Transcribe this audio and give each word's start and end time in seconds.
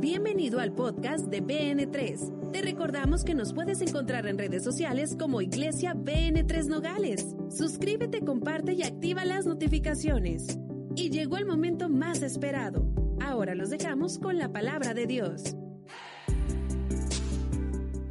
Bienvenido 0.00 0.60
al 0.60 0.72
podcast 0.76 1.26
de 1.26 1.42
BN3. 1.42 2.52
Te 2.52 2.62
recordamos 2.62 3.24
que 3.24 3.34
nos 3.34 3.52
puedes 3.52 3.80
encontrar 3.80 4.28
en 4.28 4.38
redes 4.38 4.62
sociales 4.62 5.16
como 5.18 5.42
Iglesia 5.42 5.92
BN3 5.92 6.66
Nogales. 6.66 7.34
Suscríbete, 7.50 8.20
comparte 8.20 8.74
y 8.74 8.84
activa 8.84 9.24
las 9.24 9.44
notificaciones. 9.44 10.56
Y 10.94 11.10
llegó 11.10 11.36
el 11.36 11.46
momento 11.46 11.88
más 11.88 12.22
esperado. 12.22 12.88
Ahora 13.20 13.56
los 13.56 13.70
dejamos 13.70 14.20
con 14.20 14.38
la 14.38 14.52
palabra 14.52 14.94
de 14.94 15.08
Dios. 15.08 15.56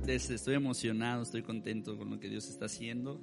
Estoy 0.05 0.55
emocionado, 0.55 1.23
estoy 1.23 1.41
contento 1.41 1.97
con 1.97 2.09
lo 2.09 2.19
que 2.19 2.27
Dios 2.27 2.49
está 2.49 2.65
haciendo. 2.65 3.21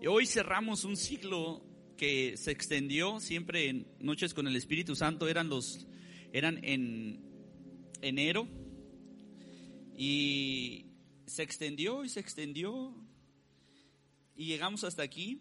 Y 0.00 0.06
hoy 0.06 0.26
cerramos 0.26 0.84
un 0.84 0.96
ciclo 0.96 1.64
que 1.96 2.36
se 2.36 2.52
extendió 2.52 3.18
siempre 3.18 3.68
en 3.68 3.88
Noches 3.98 4.34
con 4.34 4.46
el 4.46 4.54
Espíritu 4.54 4.94
Santo, 4.94 5.26
eran 5.26 5.48
los 5.48 5.88
eran 6.32 6.60
en 6.62 7.29
enero 8.02 8.48
y 9.96 10.86
se 11.26 11.42
extendió 11.42 12.04
y 12.04 12.08
se 12.08 12.20
extendió 12.20 12.94
y 14.34 14.46
llegamos 14.46 14.84
hasta 14.84 15.02
aquí. 15.02 15.40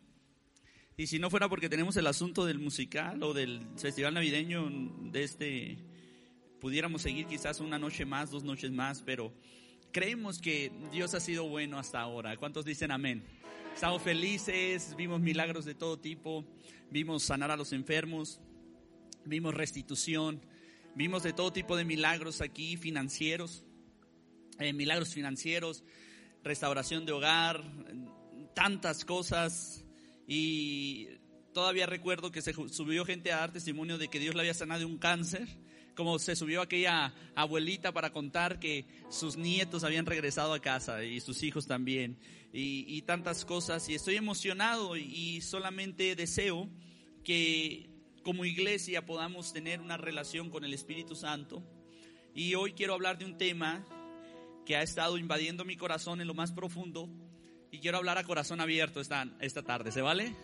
Y 0.98 1.08
si 1.08 1.18
no 1.18 1.30
fuera 1.30 1.48
porque 1.48 1.70
tenemos 1.70 1.96
el 1.96 2.08
asunto 2.08 2.46
del 2.46 2.60
musical 2.60 3.24
o 3.24 3.34
del 3.34 3.66
festival 3.78 4.14
navideño 4.14 4.70
de 5.12 5.24
este, 5.24 5.78
pudiéramos 6.60 7.02
seguir 7.02 7.26
quizás 7.26 7.62
una 7.62 7.80
noche 7.80 8.06
más, 8.06 8.32
dos 8.32 8.44
noches 8.44 8.72
más, 8.72 9.02
pero 9.02 9.34
creemos 9.94 10.40
que 10.40 10.72
Dios 10.92 11.14
ha 11.14 11.22
sido 11.22 11.48
bueno 11.48 11.80
hasta 11.80 12.02
ahora. 12.02 12.36
¿Cuántos 12.36 12.66
dicen 12.66 12.92
amén? 12.92 13.24
Estamos 13.74 14.02
felices, 14.02 14.94
vimos 14.98 15.22
milagros 15.22 15.64
de 15.64 15.74
todo 15.74 15.98
tipo, 15.98 16.46
vimos 16.92 17.24
sanar 17.24 17.50
a 17.50 17.56
los 17.56 17.72
enfermos, 17.72 18.42
vimos 19.24 19.54
restitución, 19.54 20.42
Vimos 21.00 21.24
de 21.24 21.32
todo 21.32 21.54
tipo 21.54 21.78
de 21.78 21.86
milagros 21.86 22.42
aquí, 22.42 22.76
financieros, 22.76 23.64
eh, 24.60 24.74
milagros 24.74 25.14
financieros, 25.14 25.82
restauración 26.44 27.06
de 27.06 27.14
hogar, 27.14 27.64
tantas 28.54 29.06
cosas. 29.06 29.86
Y 30.28 31.08
todavía 31.54 31.86
recuerdo 31.86 32.34
que 32.34 32.42
se 32.42 32.52
subió 32.52 33.06
gente 33.06 33.32
a 33.32 33.38
dar 33.38 33.54
testimonio 33.54 33.98
de 33.98 34.10
que 34.10 34.20
Dios 34.20 34.36
le 34.36 34.42
había 34.42 34.54
sanado 34.54 34.82
de 34.82 34.88
un 34.88 34.98
cáncer, 34.98 35.48
como 35.96 36.20
se 36.20 36.36
subió 36.36 36.62
aquella 36.62 37.14
abuelita 37.34 37.94
para 37.94 38.12
contar 38.12 38.60
que 38.60 38.86
sus 39.10 39.38
nietos 39.38 39.86
habían 39.86 40.06
regresado 40.06 40.54
a 40.54 40.60
casa 40.60 41.06
y 41.06 41.22
sus 41.22 41.44
hijos 41.44 41.66
también, 41.66 42.20
y, 42.52 42.84
y 42.94 43.04
tantas 43.04 43.46
cosas. 43.46 43.88
Y 43.88 43.96
estoy 43.96 44.18
emocionado 44.18 44.98
y 44.98 45.40
solamente 45.40 46.18
deseo 46.18 46.70
que 47.24 47.90
como 48.30 48.46
iglesia 48.46 49.04
podamos 49.08 49.52
tener 49.54 49.82
una 49.82 49.98
relación 49.98 50.52
con 50.52 50.64
el 50.64 50.72
Espíritu 50.72 51.16
Santo. 51.16 51.64
Y 52.36 52.54
hoy 52.54 52.74
quiero 52.74 52.94
hablar 52.94 53.18
de 53.18 53.26
un 53.26 53.40
tema 53.40 53.84
que 54.68 54.76
ha 54.76 54.84
estado 54.84 55.18
invadiendo 55.18 55.66
mi 55.66 55.76
corazón 55.76 56.22
en 56.22 56.28
lo 56.28 56.36
más 56.36 56.52
profundo 56.52 57.10
y 57.72 57.80
quiero 57.80 57.98
hablar 57.98 58.20
a 58.20 58.24
corazón 58.24 58.62
abierto 58.62 59.02
esta, 59.02 59.28
esta 59.40 59.64
tarde. 59.64 59.92
¿Se 59.92 60.04
vale? 60.04 60.36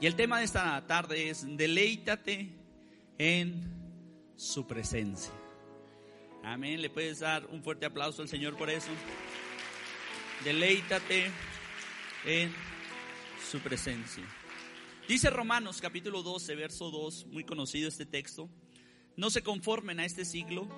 Y 0.00 0.06
el 0.06 0.14
tema 0.14 0.38
de 0.38 0.44
esta 0.44 0.86
tarde 0.86 1.28
es 1.28 1.44
deleítate 1.56 2.50
en 3.18 3.64
su 4.36 4.64
presencia. 4.64 5.32
Amén. 6.44 6.80
¿Le 6.80 6.88
puedes 6.88 7.18
dar 7.18 7.46
un 7.46 7.64
fuerte 7.64 7.84
aplauso 7.84 8.22
al 8.22 8.28
Señor 8.28 8.56
por 8.56 8.70
eso? 8.70 8.92
Deleítate 10.44 11.32
en 12.26 12.71
su 13.50 13.58
presencia. 13.60 14.24
Dice 15.08 15.30
Romanos 15.30 15.80
capítulo 15.80 16.22
12, 16.22 16.54
verso 16.54 16.90
2, 16.90 17.26
muy 17.26 17.44
conocido 17.44 17.88
este 17.88 18.06
texto, 18.06 18.48
no 19.16 19.30
se 19.30 19.42
conformen 19.42 20.00
a 20.00 20.04
este 20.04 20.24
siglo, 20.24 20.68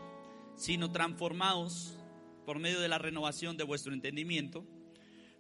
sino 0.57 0.91
transformaos 0.91 1.99
por 2.47 2.59
medio 2.59 2.81
de 2.81 2.89
la 2.89 2.99
renovación 2.99 3.57
de 3.57 3.65
vuestro 3.65 3.93
entendimiento, 3.93 4.65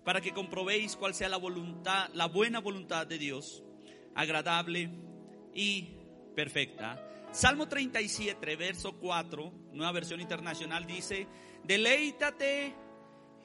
para 0.05 0.21
que 0.21 0.33
comprobéis 0.33 0.97
cuál 0.97 1.15
sea 1.15 1.29
la 1.29 1.39
voluntad, 1.39 2.11
la 2.13 2.27
buena 2.27 2.61
voluntad 2.61 3.07
de 3.07 3.19
Dios, 3.19 3.63
agradable 4.15 4.91
y 5.55 5.89
perfecta. 6.37 7.11
Salmo 7.33 7.67
37, 7.67 8.57
verso 8.57 8.93
4, 8.99 9.53
nueva 9.73 9.93
versión 9.93 10.21
internacional 10.21 10.87
dice, 10.87 11.27
deleítate 11.65 12.75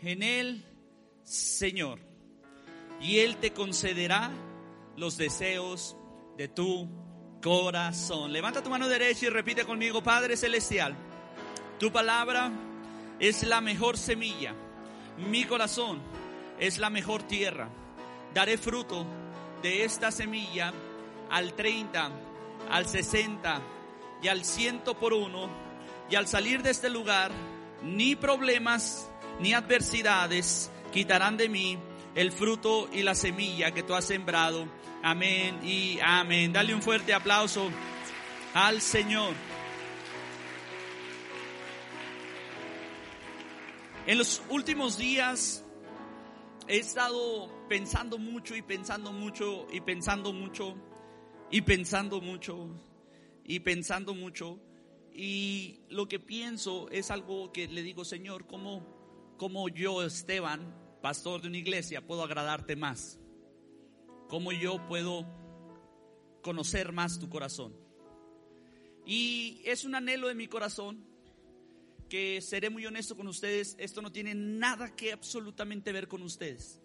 en 0.02 0.22
el 0.22 0.66
Señor 1.24 2.09
y 3.02 3.20
Él 3.20 3.38
te 3.38 3.54
concederá 3.54 4.32
los 4.98 5.18
deseos 5.18 5.96
de 6.38 6.48
tu 6.48 6.90
corazón. 7.42 8.32
Levanta 8.32 8.64
tu 8.64 8.70
mano 8.70 8.88
derecha 8.88 9.26
y 9.26 9.30
repite 9.30 9.66
conmigo, 9.66 10.04
Padre 10.04 10.36
Celestial, 10.36 10.96
tu 11.80 11.92
palabra 11.92 12.52
es 13.20 13.44
la 13.44 13.62
mejor 13.62 13.98
semilla, 13.98 14.54
mi 15.18 15.46
corazón 15.46 16.00
es 16.60 16.78
la 16.78 16.90
mejor 16.90 17.24
tierra. 17.24 17.70
Daré 18.34 18.58
fruto 18.58 19.06
de 19.62 19.86
esta 19.86 20.12
semilla 20.12 20.74
al 21.30 21.54
30, 21.54 22.12
al 22.70 22.86
60 22.86 23.62
y 24.22 24.28
al 24.28 24.44
100 24.44 24.82
por 25.00 25.14
uno. 25.14 25.50
Y 26.10 26.16
al 26.16 26.28
salir 26.28 26.64
de 26.64 26.72
este 26.72 26.90
lugar, 26.90 27.32
ni 27.84 28.16
problemas 28.16 29.10
ni 29.40 29.54
adversidades 29.54 30.72
quitarán 30.92 31.38
de 31.38 31.50
mí 31.50 31.78
el 32.16 32.32
fruto 32.32 32.90
y 32.92 33.04
la 33.04 33.16
semilla 33.16 33.72
que 33.72 33.84
tú 33.84 33.94
has 33.94 34.06
sembrado. 34.06 34.68
Amén 35.02 35.60
y 35.64 36.00
amén. 36.02 36.52
Dale 36.54 36.74
un 36.74 36.82
fuerte 36.82 37.14
aplauso 37.14 37.70
al 38.54 38.82
Señor. 38.82 39.34
En 44.06 44.18
los 44.18 44.42
últimos 44.50 44.98
días 44.98 45.64
he 46.68 46.78
estado 46.78 47.50
pensando 47.68 48.18
mucho 48.18 48.56
y 48.56 48.62
pensando 48.62 49.12
mucho 49.12 49.68
y 49.72 49.82
pensando 49.82 50.34
mucho 50.34 50.76
y 51.52 51.62
pensando 51.62 52.20
mucho 52.20 52.70
y 53.44 53.60
pensando 53.60 54.14
mucho. 54.14 54.60
Y 55.14 55.82
lo 55.90 56.08
que 56.08 56.20
pienso 56.20 56.90
es 56.90 57.12
algo 57.12 57.52
que 57.52 57.68
le 57.68 57.84
digo, 57.84 58.06
Señor, 58.06 58.48
como, 58.48 59.36
como 59.38 59.68
yo, 59.70 60.04
Esteban, 60.04 60.74
pastor 61.02 61.42
de 61.42 61.48
una 61.48 61.58
iglesia, 61.58 62.06
puedo 62.06 62.24
agradarte 62.24 62.76
más? 62.76 63.20
¿Cómo 64.28 64.52
yo 64.52 64.86
puedo 64.88 65.26
conocer 66.42 66.92
más 66.92 67.20
tu 67.20 67.30
corazón? 67.30 67.74
Y 69.06 69.62
es 69.66 69.86
un 69.86 69.96
anhelo 69.96 70.28
de 70.28 70.36
mi 70.36 70.48
corazón 70.48 71.04
que 72.10 72.42
seré 72.42 72.70
muy 72.70 72.86
honesto 72.86 73.16
con 73.16 73.28
ustedes, 73.28 73.76
esto 73.80 74.02
no 74.02 74.12
tiene 74.12 74.34
nada 74.34 74.96
que 74.96 75.14
absolutamente 75.14 75.92
ver 75.92 76.08
con 76.08 76.24
ustedes. 76.24 76.82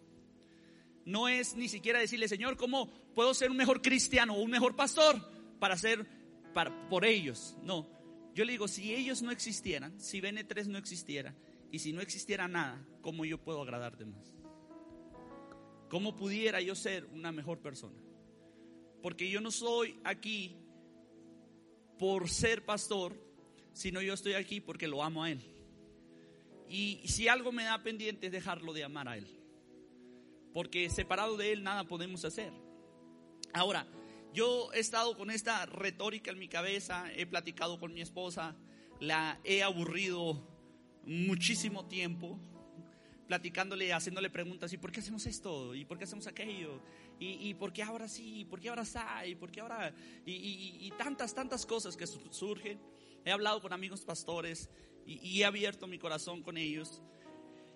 No 1.04 1.28
es 1.28 1.54
ni 1.54 1.68
siquiera 1.68 1.98
decirle, 1.98 2.28
Señor, 2.28 2.56
¿cómo 2.56 2.88
puedo 3.14 3.34
ser 3.34 3.50
un 3.50 3.56
mejor 3.56 3.82
cristiano 3.82 4.34
o 4.34 4.42
un 4.42 4.50
mejor 4.50 4.76
pastor 4.76 5.20
para 5.58 5.76
ser 5.76 6.06
para, 6.52 6.88
por 6.88 7.04
ellos? 7.04 7.56
No, 7.62 7.88
yo 8.34 8.44
le 8.44 8.52
digo, 8.52 8.68
si 8.68 8.94
ellos 8.94 9.22
no 9.22 9.30
existieran, 9.30 9.98
si 10.00 10.20
BN3 10.20 10.66
no 10.66 10.78
existiera, 10.78 11.34
y 11.74 11.80
si 11.80 11.92
no 11.92 12.00
existiera 12.00 12.46
nada, 12.46 12.80
¿cómo 13.02 13.24
yo 13.24 13.42
puedo 13.42 13.60
agradarte 13.60 14.04
más? 14.04 14.32
¿Cómo 15.88 16.14
pudiera 16.14 16.60
yo 16.60 16.76
ser 16.76 17.04
una 17.06 17.32
mejor 17.32 17.58
persona? 17.58 18.00
Porque 19.02 19.28
yo 19.28 19.40
no 19.40 19.50
soy 19.50 19.98
aquí 20.04 20.56
por 21.98 22.30
ser 22.30 22.64
pastor, 22.64 23.20
sino 23.72 24.00
yo 24.00 24.14
estoy 24.14 24.34
aquí 24.34 24.60
porque 24.60 24.86
lo 24.86 25.02
amo 25.02 25.24
a 25.24 25.32
Él. 25.32 25.40
Y 26.68 27.02
si 27.08 27.26
algo 27.26 27.50
me 27.50 27.64
da 27.64 27.82
pendiente 27.82 28.26
es 28.26 28.32
dejarlo 28.32 28.72
de 28.72 28.84
amar 28.84 29.08
a 29.08 29.16
Él. 29.16 29.26
Porque 30.52 30.88
separado 30.90 31.36
de 31.36 31.50
Él 31.50 31.64
nada 31.64 31.82
podemos 31.88 32.24
hacer. 32.24 32.52
Ahora, 33.52 33.84
yo 34.32 34.72
he 34.74 34.78
estado 34.78 35.16
con 35.16 35.28
esta 35.28 35.66
retórica 35.66 36.30
en 36.30 36.38
mi 36.38 36.46
cabeza, 36.46 37.12
he 37.16 37.26
platicado 37.26 37.80
con 37.80 37.92
mi 37.92 38.00
esposa, 38.00 38.54
la 39.00 39.40
he 39.42 39.64
aburrido 39.64 40.53
muchísimo 41.06 41.86
tiempo 41.86 42.38
platicándole, 43.26 43.92
haciéndole 43.92 44.30
preguntas, 44.30 44.72
¿y 44.72 44.76
por 44.76 44.92
qué 44.92 45.00
hacemos 45.00 45.26
esto? 45.26 45.74
¿Y 45.74 45.84
por 45.84 45.98
qué 45.98 46.04
hacemos 46.04 46.26
aquello? 46.26 46.80
¿Y, 47.18 47.54
por 47.54 47.72
qué 47.72 47.82
ahora 47.82 48.06
sí? 48.06 48.40
¿Y 48.40 48.44
por 48.44 48.60
qué 48.60 48.68
ahora 48.68 48.82
está? 48.82 49.26
¿Y 49.26 49.34
por 49.34 49.50
qué 49.50 49.60
ahora? 49.60 49.94
Y, 50.26 50.92
tantas, 50.98 51.34
tantas 51.34 51.64
cosas 51.64 51.96
que 51.96 52.06
surgen. 52.06 52.78
He 53.24 53.30
hablado 53.30 53.62
con 53.62 53.72
amigos 53.72 54.04
pastores 54.04 54.68
y, 55.06 55.40
he 55.40 55.44
abierto 55.44 55.86
mi 55.86 55.98
corazón 55.98 56.42
con 56.42 56.56
ellos. 56.58 57.02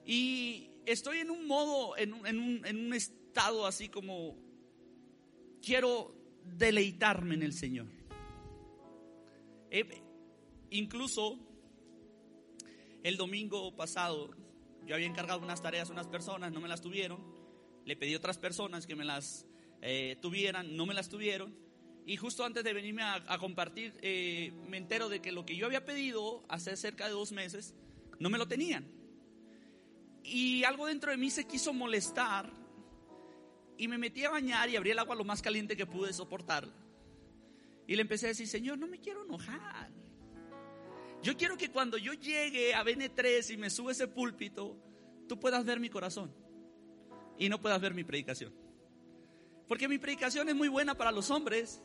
Y 0.05 0.71
estoy 0.87 1.19
en 1.19 1.31
un 1.31 1.47
modo, 1.47 1.97
en 1.97 2.13
un, 2.13 2.67
en 2.67 2.87
un 2.87 2.95
estado 2.95 3.67
así 3.67 3.89
como, 3.89 4.37
quiero 5.63 6.15
deleitarme 6.45 7.35
en 7.35 7.43
el 7.43 7.53
Señor. 7.53 7.87
incluso 10.71 11.48
el 13.03 13.17
domingo 13.17 13.75
pasado 13.77 14.31
yo 14.89 14.95
había 14.95 15.07
encargado 15.07 15.41
unas 15.41 15.61
tareas 15.61 15.91
a 15.91 15.93
unas 15.93 16.07
personas, 16.07 16.51
no 16.51 16.61
me 16.61 16.69
las 16.69 16.81
tuvieron. 16.81 17.23
Le 17.85 17.95
pedí 17.95 18.15
a 18.15 18.17
otras 18.17 18.39
personas 18.39 18.87
que 18.87 18.97
me 18.97 19.05
las 19.05 19.47
eh, 19.83 20.17
tuvieran, 20.23 20.77
no 20.77 20.87
me 20.87 20.95
las 20.95 21.09
tuvieron. 21.09 21.55
y 22.07 22.17
justo 22.17 22.43
antes 22.43 22.65
de 22.65 22.73
venirme 22.73 23.03
a, 23.03 23.39
compartir, 23.39 23.93
eh, 24.01 24.51
me 24.67 24.79
entero 24.79 25.11
de 25.11 25.21
que 25.21 25.31
lo 25.31 25.45
que 25.45 25.57
yo 25.57 25.67
había 25.67 25.85
pedido 25.85 26.43
hace 26.49 26.75
cerca 26.75 27.05
de 27.05 27.11
dos 27.13 27.33
meses, 27.33 27.75
no 28.19 28.31
me 28.31 28.39
lo 28.39 28.49
tenían. 28.49 28.91
Y 30.23 30.65
algo 30.65 30.87
dentro 30.87 31.11
de 31.11 31.19
mí 31.19 31.29
se 31.29 31.47
quiso 31.47 31.75
molestar 31.75 32.51
y 33.77 33.89
me 33.89 33.99
metí 33.99 34.25
a 34.25 34.31
bañar 34.31 34.71
y 34.71 34.77
abrí 34.77 34.91
el 34.91 34.99
agua 34.99 35.15
lo 35.17 35.25
más 35.25 35.43
caliente 35.43 35.77
que 35.77 35.85
pude 35.85 36.15
soportar. 36.15 36.67
Y 37.87 37.95
le 37.95 38.03
empecé 38.03 38.27
a 38.27 38.29
decir, 38.31 38.49
Señor, 38.49 38.79
no 38.79 38.87
me 38.87 39.01
quiero 39.01 39.25
enojar. 39.25 39.91
Yo 41.23 41.37
quiero 41.37 41.57
que 41.57 41.71
cuando 41.71 41.99
yo 41.99 42.13
llegue 42.13 42.75
a 42.75 42.85
BN3 42.85 43.55
y 43.55 43.57
me 43.57 43.71
sube 43.71 43.93
ese 43.93 44.07
púlpito, 44.07 44.77
tú 45.29 45.39
puedas 45.39 45.65
ver 45.65 45.81
mi 45.81 45.91
corazón 45.91 46.33
y 47.39 47.49
no 47.49 47.61
puedas 47.61 47.81
ver 47.81 47.95
mi 47.95 48.05
predicación. 48.05 48.53
Porque 49.67 49.89
mi 49.89 49.99
predicación 49.99 50.49
es 50.49 50.55
muy 50.55 50.69
buena 50.69 50.97
para 50.97 51.13
los 51.13 51.31
hombres, 51.31 51.83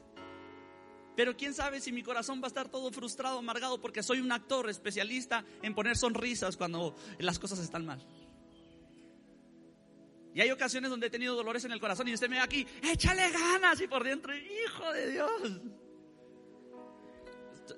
pero 1.16 1.36
quién 1.36 1.54
sabe 1.54 1.82
si 1.82 1.92
mi 1.92 2.04
corazón 2.04 2.42
va 2.42 2.46
a 2.46 2.48
estar 2.48 2.70
todo 2.70 2.92
frustrado, 2.92 3.40
amargado, 3.40 3.82
porque 3.82 4.02
soy 4.04 4.20
un 4.20 4.32
actor 4.32 4.70
especialista 4.70 5.44
en 5.62 5.76
poner 5.76 5.98
sonrisas 5.98 6.56
cuando 6.56 6.96
las 7.20 7.40
cosas 7.40 7.60
están 7.60 7.86
mal. 7.86 8.06
Y 10.34 10.42
hay 10.42 10.50
ocasiones 10.50 10.90
donde 10.90 11.08
he 11.08 11.10
tenido 11.12 11.36
dolores 11.36 11.64
en 11.66 11.72
el 11.72 11.80
corazón 11.80 12.08
y 12.08 12.14
usted 12.14 12.30
me 12.30 12.38
ve 12.38 12.42
aquí, 12.42 12.66
échale 12.82 13.30
ganas 13.32 13.80
y 13.82 13.88
por 13.88 14.04
dentro, 14.04 14.34
hijo 14.36 14.92
de 14.92 15.12
Dios. 15.12 15.62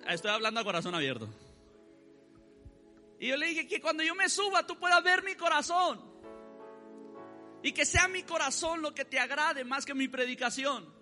Estoy 0.08 0.32
hablando 0.32 0.62
a 0.62 0.64
corazón 0.64 0.96
abierto. 0.96 1.28
Y 3.20 3.28
yo 3.28 3.38
le 3.38 3.48
dije 3.48 3.68
que 3.68 3.82
cuando 3.82 4.04
yo 4.04 4.16
me 4.16 4.30
suba 4.30 4.66
tú 4.66 4.78
puedas 4.78 5.04
ver 5.04 5.24
mi 5.24 5.36
corazón. 5.36 6.14
Y 7.64 7.72
que 7.72 7.86
sea 7.86 8.08
mi 8.08 8.24
corazón 8.24 8.82
lo 8.82 8.94
que 8.94 9.06
te 9.06 9.20
agrade 9.20 9.64
más 9.64 9.86
que 9.86 9.94
mi 9.94 10.08
predicación. 10.08 10.94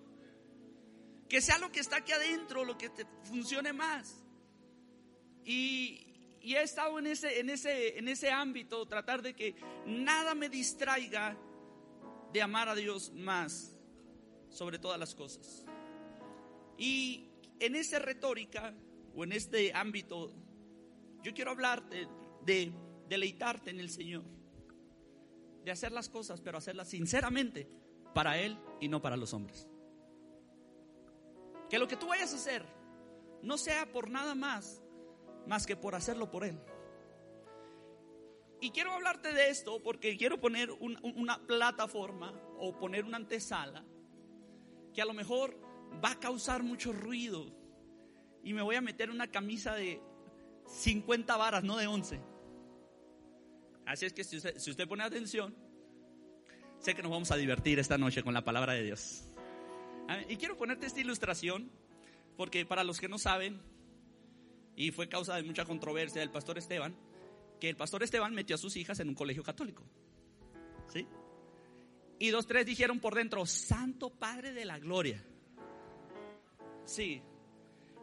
Que 1.28 1.40
sea 1.40 1.58
lo 1.58 1.70
que 1.70 1.80
está 1.80 1.96
aquí 1.96 2.12
adentro, 2.12 2.64
lo 2.64 2.78
que 2.78 2.88
te 2.88 3.04
funcione 3.24 3.72
más. 3.72 4.24
Y, 5.44 6.00
he 6.40 6.62
estado 6.62 6.98
en 6.98 7.06
ese, 7.06 7.40
en, 7.40 7.50
ese, 7.50 7.98
en 7.98 8.08
ese 8.08 8.30
ámbito, 8.30 8.86
tratar 8.86 9.22
de 9.22 9.34
que 9.34 9.54
nada 9.86 10.34
me 10.34 10.48
distraiga 10.48 11.36
de 12.32 12.42
amar 12.42 12.68
a 12.68 12.74
Dios 12.74 13.12
más 13.12 13.74
sobre 14.50 14.78
todas 14.78 14.98
las 14.98 15.14
cosas. 15.14 15.64
Y 16.78 17.28
en 17.60 17.76
esa 17.76 17.98
retórica 17.98 18.74
o 19.14 19.24
en 19.24 19.32
este 19.32 19.72
ámbito, 19.72 20.32
yo 21.24 21.32
quiero 21.32 21.52
hablarte 21.52 22.06
de 22.42 22.70
deleitarte 23.08 23.70
en 23.70 23.80
el 23.80 23.88
Señor, 23.88 24.24
de 25.64 25.70
hacer 25.70 25.90
las 25.90 26.10
cosas, 26.10 26.42
pero 26.42 26.58
hacerlas 26.58 26.90
sinceramente 26.90 27.66
para 28.12 28.38
Él 28.38 28.58
y 28.78 28.88
no 28.88 29.00
para 29.00 29.16
los 29.16 29.32
hombres. 29.32 29.66
Que 31.70 31.78
lo 31.78 31.88
que 31.88 31.96
tú 31.96 32.08
vayas 32.08 32.34
a 32.34 32.36
hacer 32.36 32.66
no 33.42 33.56
sea 33.56 33.90
por 33.90 34.10
nada 34.10 34.34
más, 34.34 34.82
más 35.46 35.66
que 35.66 35.76
por 35.76 35.94
hacerlo 35.94 36.30
por 36.30 36.44
Él. 36.44 36.60
Y 38.60 38.70
quiero 38.70 38.92
hablarte 38.92 39.32
de 39.32 39.48
esto 39.48 39.82
porque 39.82 40.18
quiero 40.18 40.38
poner 40.38 40.70
una 40.70 41.46
plataforma 41.46 42.38
o 42.58 42.78
poner 42.78 43.04
una 43.04 43.16
antesala 43.16 43.82
que 44.92 45.00
a 45.00 45.06
lo 45.06 45.14
mejor 45.14 45.58
va 46.04 46.12
a 46.12 46.20
causar 46.20 46.62
mucho 46.62 46.92
ruido 46.92 47.46
y 48.42 48.52
me 48.52 48.60
voy 48.60 48.76
a 48.76 48.82
meter 48.82 49.10
una 49.10 49.30
camisa 49.30 49.74
de 49.74 50.02
50 50.66 51.36
varas, 51.36 51.64
no 51.64 51.76
de 51.76 51.86
11. 51.86 52.20
Así 53.86 54.06
es 54.06 54.12
que 54.12 54.24
si 54.24 54.36
usted, 54.36 54.88
pone 54.88 55.04
atención, 55.04 55.54
sé 56.78 56.94
que 56.94 57.02
nos 57.02 57.10
vamos 57.10 57.30
a 57.30 57.36
divertir 57.36 57.78
esta 57.78 57.98
noche 57.98 58.22
con 58.22 58.34
la 58.34 58.44
palabra 58.44 58.72
de 58.72 58.82
Dios. 58.82 59.28
Y 60.28 60.36
quiero 60.36 60.56
ponerte 60.56 60.86
esta 60.86 61.00
ilustración, 61.00 61.70
porque 62.36 62.64
para 62.64 62.84
los 62.84 63.00
que 63.00 63.08
no 63.08 63.18
saben, 63.18 63.60
y 64.76 64.90
fue 64.90 65.08
causa 65.08 65.36
de 65.36 65.42
mucha 65.42 65.64
controversia 65.64 66.20
del 66.20 66.30
pastor 66.30 66.58
Esteban, 66.58 66.96
que 67.60 67.68
el 67.68 67.76
pastor 67.76 68.02
Esteban 68.02 68.34
metió 68.34 68.56
a 68.56 68.58
sus 68.58 68.76
hijas 68.76 69.00
en 69.00 69.08
un 69.08 69.14
colegio 69.14 69.42
católico. 69.42 69.84
¿Sí? 70.92 71.06
Y 72.18 72.30
dos, 72.30 72.46
tres 72.46 72.64
dijeron 72.66 73.00
por 73.00 73.14
dentro, 73.14 73.44
Santo 73.46 74.10
Padre 74.10 74.52
de 74.52 74.64
la 74.64 74.78
Gloria. 74.78 75.22
Sí. 76.84 77.22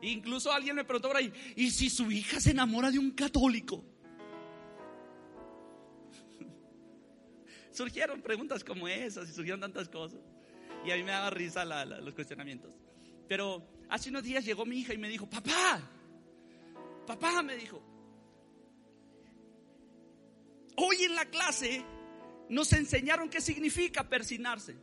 Incluso 0.02 0.52
alguien 0.52 0.76
me 0.76 0.84
preguntó 0.84 1.10
por 1.10 1.18
ahí, 1.18 1.32
¿y 1.56 1.70
si 1.70 1.90
su 1.90 2.12
hija 2.12 2.40
se 2.40 2.52
enamora 2.52 2.90
de 2.90 3.00
un 3.00 3.12
católico? 3.12 3.84
surgieron 7.72 8.22
preguntas 8.22 8.64
como 8.64 8.88
esas 8.88 9.30
y 9.30 9.34
surgieron 9.34 9.60
tantas 9.60 9.90
cosas. 9.90 10.20
Y 10.86 10.92
a 10.92 10.96
mí 10.96 11.04
me 11.04 11.12
daba 11.12 11.30
risa 11.30 11.64
los 11.66 12.14
cuestionamientos. 12.16 12.74
Pero 13.28 13.64
hace 13.90 14.10
unos 14.10 14.24
días 14.24 14.44
llegó 14.44 14.66
mi 14.66 14.80
hija 14.80 14.94
y 14.94 14.98
me 14.98 15.08
dijo, 15.08 15.30
papá, 15.30 15.82
papá, 17.06 17.44
me 17.44 17.56
dijo, 17.56 17.82
hoy 20.78 21.04
en 21.04 21.16
la 21.16 21.26
clase 21.26 21.86
nos 22.50 22.74
enseñaron 22.74 23.30
qué 23.30 23.40
significa 23.40 24.10
persinarse. 24.10 24.76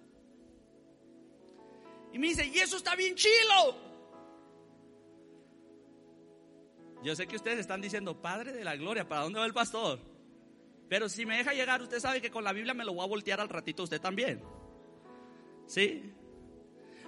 Y 2.13 2.19
me 2.19 2.29
dice, 2.29 2.47
y 2.47 2.59
eso 2.59 2.77
está 2.77 2.95
bien 2.95 3.15
chilo. 3.17 3.88
Yo 7.03 7.15
sé 7.15 7.27
que 7.27 7.37
ustedes 7.37 7.59
están 7.59 7.81
diciendo, 7.81 8.21
Padre 8.21 8.53
de 8.53 8.65
la 8.65 8.77
Gloria, 8.77 9.09
¿para 9.09 9.23
dónde 9.23 9.39
va 9.39 9.47
el 9.47 9.55
pastor? 9.55 10.01
Pero 10.89 11.09
si 11.09 11.27
me 11.27 11.37
deja 11.37 11.53
llegar, 11.53 11.83
usted 11.83 12.01
sabe 12.01 12.21
que 12.21 12.31
con 12.31 12.45
la 12.45 12.53
Biblia 12.53 12.75
me 12.75 12.85
lo 12.85 12.95
voy 12.95 13.05
a 13.05 13.09
voltear 13.09 13.41
al 13.41 13.49
ratito 13.49 13.83
usted 13.83 14.01
también. 14.01 14.43
¿Sí? 15.67 16.03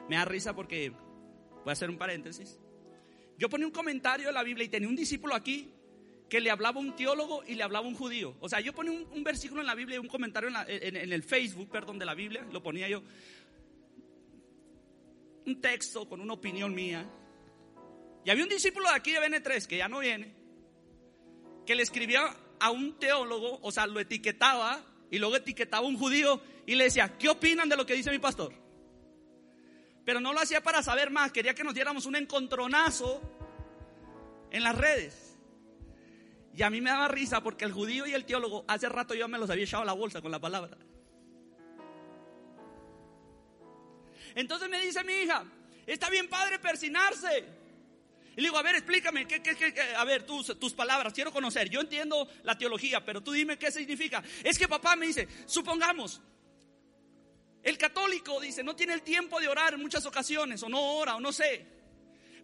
Me 0.08 0.16
da 0.16 0.24
risa 0.24 0.54
porque, 0.54 0.90
voy 0.90 1.68
a 1.68 1.72
hacer 1.72 1.88
un 1.88 1.96
paréntesis. 1.96 2.58
Yo 3.38 3.48
ponía 3.48 3.66
un 3.66 3.72
comentario 3.72 4.28
en 4.28 4.34
la 4.34 4.42
Biblia 4.42 4.64
y 4.64 4.68
tenía 4.68 4.88
un 4.88 4.96
discípulo 4.96 5.34
aquí 5.34 5.72
que 6.28 6.40
le 6.40 6.50
hablaba 6.50 6.78
un 6.78 6.94
teólogo 6.94 7.42
y 7.46 7.54
le 7.54 7.62
hablaba 7.62 7.86
un 7.86 7.94
judío. 7.94 8.36
O 8.40 8.48
sea, 8.48 8.60
yo 8.60 8.72
ponía 8.72 8.92
un, 8.92 9.24
versículo 9.24 9.62
en 9.62 9.66
la 9.66 9.74
Biblia, 9.74 10.00
un 10.00 10.08
comentario 10.08 10.48
en, 10.68 10.96
en, 10.96 11.12
el 11.12 11.22
Facebook, 11.22 11.70
perdón, 11.70 11.98
de 11.98 12.04
la 12.04 12.14
Biblia, 12.14 12.46
lo 12.52 12.62
ponía 12.62 12.88
yo. 12.88 13.02
Un 15.46 15.60
texto 15.60 16.08
con 16.08 16.20
una 16.20 16.34
opinión 16.34 16.74
mía. 16.74 17.10
Y 18.24 18.30
había 18.30 18.44
un 18.44 18.50
discípulo 18.50 18.88
de 18.88 18.94
aquí 18.94 19.12
de 19.12 19.20
BN3, 19.20 19.66
que 19.66 19.78
ya 19.78 19.88
no 19.88 20.00
viene, 20.00 20.34
que 21.66 21.74
le 21.74 21.82
escribía 21.82 22.36
a 22.58 22.70
un 22.70 22.98
teólogo, 22.98 23.58
o 23.62 23.72
sea, 23.72 23.86
lo 23.86 24.00
etiquetaba 24.00 24.84
y 25.10 25.18
luego 25.18 25.36
etiquetaba 25.36 25.84
a 25.84 25.88
un 25.88 25.96
judío 25.96 26.40
y 26.66 26.74
le 26.74 26.84
decía, 26.84 27.16
¿qué 27.18 27.28
opinan 27.28 27.68
de 27.68 27.76
lo 27.76 27.86
que 27.86 27.94
dice 27.94 28.10
mi 28.10 28.18
pastor? 28.18 28.52
Pero 30.04 30.20
no 30.20 30.32
lo 30.32 30.40
hacía 30.40 30.62
para 30.62 30.82
saber 30.82 31.10
más, 31.10 31.32
quería 31.32 31.54
que 31.54 31.64
nos 31.64 31.74
diéramos 31.74 32.06
un 32.06 32.16
encontronazo 32.16 33.22
en 34.50 34.62
las 34.62 34.76
redes. 34.76 35.38
Y 36.54 36.62
a 36.62 36.70
mí 36.70 36.80
me 36.80 36.90
daba 36.90 37.08
risa 37.08 37.42
porque 37.42 37.64
el 37.64 37.72
judío 37.72 38.06
y 38.06 38.12
el 38.12 38.24
teólogo 38.24 38.64
hace 38.68 38.88
rato 38.88 39.14
yo 39.14 39.28
me 39.28 39.38
los 39.38 39.48
había 39.48 39.64
echado 39.64 39.82
a 39.82 39.86
la 39.86 39.92
bolsa 39.92 40.20
con 40.20 40.30
la 40.30 40.40
palabra. 40.40 40.76
Entonces 44.34 44.68
me 44.68 44.80
dice 44.80 45.02
mi 45.04 45.12
hija, 45.14 45.44
está 45.86 46.10
bien 46.10 46.28
padre 46.28 46.58
persinarse. 46.58 47.59
Y 48.36 48.40
le 48.40 48.48
digo, 48.48 48.58
a 48.58 48.62
ver, 48.62 48.76
explícame, 48.76 49.26
¿qué, 49.26 49.42
a 49.96 50.04
ver, 50.04 50.24
tus, 50.24 50.58
tus 50.58 50.72
palabras, 50.72 51.12
quiero 51.12 51.32
conocer. 51.32 51.68
Yo 51.68 51.80
entiendo 51.80 52.28
la 52.44 52.56
teología, 52.56 53.04
pero 53.04 53.22
tú 53.22 53.32
dime 53.32 53.58
qué 53.58 53.72
significa. 53.72 54.22
Es 54.44 54.58
que 54.58 54.68
papá 54.68 54.96
me 54.96 55.06
dice, 55.06 55.26
supongamos, 55.46 56.20
el 57.62 57.76
católico 57.76 58.40
dice, 58.40 58.62
no 58.62 58.76
tiene 58.76 58.94
el 58.94 59.02
tiempo 59.02 59.40
de 59.40 59.48
orar 59.48 59.74
en 59.74 59.80
muchas 59.80 60.06
ocasiones, 60.06 60.62
o 60.62 60.68
no 60.68 60.80
ora, 60.80 61.16
o 61.16 61.20
no 61.20 61.32
sé. 61.32 61.66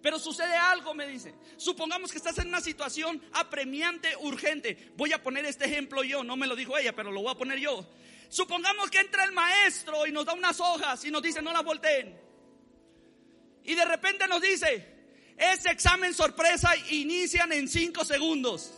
Pero 0.02 0.18
sucede 0.18 0.54
algo, 0.54 0.94
me 0.94 1.06
dice. 1.06 1.34
Supongamos 1.56 2.10
que 2.12 2.18
estás 2.18 2.38
en 2.38 2.48
una 2.48 2.60
situación 2.60 3.22
apremiante, 3.32 4.14
urgente. 4.20 4.92
Voy 4.96 5.12
a 5.12 5.22
poner 5.22 5.44
este 5.46 5.64
ejemplo 5.64 6.04
yo, 6.04 6.22
no 6.22 6.36
me 6.36 6.46
lo 6.46 6.54
dijo 6.54 6.76
ella, 6.76 6.94
pero 6.94 7.10
lo 7.10 7.22
voy 7.22 7.32
a 7.32 7.38
poner 7.38 7.58
yo. 7.58 7.88
Supongamos 8.28 8.90
que 8.90 8.98
entra 8.98 9.24
el 9.24 9.32
maestro 9.32 10.06
y 10.06 10.12
nos 10.12 10.26
da 10.26 10.34
unas 10.34 10.60
hojas 10.60 11.04
y 11.04 11.10
nos 11.10 11.22
dice, 11.22 11.40
no 11.40 11.52
las 11.52 11.64
volteen. 11.64 12.16
Y 13.64 13.74
de 13.74 13.84
repente 13.84 14.28
nos 14.28 14.42
dice, 14.42 14.95
ese 15.36 15.70
examen 15.70 16.14
sorpresa 16.14 16.72
inician 16.90 17.52
en 17.52 17.68
cinco 17.68 18.04
segundos. 18.04 18.72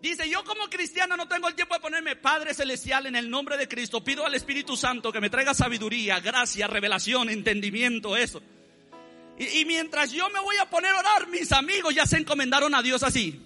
Dice, 0.00 0.28
yo 0.28 0.44
como 0.44 0.68
cristiana 0.68 1.16
no 1.16 1.26
tengo 1.26 1.48
el 1.48 1.54
tiempo 1.54 1.74
de 1.74 1.80
ponerme 1.80 2.16
Padre 2.16 2.52
Celestial 2.52 3.06
en 3.06 3.16
el 3.16 3.30
nombre 3.30 3.56
de 3.56 3.66
Cristo. 3.66 4.04
Pido 4.04 4.26
al 4.26 4.34
Espíritu 4.34 4.76
Santo 4.76 5.10
que 5.10 5.20
me 5.20 5.30
traiga 5.30 5.54
sabiduría, 5.54 6.20
gracia, 6.20 6.66
revelación, 6.66 7.30
entendimiento, 7.30 8.16
eso. 8.16 8.42
Y, 9.38 9.60
y, 9.60 9.64
mientras 9.64 10.12
yo 10.12 10.28
me 10.30 10.40
voy 10.40 10.56
a 10.58 10.68
poner 10.68 10.92
a 10.92 10.98
orar, 10.98 11.28
mis 11.28 11.50
amigos 11.52 11.94
ya 11.94 12.06
se 12.06 12.18
encomendaron 12.18 12.74
a 12.74 12.82
Dios 12.82 13.02
así. 13.02 13.42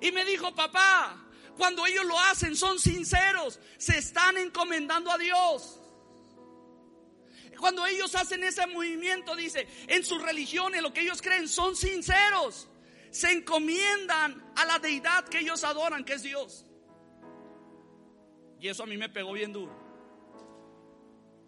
Y 0.00 0.12
me 0.12 0.24
dijo, 0.24 0.54
papá, 0.54 1.27
cuando 1.58 1.84
ellos 1.84 2.06
lo 2.06 2.18
hacen, 2.20 2.56
son 2.56 2.78
sinceros, 2.78 3.58
se 3.76 3.98
están 3.98 4.38
encomendando 4.38 5.10
a 5.10 5.18
Dios. 5.18 5.80
Cuando 7.58 7.84
ellos 7.84 8.14
hacen 8.14 8.44
ese 8.44 8.64
movimiento, 8.68 9.34
dice, 9.34 9.66
en 9.88 10.04
sus 10.04 10.22
religiones, 10.22 10.80
lo 10.80 10.92
que 10.92 11.00
ellos 11.00 11.20
creen, 11.20 11.48
son 11.48 11.74
sinceros. 11.74 12.68
se 13.10 13.32
encomiendan 13.32 14.52
a 14.54 14.64
la 14.66 14.78
deidad 14.78 15.26
que 15.28 15.40
ellos 15.40 15.64
adoran, 15.64 16.04
que 16.04 16.12
es 16.14 16.22
Dios. 16.22 16.64
Y 18.60 18.68
eso 18.68 18.84
a 18.84 18.86
mí 18.86 18.96
me 18.96 19.08
pegó 19.08 19.32
bien 19.32 19.52
duro. 19.52 19.74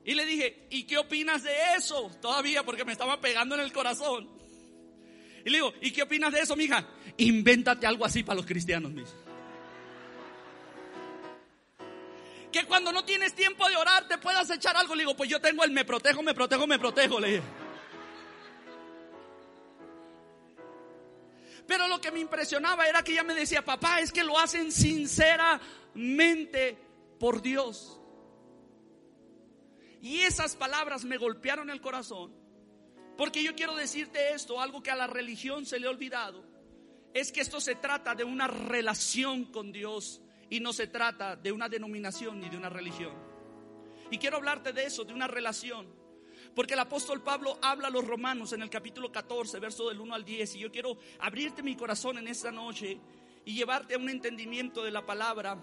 Y 0.05 0.15
le 0.15 0.25
dije, 0.27 0.67
¿y 0.71 0.85
qué 0.85 0.99
opinas 0.99 1.45
de 1.45 1.53
eso? 1.77 2.11
Todavía 2.21 2.65
porque 2.65 2.85
me 2.85 2.93
estaba 2.93 3.21
pegando 3.21 3.55
en 3.55 3.61
el 3.61 3.73
corazón. 3.73 4.29
Y 5.45 5.51
le 5.51 5.59
digo, 5.59 5.73
¿y 5.81 5.93
qué 5.93 6.03
opinas 6.03 6.33
de 6.33 6.41
eso, 6.41 6.57
mija? 6.57 6.89
Invéntate 7.19 7.87
algo 7.87 8.05
así 8.05 8.25
para 8.25 8.37
los 8.37 8.47
cristianos, 8.47 8.91
mis. 8.91 9.15
Que 12.53 12.65
cuando 12.65 12.93
no 12.93 13.05
tienes 13.05 13.35
tiempo 13.35 13.69
de 13.69 13.77
orar 13.77 14.09
te 14.09 14.19
puedas 14.19 14.51
echar 14.51 14.77
algo. 14.77 14.95
Le 14.95 15.03
digo, 15.03 15.17
pues 15.17 15.31
yo 15.31 15.41
tengo 15.41 15.65
el 15.65 15.71
me 15.71 15.85
protejo, 15.85 16.23
me 16.23 16.35
protejo, 16.35 16.67
me 16.67 16.79
protejo. 16.79 17.21
Le 17.21 17.29
dije. 17.29 17.43
Pero 21.67 21.87
lo 21.87 22.01
que 22.01 22.11
me 22.11 22.19
impresionaba 22.19 22.89
era 22.89 23.05
que 23.05 23.13
ella 23.13 23.23
me 23.23 23.35
decía, 23.35 23.65
papá, 23.65 24.01
es 24.01 24.11
que 24.11 24.25
lo 24.25 24.39
hacen 24.39 24.73
sinceramente 24.73 26.77
por 27.21 27.43
Dios. 27.43 28.01
Y 30.03 30.23
esas 30.23 30.57
palabras 30.57 31.05
me 31.05 31.17
golpearon 31.17 31.71
el 31.71 31.81
corazón. 31.81 32.35
Porque 33.17 33.45
yo 33.45 33.55
quiero 33.55 33.77
decirte 33.77 34.33
esto, 34.33 34.61
algo 34.61 34.83
que 34.83 34.91
a 34.91 34.97
la 34.97 35.07
religión 35.07 35.67
se 35.67 35.79
le 35.79 35.87
ha 35.87 35.91
olvidado, 35.91 36.43
es 37.13 37.31
que 37.31 37.41
esto 37.41 37.61
se 37.61 37.75
trata 37.75 38.15
de 38.15 38.25
una 38.25 38.49
relación 38.49 39.45
con 39.45 39.71
Dios 39.71 40.23
y 40.51 40.61
no 40.61 40.73
se 40.73 40.89
trata 40.89 41.37
de 41.37 41.53
una 41.53 41.69
denominación 41.69 42.41
ni 42.41 42.49
de 42.49 42.57
una 42.57 42.69
religión. 42.69 43.15
Y 44.11 44.19
quiero 44.19 44.37
hablarte 44.37 44.73
de 44.73 44.85
eso, 44.85 45.05
de 45.05 45.15
una 45.15 45.29
relación. 45.29 45.87
Porque 46.55 46.75
el 46.75 46.81
apóstol 46.81 47.23
Pablo 47.23 47.59
habla 47.63 47.89
a 47.89 47.91
los 47.91 48.05
romanos 48.05 48.53
en 48.53 48.63
el 48.63 48.69
capítulo 48.69 49.13
14, 49.13 49.61
verso 49.61 49.89
del 49.89 50.01
1 50.01 50.15
al 50.15 50.25
10. 50.25 50.57
Y 50.57 50.59
yo 50.59 50.73
quiero 50.73 50.99
abrirte 51.21 51.63
mi 51.63 51.77
corazón 51.77 52.19
en 52.19 52.27
esta 52.27 52.51
noche 52.51 52.99
y 53.45 53.55
llevarte 53.55 53.95
a 53.95 53.99
un 53.99 54.09
entendimiento 54.09 54.83
de 54.83 54.91
la 54.91 55.07
palabra. 55.07 55.57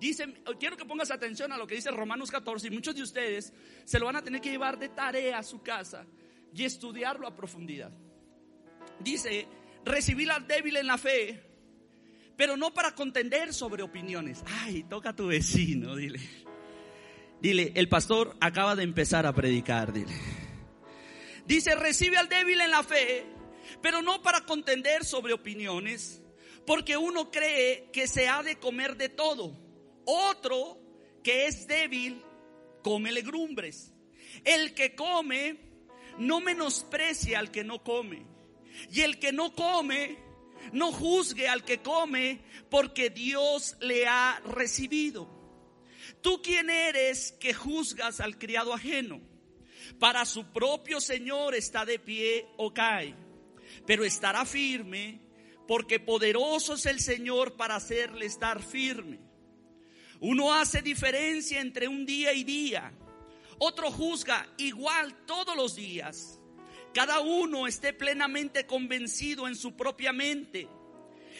Dice, 0.00 0.42
quiero 0.58 0.76
que 0.76 0.84
pongas 0.84 1.12
atención 1.12 1.52
a 1.52 1.56
lo 1.56 1.66
que 1.66 1.76
dice 1.76 1.90
Romanos 1.92 2.30
14 2.32 2.66
y 2.66 2.70
muchos 2.70 2.96
de 2.96 3.02
ustedes 3.02 3.52
se 3.84 3.98
lo 4.00 4.06
van 4.06 4.16
a 4.16 4.22
tener 4.22 4.40
que 4.40 4.50
llevar 4.50 4.76
de 4.76 4.88
tarea 4.88 5.38
a 5.38 5.42
su 5.44 5.62
casa 5.62 6.04
y 6.52 6.64
estudiarlo 6.64 7.28
a 7.28 7.36
profundidad. 7.36 7.92
Dice, 8.98 9.46
recibir 9.84 10.30
al 10.32 10.46
débil 10.48 10.76
en 10.76 10.88
la 10.88 10.98
fe, 10.98 11.53
pero 12.36 12.56
no 12.56 12.72
para 12.74 12.94
contender 12.94 13.52
sobre 13.52 13.82
opiniones. 13.82 14.42
Ay, 14.46 14.84
toca 14.84 15.10
a 15.10 15.16
tu 15.16 15.28
vecino, 15.28 15.96
dile. 15.96 16.20
Dile, 17.40 17.72
el 17.74 17.88
pastor 17.88 18.36
acaba 18.40 18.74
de 18.74 18.84
empezar 18.84 19.26
a 19.26 19.34
predicar, 19.34 19.92
dile. 19.92 20.14
Dice, 21.46 21.74
recibe 21.74 22.16
al 22.16 22.28
débil 22.28 22.60
en 22.60 22.70
la 22.70 22.82
fe, 22.82 23.26
pero 23.82 24.00
no 24.00 24.22
para 24.22 24.46
contender 24.46 25.04
sobre 25.04 25.34
opiniones, 25.34 26.22
porque 26.66 26.96
uno 26.96 27.30
cree 27.30 27.90
que 27.92 28.08
se 28.08 28.28
ha 28.28 28.42
de 28.42 28.56
comer 28.56 28.96
de 28.96 29.10
todo. 29.10 29.58
Otro 30.06 30.78
que 31.22 31.46
es 31.46 31.66
débil, 31.66 32.22
come 32.82 33.12
legumbres. 33.12 33.92
El 34.44 34.74
que 34.74 34.94
come, 34.94 35.58
no 36.18 36.40
menosprecia 36.40 37.38
al 37.38 37.50
que 37.50 37.64
no 37.64 37.82
come. 37.82 38.26
Y 38.90 39.02
el 39.02 39.18
que 39.18 39.32
no 39.32 39.52
come, 39.52 40.18
no 40.72 40.92
juzgue 40.92 41.48
al 41.48 41.64
que 41.64 41.78
come, 41.78 42.40
porque 42.70 43.10
Dios 43.10 43.76
le 43.80 44.06
ha 44.06 44.40
recibido. 44.46 45.28
¿Tú 46.20 46.40
quién 46.42 46.70
eres 46.70 47.32
que 47.32 47.54
juzgas 47.54 48.20
al 48.20 48.38
criado 48.38 48.72
ajeno? 48.72 49.20
Para 49.98 50.24
su 50.24 50.52
propio 50.52 51.00
Señor 51.00 51.54
está 51.54 51.84
de 51.84 51.98
pie 51.98 52.46
o 52.56 52.72
cae, 52.72 53.14
pero 53.86 54.04
estará 54.04 54.44
firme 54.44 55.20
porque 55.66 56.00
poderoso 56.00 56.74
es 56.74 56.86
el 56.86 57.00
Señor 57.00 57.56
para 57.56 57.76
hacerle 57.76 58.26
estar 58.26 58.62
firme. 58.62 59.20
Uno 60.20 60.52
hace 60.54 60.82
diferencia 60.82 61.60
entre 61.60 61.88
un 61.88 62.06
día 62.06 62.32
y 62.32 62.44
día, 62.44 62.92
otro 63.58 63.90
juzga 63.90 64.46
igual 64.58 65.24
todos 65.26 65.56
los 65.56 65.74
días. 65.74 66.40
Cada 66.94 67.20
uno 67.20 67.66
esté 67.66 67.92
plenamente 67.92 68.66
convencido 68.66 69.48
en 69.48 69.56
su 69.56 69.76
propia 69.76 70.12
mente. 70.12 70.68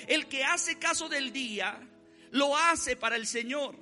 El 0.08 0.26
que 0.26 0.44
hace 0.44 0.78
caso 0.78 1.08
del 1.08 1.32
día, 1.32 1.80
lo 2.32 2.56
hace 2.56 2.96
para 2.96 3.14
el 3.16 3.26
Señor 3.28 3.76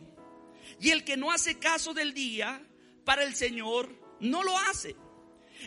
y 0.80 0.90
el 0.90 1.04
que 1.04 1.16
no 1.16 1.30
hace 1.30 1.58
caso 1.58 1.94
del 1.94 2.12
día, 2.12 2.62
para 3.04 3.24
el 3.24 3.34
Señor 3.34 3.88
no 4.20 4.42
lo 4.42 4.56
hace. 4.58 4.96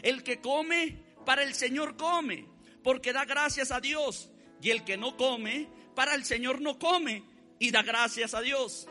El 0.03 0.23
que 0.23 0.39
come, 0.39 1.03
para 1.25 1.43
el 1.43 1.53
Señor 1.53 1.97
come, 1.97 2.47
porque 2.83 3.13
da 3.13 3.25
gracias 3.25 3.71
a 3.71 3.79
Dios. 3.79 4.29
Y 4.61 4.69
el 4.69 4.83
que 4.83 4.97
no 4.97 5.17
come, 5.17 5.69
para 5.95 6.15
el 6.15 6.25
Señor 6.25 6.61
no 6.61 6.79
come 6.79 7.23
y 7.59 7.71
da 7.71 7.83
gracias 7.83 8.33
a 8.33 8.41
Dios. 8.41 8.87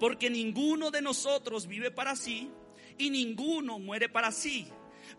Porque 0.00 0.30
ninguno 0.30 0.90
de 0.90 1.02
nosotros 1.02 1.66
vive 1.66 1.90
para 1.90 2.16
sí 2.16 2.50
y 2.98 3.10
ninguno 3.10 3.78
muere 3.78 4.08
para 4.08 4.32
sí. 4.32 4.68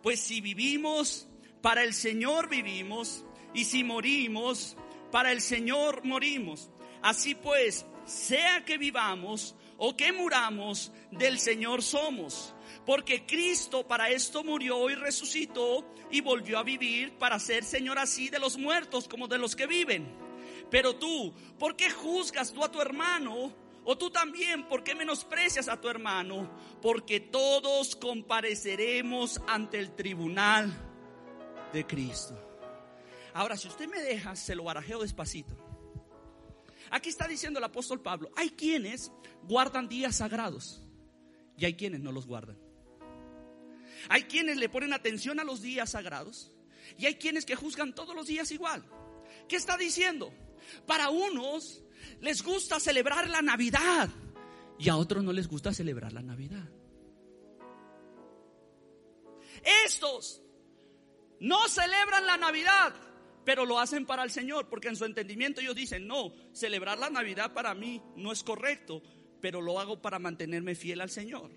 Pues 0.02 0.20
si 0.20 0.42
vivimos, 0.42 1.28
para 1.66 1.82
el 1.82 1.96
Señor 1.96 2.48
vivimos. 2.48 3.26
Y 3.56 3.66
si 3.66 3.84
morimos, 3.84 4.78
para 5.12 5.32
el 5.32 5.42
Señor 5.42 6.06
morimos. 6.06 6.70
Así 7.02 7.34
pues, 7.34 7.88
sea 8.06 8.64
que 8.64 8.78
vivamos 8.78 9.56
o 9.80 9.98
que 9.98 10.12
muramos, 10.14 10.92
del 11.10 11.40
Señor 11.40 11.82
somos. 11.82 12.54
Porque 12.86 13.26
Cristo 13.26 13.88
para 13.88 14.12
esto 14.12 14.44
murió 14.44 14.92
y 14.92 14.94
resucitó 14.94 15.84
y 16.12 16.22
volvió 16.22 16.60
a 16.60 16.64
vivir 16.64 17.14
para 17.14 17.40
ser 17.40 17.64
Señor 17.64 17.98
así 17.98 18.30
de 18.30 18.38
los 18.38 18.60
muertos 18.60 19.08
como 19.08 19.28
de 19.28 19.40
los 19.40 19.56
que 19.56 19.66
viven. 19.66 20.06
Pero 20.70 20.98
tú, 20.98 21.34
¿por 21.58 21.76
qué 21.76 21.90
juzgas 21.90 22.54
tú 22.54 22.64
a 22.64 22.72
tu 22.72 22.80
hermano? 22.80 23.52
O 23.86 23.98
tú 23.98 24.12
también, 24.12 24.68
¿por 24.68 24.84
qué 24.84 24.94
menosprecias 24.94 25.68
a 25.68 25.82
tu 25.82 25.90
hermano? 25.90 26.48
Porque 26.80 27.20
todos 27.20 27.96
compareceremos 27.96 29.42
ante 29.48 29.80
el 29.80 29.96
tribunal 29.96 30.92
de 31.76 31.86
Cristo. 31.86 32.40
Ahora, 33.34 33.58
si 33.58 33.68
usted 33.68 33.88
me 33.90 34.00
deja, 34.00 34.36
se 34.36 34.56
lo 34.56 34.64
barajeo 34.64 35.02
despacito. 35.02 35.56
Aquí 36.90 37.10
está 37.10 37.28
diciendo 37.28 37.60
el 37.60 37.66
apóstol 37.66 38.02
Pablo, 38.02 38.32
hay 38.36 38.52
quienes 38.52 39.12
guardan 39.44 39.90
días 39.90 40.16
sagrados 40.16 40.82
y 41.58 41.66
hay 41.66 41.74
quienes 41.74 42.00
no 42.00 42.14
los 42.14 42.26
guardan. 42.26 42.58
Hay 44.08 44.24
quienes 44.24 44.58
le 44.58 44.70
ponen 44.70 44.94
atención 44.94 45.40
a 45.40 45.44
los 45.44 45.62
días 45.62 45.92
sagrados 45.92 46.52
y 46.98 47.08
hay 47.08 47.16
quienes 47.16 47.46
que 47.46 47.56
juzgan 47.56 47.94
todos 47.94 48.16
los 48.16 48.28
días 48.28 48.52
igual. 48.52 48.86
¿Qué 49.50 49.58
está 49.58 49.78
diciendo? 49.78 50.32
Para 50.86 51.10
unos 51.10 51.84
les 52.22 52.42
gusta 52.42 52.80
celebrar 52.80 53.30
la 53.30 53.42
Navidad 53.42 54.10
y 54.80 54.88
a 54.88 54.96
otros 54.96 55.24
no 55.24 55.34
les 55.34 55.48
gusta 55.48 55.74
celebrar 55.74 56.14
la 56.14 56.22
Navidad. 56.22 56.70
Estos 59.86 60.45
no 61.46 61.68
celebran 61.70 62.26
la 62.26 62.38
Navidad 62.38 62.94
pero 63.46 63.66
lo 63.66 63.80
hacen 63.80 64.06
para 64.06 64.24
el 64.24 64.32
Señor, 64.32 64.68
porque 64.68 64.88
en 64.90 64.96
su 64.96 65.06
entendimiento 65.06 65.62
ellos 65.62 65.76
dicen, 65.76 66.08
no, 66.08 66.34
celebrar 66.52 66.98
la 66.98 67.12
Navidad 67.12 67.54
para 67.54 67.76
mí 67.76 68.02
no 68.16 68.32
es 68.32 68.44
correcto, 68.44 69.02
pero 69.40 69.62
lo 69.62 69.80
hago 69.80 70.02
para 70.02 70.18
mantenerme 70.18 70.74
fiel 70.74 71.00
al 71.00 71.12
Señor. 71.12 71.52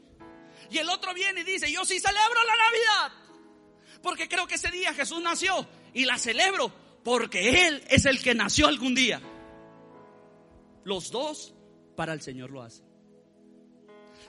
Y 0.70 0.78
el 0.78 0.88
otro 0.90 1.14
viene 1.14 1.40
y 1.40 1.44
dice, 1.44 1.72
yo 1.72 1.84
sí 1.84 1.98
celebro 1.98 2.40
la 2.44 2.56
Navidad, 2.56 4.00
porque 4.02 4.28
creo 4.28 4.46
que 4.46 4.56
ese 4.56 4.70
día 4.70 4.92
Jesús 4.92 5.22
nació 5.22 5.66
y 5.94 6.04
la 6.04 6.18
celebro 6.18 6.70
porque 7.02 7.66
Él 7.66 7.82
es 7.88 8.04
el 8.04 8.20
que 8.20 8.34
nació 8.34 8.66
algún 8.66 8.94
día. 8.94 9.20
Los 10.84 11.10
dos 11.10 11.54
para 11.96 12.12
el 12.12 12.20
Señor 12.20 12.50
lo 12.50 12.62
hacen. 12.62 12.84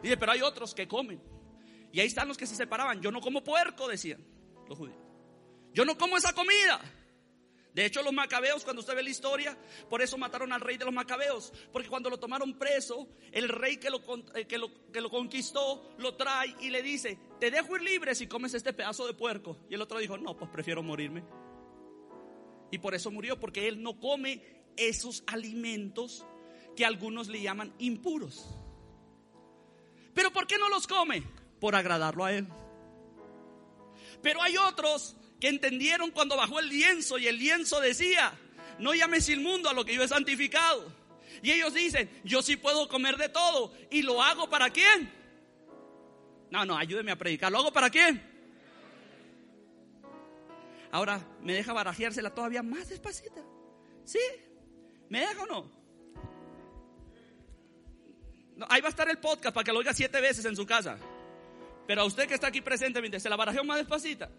Dice, 0.01 0.15
pero 0.15 0.31
hay 0.31 0.41
otros 0.41 0.73
que 0.73 0.87
comen. 0.87 1.21
Y 1.91 1.99
ahí 1.99 2.07
están 2.07 2.27
los 2.27 2.37
que 2.37 2.47
se 2.47 2.55
separaban. 2.55 3.01
Yo 3.01 3.11
no 3.11 3.19
como 3.19 3.43
puerco, 3.43 3.87
decían 3.87 4.23
los 4.67 4.77
judíos. 4.77 5.08
Yo 5.73 5.85
no 5.85 5.97
como 5.97 6.17
esa 6.17 6.33
comida. 6.33 6.79
De 7.73 7.85
hecho, 7.85 8.01
los 8.01 8.13
macabeos, 8.13 8.63
cuando 8.63 8.81
usted 8.81 8.95
ve 8.95 9.03
la 9.03 9.09
historia, 9.09 9.57
por 9.89 10.01
eso 10.01 10.17
mataron 10.17 10.51
al 10.51 10.61
rey 10.61 10.77
de 10.77 10.85
los 10.85 10.93
macabeos. 10.93 11.53
Porque 11.71 11.87
cuando 11.87 12.09
lo 12.09 12.17
tomaron 12.17 12.57
preso, 12.57 13.07
el 13.31 13.47
rey 13.47 13.77
que 13.77 13.89
lo, 13.89 14.01
eh, 14.35 14.45
que 14.47 14.57
lo, 14.57 14.91
que 14.91 15.01
lo 15.01 15.09
conquistó 15.09 15.95
lo 15.99 16.15
trae 16.15 16.55
y 16.61 16.71
le 16.71 16.81
dice, 16.81 17.17
te 17.39 17.51
dejo 17.51 17.75
ir 17.75 17.83
libre 17.83 18.15
si 18.15 18.27
comes 18.27 18.53
este 18.53 18.73
pedazo 18.73 19.05
de 19.05 19.13
puerco. 19.13 19.57
Y 19.69 19.75
el 19.75 19.81
otro 19.81 19.99
dijo, 19.99 20.17
no, 20.17 20.35
pues 20.35 20.49
prefiero 20.49 20.81
morirme. 20.81 21.23
Y 22.71 22.79
por 22.79 22.95
eso 22.95 23.11
murió, 23.11 23.39
porque 23.39 23.67
él 23.67 23.81
no 23.81 23.99
come 23.99 24.43
esos 24.75 25.23
alimentos 25.27 26.25
que 26.75 26.85
algunos 26.85 27.27
le 27.27 27.41
llaman 27.41 27.73
impuros. 27.77 28.45
Pero 30.13 30.31
¿por 30.31 30.47
qué 30.47 30.57
no 30.57 30.69
los 30.69 30.87
come? 30.87 31.23
Por 31.59 31.75
agradarlo 31.75 32.25
a 32.25 32.33
él. 32.33 32.47
Pero 34.21 34.41
hay 34.41 34.57
otros 34.57 35.15
que 35.39 35.47
entendieron 35.47 36.11
cuando 36.11 36.35
bajó 36.35 36.59
el 36.59 36.69
lienzo 36.69 37.17
y 37.17 37.27
el 37.27 37.37
lienzo 37.37 37.79
decía, 37.79 38.33
no 38.79 38.93
llames 38.93 39.29
inmundo 39.29 39.69
a 39.69 39.73
lo 39.73 39.85
que 39.85 39.95
yo 39.95 40.03
he 40.03 40.07
santificado. 40.07 40.91
Y 41.41 41.51
ellos 41.51 41.73
dicen, 41.73 42.09
yo 42.23 42.41
sí 42.41 42.57
puedo 42.57 42.87
comer 42.89 43.17
de 43.17 43.29
todo. 43.29 43.73
¿Y 43.89 44.01
lo 44.01 44.21
hago 44.21 44.49
para 44.49 44.69
quién? 44.69 45.11
No, 46.51 46.65
no, 46.65 46.77
ayúdeme 46.77 47.11
a 47.11 47.15
predicar. 47.15 47.51
¿Lo 47.51 47.59
hago 47.59 47.71
para 47.71 47.89
quién? 47.89 48.21
Ahora 50.91 51.25
me 51.41 51.53
deja 51.53 51.71
barajeársela 51.71 52.33
todavía 52.33 52.63
más 52.63 52.89
despacita. 52.89 53.41
¿Sí? 54.03 54.19
¿Me 55.07 55.19
deja 55.19 55.43
o 55.43 55.45
no? 55.45 55.79
Ahí 58.67 58.81
va 58.81 58.87
a 58.87 58.89
estar 58.89 59.09
el 59.09 59.19
podcast 59.19 59.53
para 59.53 59.63
que 59.63 59.71
lo 59.71 59.79
oiga 59.79 59.93
siete 59.93 60.19
veces 60.19 60.43
en 60.45 60.55
su 60.55 60.65
casa. 60.65 60.97
Pero 61.87 62.01
a 62.01 62.05
usted 62.05 62.27
que 62.27 62.33
está 62.33 62.47
aquí 62.47 62.61
presente, 62.61 63.19
se 63.19 63.29
la 63.29 63.35
barajeo 63.35 63.63
más 63.63 63.77
despacita. 63.77 64.29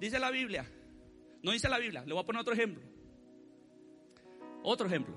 Dice 0.00 0.18
la 0.18 0.30
Biblia. 0.30 0.66
No 1.42 1.52
dice 1.52 1.68
la 1.68 1.78
Biblia. 1.78 2.02
Le 2.04 2.12
voy 2.12 2.22
a 2.22 2.26
poner 2.26 2.40
otro 2.40 2.54
ejemplo. 2.54 2.82
Otro 4.62 4.86
ejemplo. 4.86 5.14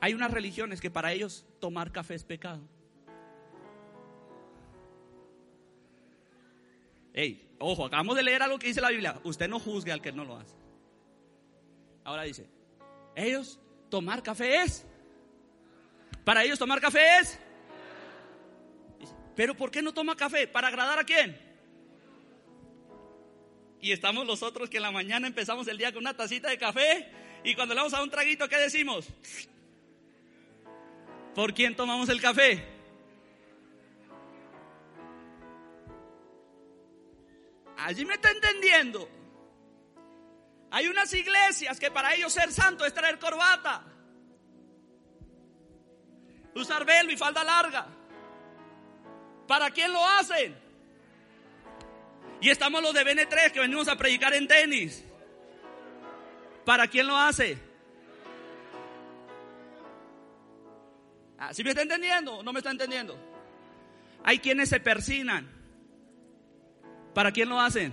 Hay 0.00 0.14
unas 0.14 0.30
religiones 0.30 0.80
que 0.80 0.90
para 0.90 1.12
ellos 1.12 1.44
tomar 1.60 1.90
café 1.90 2.14
es 2.14 2.24
pecado. 2.24 2.62
Hey, 7.12 7.50
ojo, 7.58 7.86
acabamos 7.86 8.14
de 8.14 8.22
leer 8.22 8.42
algo 8.42 8.58
que 8.58 8.68
dice 8.68 8.80
la 8.80 8.90
Biblia. 8.90 9.20
Usted 9.24 9.48
no 9.48 9.58
juzgue 9.58 9.90
al 9.90 10.00
que 10.00 10.12
no 10.12 10.24
lo 10.24 10.36
hace. 10.36 10.54
Ahora 12.04 12.22
dice, 12.22 12.48
ellos 13.16 13.58
tomar 13.90 14.22
café 14.22 14.62
es. 14.62 14.86
Para 16.24 16.44
ellos 16.44 16.58
tomar 16.58 16.80
café 16.80 17.18
es. 17.18 17.38
Pero 19.34 19.56
¿por 19.56 19.70
qué 19.70 19.82
no 19.82 19.92
toma 19.92 20.16
café? 20.16 20.46
¿Para 20.46 20.68
agradar 20.68 20.98
a 20.98 21.04
quién? 21.04 21.47
Y 23.80 23.92
estamos 23.92 24.26
los 24.26 24.42
otros 24.42 24.68
que 24.68 24.78
en 24.78 24.82
la 24.82 24.90
mañana 24.90 25.26
empezamos 25.26 25.68
el 25.68 25.78
día 25.78 25.92
con 25.92 26.02
una 26.02 26.16
tacita 26.16 26.48
de 26.48 26.58
café 26.58 27.10
y 27.44 27.54
cuando 27.54 27.74
le 27.74 27.80
vamos 27.80 27.94
a 27.94 28.02
un 28.02 28.10
traguito, 28.10 28.48
¿qué 28.48 28.56
decimos? 28.56 29.06
¿Por 31.34 31.54
quién 31.54 31.76
tomamos 31.76 32.08
el 32.08 32.20
café? 32.20 32.64
Allí 37.76 38.04
me 38.04 38.14
está 38.14 38.30
entendiendo. 38.30 39.08
Hay 40.70 40.88
unas 40.88 41.12
iglesias 41.14 41.78
que 41.78 41.90
para 41.90 42.14
ellos 42.14 42.32
ser 42.32 42.52
santo 42.52 42.84
es 42.84 42.92
traer 42.92 43.18
corbata, 43.18 43.84
usar 46.54 46.84
velo 46.84 47.12
y 47.12 47.16
falda 47.16 47.44
larga. 47.44 47.86
¿Para 49.46 49.70
quién 49.70 49.92
lo 49.92 50.06
hacen? 50.06 50.67
Y 52.40 52.50
estamos 52.50 52.82
los 52.82 52.94
de 52.94 53.04
BN3 53.04 53.50
que 53.50 53.60
venimos 53.60 53.88
a 53.88 53.96
predicar 53.96 54.32
en 54.34 54.46
tenis. 54.46 55.04
¿Para 56.64 56.86
quién 56.86 57.06
lo 57.06 57.16
hace? 57.16 57.58
Ah, 61.38 61.52
¿Sí 61.52 61.64
me 61.64 61.70
está 61.70 61.82
entendiendo 61.82 62.36
o 62.36 62.42
no 62.42 62.52
me 62.52 62.58
está 62.58 62.70
entendiendo? 62.70 63.18
Hay 64.24 64.38
quienes 64.38 64.68
se 64.68 64.80
persinan. 64.80 65.48
¿Para 67.14 67.32
quién 67.32 67.48
lo 67.48 67.60
hacen? 67.60 67.92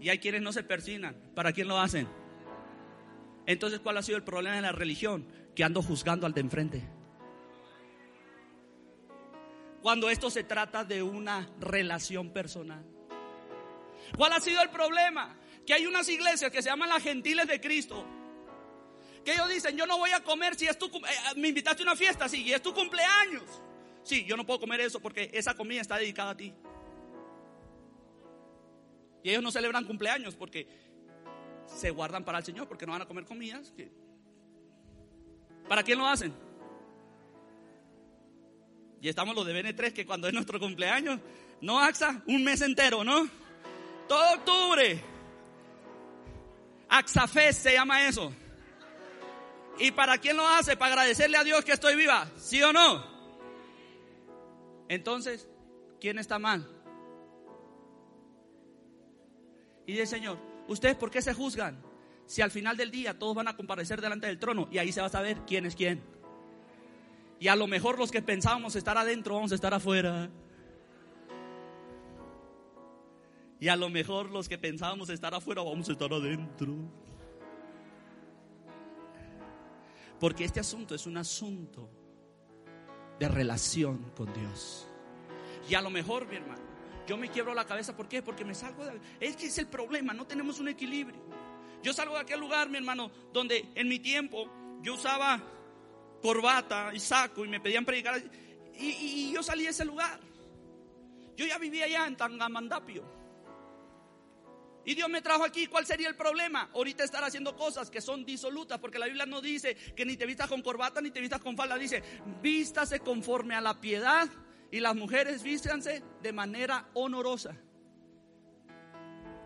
Y 0.00 0.08
hay 0.10 0.18
quienes 0.18 0.42
no 0.42 0.52
se 0.52 0.62
persinan. 0.62 1.14
¿Para 1.34 1.52
quién 1.52 1.68
lo 1.68 1.78
hacen? 1.78 2.08
Entonces, 3.46 3.80
¿cuál 3.80 3.96
ha 3.96 4.02
sido 4.02 4.18
el 4.18 4.24
problema 4.24 4.56
de 4.56 4.62
la 4.62 4.72
religión? 4.72 5.26
Que 5.54 5.64
ando 5.64 5.82
juzgando 5.82 6.26
al 6.26 6.34
de 6.34 6.40
enfrente. 6.40 6.97
Cuando 9.82 10.10
esto 10.10 10.30
se 10.30 10.44
trata 10.44 10.84
de 10.84 11.02
una 11.02 11.48
relación 11.60 12.32
personal. 12.32 12.84
¿Cuál 14.16 14.32
ha 14.32 14.40
sido 14.40 14.62
el 14.62 14.70
problema? 14.70 15.36
Que 15.66 15.74
hay 15.74 15.86
unas 15.86 16.08
iglesias 16.08 16.50
que 16.50 16.62
se 16.62 16.68
llaman 16.68 16.88
las 16.88 17.02
gentiles 17.02 17.46
de 17.46 17.60
Cristo. 17.60 18.04
Que 19.24 19.32
ellos 19.32 19.48
dicen, 19.48 19.76
yo 19.76 19.86
no 19.86 19.98
voy 19.98 20.10
a 20.10 20.22
comer 20.22 20.54
si 20.54 20.66
es 20.66 20.78
tu... 20.78 20.86
Eh, 20.86 21.36
me 21.36 21.48
invitaste 21.48 21.82
a 21.82 21.84
una 21.84 21.96
fiesta, 21.96 22.28
sí, 22.28 22.42
y 22.42 22.52
es 22.52 22.62
tu 22.62 22.72
cumpleaños. 22.72 23.62
Sí, 24.02 24.24
yo 24.24 24.36
no 24.36 24.46
puedo 24.46 24.60
comer 24.60 24.80
eso 24.80 25.00
porque 25.00 25.30
esa 25.34 25.54
comida 25.54 25.80
está 25.80 25.98
dedicada 25.98 26.30
a 26.30 26.36
ti. 26.36 26.54
Y 29.22 29.30
ellos 29.30 29.42
no 29.42 29.50
celebran 29.50 29.84
cumpleaños 29.84 30.34
porque 30.34 30.66
se 31.66 31.90
guardan 31.90 32.24
para 32.24 32.38
el 32.38 32.44
Señor, 32.44 32.66
porque 32.66 32.86
no 32.86 32.92
van 32.92 33.02
a 33.02 33.06
comer 33.06 33.24
comidas. 33.24 33.72
¿Para 35.68 35.82
quién 35.82 35.98
lo 35.98 36.06
hacen? 36.06 36.47
Y 39.00 39.08
estamos 39.08 39.34
los 39.34 39.46
de 39.46 39.54
BN3 39.54 39.92
que 39.92 40.06
cuando 40.06 40.26
es 40.26 40.34
nuestro 40.34 40.58
cumpleaños, 40.58 41.20
no 41.60 41.78
AXA, 41.78 42.22
un 42.26 42.44
mes 42.44 42.60
entero, 42.62 43.04
¿no? 43.04 43.28
Todo 44.08 44.34
octubre. 44.34 45.02
AXAFES 46.88 47.56
se 47.56 47.72
llama 47.74 48.08
eso. 48.08 48.32
¿Y 49.78 49.92
para 49.92 50.18
quién 50.18 50.36
lo 50.36 50.46
hace? 50.46 50.76
Para 50.76 50.92
agradecerle 50.92 51.36
a 51.36 51.44
Dios 51.44 51.64
que 51.64 51.72
estoy 51.72 51.94
viva, 51.94 52.28
¿sí 52.36 52.62
o 52.62 52.72
no? 52.72 53.04
Entonces, 54.88 55.48
¿quién 56.00 56.18
está 56.18 56.38
mal? 56.38 56.66
Y 59.86 59.92
dice 59.92 60.06
Señor, 60.06 60.38
¿ustedes 60.66 60.96
por 60.96 61.10
qué 61.10 61.22
se 61.22 61.34
juzgan? 61.34 61.80
Si 62.26 62.42
al 62.42 62.50
final 62.50 62.76
del 62.76 62.90
día 62.90 63.18
todos 63.18 63.34
van 63.34 63.48
a 63.48 63.56
comparecer 63.56 64.00
delante 64.00 64.26
del 64.26 64.38
trono 64.38 64.68
y 64.70 64.78
ahí 64.78 64.92
se 64.92 65.00
va 65.00 65.06
a 65.06 65.10
saber 65.10 65.38
quién 65.46 65.64
es 65.64 65.76
quién. 65.76 66.02
Y 67.40 67.48
a 67.48 67.56
lo 67.56 67.66
mejor 67.66 67.98
los 67.98 68.10
que 68.10 68.22
pensábamos 68.22 68.74
estar 68.76 68.98
adentro 68.98 69.34
vamos 69.34 69.52
a 69.52 69.54
estar 69.54 69.72
afuera. 69.72 70.28
Y 73.60 73.68
a 73.68 73.76
lo 73.76 73.88
mejor 73.88 74.30
los 74.30 74.48
que 74.48 74.58
pensábamos 74.58 75.08
estar 75.10 75.34
afuera 75.34 75.62
vamos 75.62 75.88
a 75.88 75.92
estar 75.92 76.12
adentro. 76.12 76.74
Porque 80.18 80.44
este 80.44 80.60
asunto 80.60 80.94
es 80.94 81.06
un 81.06 81.16
asunto 81.16 81.88
de 83.18 83.28
relación 83.28 84.12
con 84.16 84.32
Dios. 84.32 84.88
Y 85.68 85.74
a 85.74 85.82
lo 85.82 85.90
mejor, 85.90 86.26
mi 86.26 86.36
hermano, 86.36 86.62
yo 87.06 87.16
me 87.16 87.30
quiebro 87.30 87.54
la 87.54 87.66
cabeza. 87.66 87.96
¿Por 87.96 88.08
qué? 88.08 88.22
Porque 88.22 88.44
me 88.44 88.54
salgo 88.54 88.84
de... 88.84 89.00
Es 89.20 89.36
que 89.36 89.46
es 89.46 89.58
el 89.58 89.66
problema, 89.66 90.12
no 90.12 90.26
tenemos 90.26 90.58
un 90.58 90.68
equilibrio. 90.68 91.20
Yo 91.82 91.92
salgo 91.92 92.14
de 92.14 92.20
aquel 92.20 92.40
lugar, 92.40 92.68
mi 92.68 92.78
hermano, 92.78 93.10
donde 93.32 93.68
en 93.74 93.88
mi 93.88 94.00
tiempo 94.00 94.48
yo 94.82 94.94
usaba 94.94 95.40
corbata 96.20 96.90
y 96.92 97.00
saco 97.00 97.44
y 97.44 97.48
me 97.48 97.60
pedían 97.60 97.84
predicar. 97.84 98.22
Y, 98.78 99.32
yo 99.32 99.42
salí 99.42 99.64
de 99.64 99.70
ese 99.70 99.84
lugar. 99.84 100.20
Yo 101.36 101.46
ya 101.46 101.58
vivía 101.58 101.84
allá 101.84 102.06
en 102.06 102.16
Tangamandapio. 102.16 103.04
Y 104.84 104.94
Dios 104.94 105.08
me 105.08 105.20
trajo 105.20 105.44
aquí. 105.44 105.66
¿Cuál 105.66 105.84
sería 105.84 106.08
el 106.08 106.16
problema? 106.16 106.70
Ahorita 106.74 107.04
estar 107.04 107.22
haciendo 107.22 107.54
cosas 107.56 107.90
que 107.90 108.00
son 108.00 108.24
disolutas, 108.24 108.78
porque 108.78 108.98
la 108.98 109.06
Biblia 109.06 109.26
no 109.26 109.40
dice 109.40 109.74
que 109.74 110.06
ni 110.06 110.16
te 110.16 110.26
vistas 110.26 110.48
con 110.48 110.62
corbata 110.62 111.00
ni 111.00 111.10
te 111.10 111.20
vistas 111.20 111.40
con 111.40 111.56
falda. 111.56 111.76
Dice, 111.76 112.02
vístase 112.40 113.00
conforme 113.00 113.54
a 113.54 113.60
la 113.60 113.80
piedad 113.80 114.28
y 114.70 114.80
las 114.80 114.94
mujeres 114.94 115.42
vístanse 115.42 116.02
de 116.22 116.32
manera 116.32 116.88
honorosa. 116.94 117.54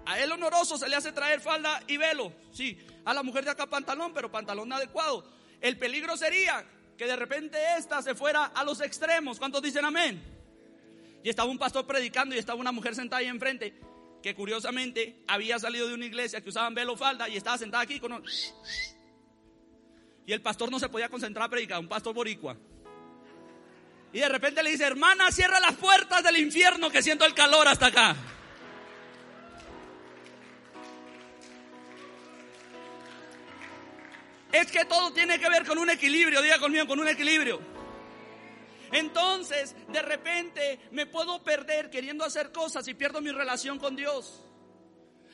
A 0.05 0.19
él 0.19 0.33
honoroso 0.33 0.77
se 0.77 0.89
le 0.89 0.97
hace 0.97 1.13
traer 1.13 1.41
falda 1.41 1.83
y 1.87 1.97
velo. 1.97 2.33
Sí, 2.53 2.79
a 3.05 3.15
la 3.15 3.23
mujer 3.23 3.45
de 3.45 3.51
acá 3.51 3.67
pantalón, 3.67 4.13
pero 4.13 4.31
pantalón 4.31 4.73
adecuado. 4.73 5.25
El 5.63 5.79
peligro 5.79 6.17
sería 6.17 6.65
que 6.99 7.07
de 7.07 7.17
repente 7.17 7.57
esta 7.79 8.03
se 8.03 8.15
fuera 8.15 8.47
a 8.47 8.65
los 8.65 8.81
extremos. 8.81 9.39
¿Cuántos 9.39 9.63
dicen 9.63 9.85
amén? 9.85 10.21
Y 11.23 11.31
estaba 11.31 11.49
un 11.49 11.59
pastor 11.59 11.87
predicando 11.87 12.35
y 12.35 12.39
estaba 12.39 12.61
una 12.61 12.73
mujer 12.73 12.95
sentada 12.97 13.21
ahí 13.21 13.29
enfrente 13.29 13.73
que 14.23 14.35
curiosamente 14.35 15.23
había 15.27 15.59
salido 15.59 15.89
de 15.89 15.95
una 15.95 16.07
iglesia 16.07 16.41
que 16.41 16.49
usaban 16.49 16.75
velo 16.75 16.97
falda 16.97 17.29
y 17.29 17.37
estaba 17.37 17.59
sentada 17.59 17.83
aquí 17.83 17.99
con 17.99 18.13
un... 18.13 18.25
Y 20.25 20.33
el 20.33 20.43
pastor 20.43 20.71
no 20.71 20.79
se 20.79 20.89
podía 20.89 21.09
concentrar 21.09 21.47
a 21.47 21.49
predicar, 21.49 21.81
un 21.81 21.89
pastor 21.89 22.15
boricua. 22.15 22.57
Y 24.13 24.21
de 24.21 24.29
repente 24.29 24.63
le 24.63 24.71
dice, 24.71 24.85
hermana, 24.85 25.31
cierra 25.33 25.59
las 25.59 25.75
puertas 25.75 26.23
del 26.23 26.37
infierno 26.37 26.91
que 26.91 27.03
siento 27.03 27.25
el 27.25 27.35
calor 27.35 27.67
hasta 27.67 27.87
acá. 27.87 28.17
Es 34.53 34.71
que 34.71 34.85
todo 34.85 35.13
tiene 35.13 35.39
que 35.39 35.49
ver 35.49 35.67
con 35.67 35.79
un 35.79 35.91
equilibrio, 35.91 36.43
diga 36.43 36.59
conmigo, 36.59 36.87
con 36.87 37.01
un 37.01 37.09
equilibrio. 37.09 37.61
Entonces, 38.93 39.75
de 39.89 40.03
repente 40.03 40.79
me 40.91 41.07
puedo 41.07 41.43
perder 41.43 41.89
queriendo 41.89 42.25
hacer 42.25 42.53
cosas 42.53 42.87
y 42.89 42.95
pierdo 42.95 43.23
mi 43.23 43.33
relación 43.33 43.79
con 43.79 43.97
Dios. 43.97 44.45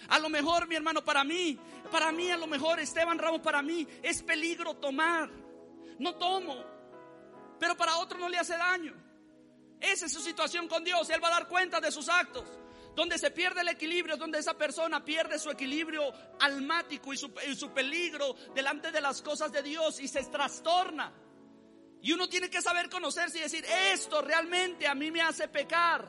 A 0.08 0.20
lo 0.20 0.28
mejor, 0.28 0.68
mi 0.68 0.76
hermano, 0.76 1.04
para 1.04 1.24
mí, 1.24 1.58
para 1.90 2.12
mí, 2.12 2.30
a 2.30 2.36
lo 2.36 2.46
mejor, 2.46 2.78
Esteban 2.78 3.18
Ramos, 3.18 3.40
para 3.40 3.60
mí 3.60 3.86
es 4.02 4.22
peligro 4.22 4.74
tomar. 4.74 5.28
No 5.98 6.14
tomo, 6.14 6.64
pero 7.58 7.76
para 7.76 7.96
otro 7.96 8.18
no 8.18 8.28
le 8.28 8.38
hace 8.38 8.56
daño. 8.56 8.94
Esa 9.80 10.06
es 10.06 10.12
su 10.12 10.20
situación 10.20 10.68
con 10.68 10.84
Dios. 10.84 11.10
Él 11.10 11.22
va 11.22 11.28
a 11.28 11.32
dar 11.32 11.48
cuenta 11.48 11.80
de 11.80 11.90
sus 11.90 12.08
actos. 12.08 12.44
Donde 12.98 13.16
se 13.16 13.30
pierde 13.30 13.60
el 13.60 13.68
equilibrio, 13.68 14.16
donde 14.16 14.40
esa 14.40 14.54
persona 14.54 15.04
pierde 15.04 15.38
su 15.38 15.52
equilibrio 15.52 16.12
almático 16.40 17.12
y 17.12 17.16
su, 17.16 17.32
y 17.48 17.54
su 17.54 17.70
peligro 17.70 18.34
delante 18.56 18.90
de 18.90 19.00
las 19.00 19.22
cosas 19.22 19.52
de 19.52 19.62
Dios 19.62 20.00
y 20.00 20.08
se 20.08 20.24
trastorna. 20.24 21.12
Y 22.02 22.10
uno 22.10 22.28
tiene 22.28 22.50
que 22.50 22.60
saber 22.60 22.90
conocerse 22.90 23.38
y 23.38 23.42
decir, 23.42 23.64
esto 23.92 24.20
realmente 24.20 24.88
a 24.88 24.96
mí 24.96 25.12
me 25.12 25.22
hace 25.22 25.46
pecar. 25.46 26.08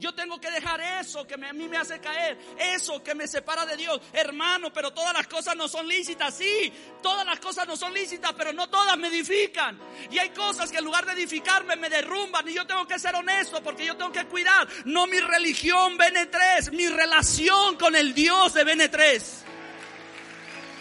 Yo 0.00 0.14
tengo 0.14 0.40
que 0.40 0.50
dejar 0.50 0.80
eso 0.80 1.26
que 1.26 1.34
a 1.34 1.52
mí 1.52 1.68
me 1.68 1.76
hace 1.76 2.00
caer, 2.00 2.38
eso 2.58 3.02
que 3.02 3.14
me 3.14 3.28
separa 3.28 3.66
de 3.66 3.76
Dios. 3.76 4.00
Hermano, 4.14 4.72
pero 4.72 4.94
todas 4.94 5.12
las 5.12 5.26
cosas 5.26 5.54
no 5.54 5.68
son 5.68 5.86
lícitas. 5.86 6.34
Sí, 6.34 6.72
todas 7.02 7.26
las 7.26 7.38
cosas 7.38 7.68
no 7.68 7.76
son 7.76 7.92
lícitas, 7.92 8.32
pero 8.32 8.50
no 8.54 8.70
todas 8.70 8.96
me 8.96 9.08
edifican. 9.08 9.78
Y 10.10 10.18
hay 10.18 10.30
cosas 10.30 10.72
que 10.72 10.78
en 10.78 10.84
lugar 10.84 11.04
de 11.04 11.12
edificarme 11.12 11.76
me 11.76 11.90
derrumban. 11.90 12.48
Y 12.48 12.54
yo 12.54 12.66
tengo 12.66 12.86
que 12.86 12.98
ser 12.98 13.14
honesto 13.14 13.62
porque 13.62 13.84
yo 13.84 13.94
tengo 13.94 14.10
que 14.10 14.24
cuidar. 14.24 14.66
No 14.86 15.06
mi 15.06 15.20
religión 15.20 15.98
BN3, 15.98 16.72
mi 16.72 16.88
relación 16.88 17.76
con 17.76 17.94
el 17.94 18.14
Dios 18.14 18.54
de 18.54 18.64
BN3. 18.64 19.22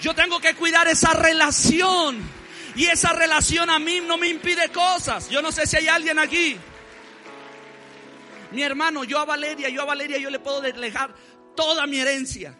Yo 0.02 0.16
tengo 0.16 0.40
que 0.40 0.56
cuidar 0.56 0.88
esa 0.88 1.12
relación. 1.12 2.24
Y 2.78 2.86
esa 2.86 3.12
relación 3.12 3.70
a 3.70 3.80
mí 3.80 4.00
no 4.00 4.18
me 4.18 4.30
impide 4.30 4.70
cosas. 4.70 5.30
Yo 5.30 5.42
no 5.42 5.52
sé 5.52 5.68
si 5.68 5.76
hay 5.76 5.90
alguien 5.90 6.20
aquí. 6.20 6.58
Mi 8.52 8.64
hermano, 8.64 9.04
yo 9.04 9.20
a 9.20 9.26
Valeria, 9.26 9.70
yo 9.70 9.82
a 9.82 9.86
Valeria, 9.86 10.18
yo 10.18 10.30
le 10.30 10.40
puedo 10.40 10.62
dejar 10.62 11.14
toda 11.56 11.86
mi 11.86 12.00
herencia. 12.00 12.58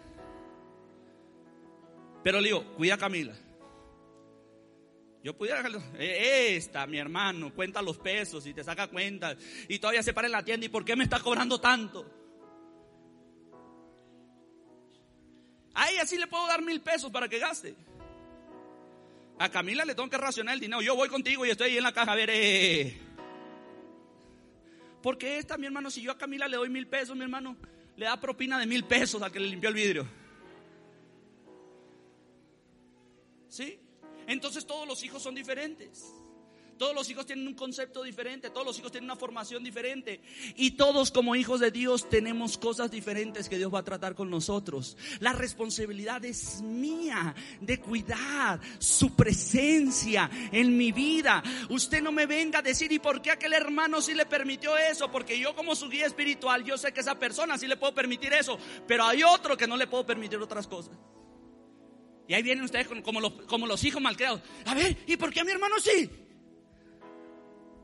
Pero 2.24 2.40
le 2.40 2.50
digo, 2.50 2.76
cuida 2.76 2.96
a 2.96 2.98
Camila. 2.98 3.34
Yo 5.24 5.38
pudiera 5.38 5.62
eh, 5.98 6.56
esta, 6.56 6.88
mi 6.88 6.98
hermano, 6.98 7.54
cuenta 7.54 7.82
los 7.82 7.98
pesos 7.98 8.46
y 8.46 8.54
te 8.54 8.64
saca 8.64 8.88
cuenta 8.88 9.36
y 9.68 9.78
todavía 9.80 10.02
se 10.02 10.14
para 10.14 10.28
en 10.28 10.32
la 10.32 10.44
tienda 10.44 10.66
y 10.66 10.70
¿por 10.70 10.86
qué 10.86 10.96
me 10.96 11.04
está 11.04 11.20
cobrando 11.20 11.60
tanto? 11.60 12.10
A 15.74 15.90
ella 15.90 16.06
sí 16.06 16.18
le 16.18 16.28
puedo 16.28 16.48
dar 16.48 16.62
mil 16.62 16.80
pesos 16.82 17.12
para 17.12 17.28
que 17.28 17.38
gaste. 17.38 17.76
A 19.40 19.50
Camila 19.50 19.84
le 19.86 19.96
tengo 19.96 20.10
que 20.10 20.18
racionar 20.18 20.54
el 20.54 20.60
dinero. 20.60 20.82
Yo 20.82 20.96
voy 20.96 21.10
contigo 21.10 21.46
y 21.46 21.50
estoy 21.50 21.72
ahí 21.72 21.78
en 21.78 21.84
la 21.84 21.94
caja 21.94 22.14
a 22.14 22.16
ver. 22.16 22.30
Eh. 22.32 23.09
Porque 25.02 25.38
esta, 25.38 25.58
mi 25.58 25.66
hermano, 25.66 25.90
si 25.90 26.02
yo 26.02 26.12
a 26.12 26.18
Camila 26.18 26.48
le 26.48 26.58
doy 26.58 26.70
mil 26.70 26.88
pesos, 26.88 27.16
mi 27.16 27.24
hermano, 27.24 27.56
le 27.96 28.06
da 28.06 28.20
propina 28.20 28.60
de 28.60 28.66
mil 28.66 28.84
pesos 28.84 29.22
al 29.22 29.32
que 29.32 29.40
le 29.40 29.48
limpió 29.48 29.70
el 29.70 29.76
vidrio. 29.76 30.08
¿Sí? 33.48 33.80
Entonces 34.28 34.66
todos 34.66 34.88
los 34.88 35.04
hijos 35.04 35.22
son 35.24 35.36
diferentes. 35.36 36.14
Todos 36.80 36.96
los 36.96 37.10
hijos 37.10 37.26
tienen 37.26 37.46
un 37.46 37.56
concepto 37.56 38.04
diferente, 38.04 38.52
todos 38.52 38.66
los 38.66 38.80
hijos 38.80 38.90
tienen 38.90 39.10
una 39.10 39.18
formación 39.18 39.66
diferente 39.66 40.22
y 40.56 40.72
todos 40.72 41.12
como 41.12 41.36
hijos 41.36 41.60
de 41.60 41.72
Dios 41.72 42.08
tenemos 42.08 42.58
cosas 42.58 42.90
diferentes 42.90 43.50
que 43.50 43.58
Dios 43.58 43.72
va 43.72 43.80
a 43.80 43.84
tratar 43.84 44.16
con 44.16 44.30
nosotros. 44.30 44.96
La 45.20 45.34
responsabilidad 45.34 46.24
es 46.24 46.62
mía 46.62 47.36
de 47.60 47.82
cuidar 47.82 48.62
su 48.80 49.14
presencia 49.14 50.32
en 50.54 50.78
mi 50.78 50.94
vida. 50.94 51.44
Usted 51.68 52.02
no 52.02 52.14
me 52.14 52.26
venga 52.26 52.60
a 52.60 52.62
decir, 52.62 52.90
¿y 52.94 53.00
por 53.00 53.22
qué 53.22 53.32
aquel 53.32 53.52
hermano 53.52 54.02
sí 54.02 54.14
le 54.14 54.26
permitió 54.26 54.78
eso? 54.78 55.12
Porque 55.12 55.38
yo 55.38 55.54
como 55.58 55.76
su 55.76 55.90
guía 55.90 56.06
espiritual, 56.06 56.64
yo 56.64 56.78
sé 56.78 56.94
que 56.94 57.02
esa 57.02 57.20
persona 57.20 57.58
sí 57.58 57.68
le 57.68 57.76
puedo 57.76 57.94
permitir 57.94 58.32
eso, 58.32 58.58
pero 58.88 59.04
hay 59.04 59.22
otro 59.22 59.58
que 59.58 59.68
no 59.68 59.76
le 59.76 59.88
puedo 59.88 60.06
permitir 60.06 60.40
otras 60.40 60.66
cosas. 60.66 60.98
Y 62.26 62.36
ahí 62.36 62.42
vienen 62.42 62.64
ustedes 62.64 62.88
como 63.04 63.20
los, 63.20 63.34
como 63.48 63.68
los 63.68 63.84
hijos 63.84 64.02
malcriados. 64.02 64.40
A 64.66 64.74
ver, 64.74 64.96
¿y 65.08 65.18
por 65.18 65.34
qué 65.34 65.42
a 65.42 65.44
mi 65.44 65.52
hermano 65.52 65.76
sí? 65.82 66.10